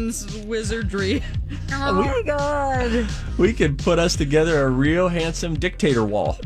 wizardry. 0.47 1.23
Oh 1.73 2.03
my 2.03 2.23
god. 2.27 3.07
we 3.39 3.53
could 3.53 3.79
put 3.79 3.99
us 3.99 4.17
together 4.17 4.65
a 4.67 4.69
real 4.69 5.09
handsome 5.09 5.55
dictator 5.55 6.05
wall. 6.05 6.39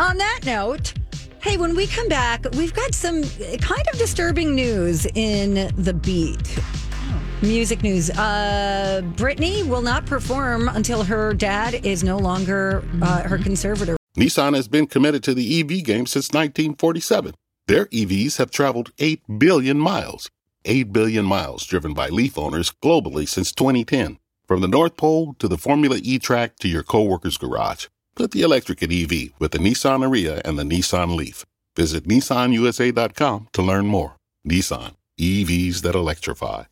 On 0.00 0.16
that 0.16 0.40
note, 0.44 0.94
hey, 1.42 1.56
when 1.56 1.74
we 1.74 1.86
come 1.86 2.08
back, 2.08 2.46
we've 2.52 2.72
got 2.72 2.94
some 2.94 3.22
kind 3.58 3.82
of 3.92 3.98
disturbing 3.98 4.54
news 4.54 5.06
in 5.14 5.70
the 5.76 5.92
beat. 5.92 6.58
Music 7.42 7.82
news. 7.82 8.10
Uh, 8.10 9.02
Britney 9.16 9.66
will 9.66 9.82
not 9.82 10.06
perform 10.06 10.68
until 10.68 11.02
her 11.02 11.34
dad 11.34 11.84
is 11.84 12.04
no 12.04 12.16
longer 12.16 12.84
uh, 13.02 13.22
her 13.22 13.38
conservator. 13.38 13.96
Nissan 14.16 14.54
has 14.54 14.68
been 14.68 14.86
committed 14.86 15.24
to 15.24 15.34
the 15.34 15.60
EV 15.60 15.84
game 15.84 16.06
since 16.06 16.28
1947. 16.28 17.34
Their 17.66 17.86
EVs 17.86 18.38
have 18.38 18.50
traveled 18.50 18.92
8 18.98 19.38
billion 19.38 19.78
miles. 19.78 20.30
8 20.64 20.92
billion 20.92 21.24
miles 21.24 21.66
driven 21.66 21.92
by 21.92 22.08
Leaf 22.08 22.38
owners 22.38 22.72
globally 22.82 23.28
since 23.28 23.52
2010. 23.52 24.18
From 24.46 24.60
the 24.60 24.68
North 24.68 24.96
Pole 24.96 25.34
to 25.40 25.48
the 25.48 25.58
Formula 25.58 25.98
E 26.00 26.20
track 26.20 26.56
to 26.60 26.68
your 26.68 26.84
coworker's 26.84 27.38
garage. 27.38 27.86
Put 28.14 28.32
the 28.32 28.42
electric 28.42 28.82
in 28.82 28.92
EV 28.92 29.30
with 29.38 29.52
the 29.52 29.58
Nissan 29.58 30.00
Ariya 30.00 30.42
and 30.44 30.58
the 30.58 30.64
Nissan 30.64 31.16
Leaf. 31.16 31.44
Visit 31.76 32.04
nissanusa.com 32.06 33.48
to 33.52 33.62
learn 33.62 33.86
more. 33.86 34.16
Nissan, 34.46 34.92
EVs 35.18 35.80
that 35.80 35.94
electrify. 35.94 36.64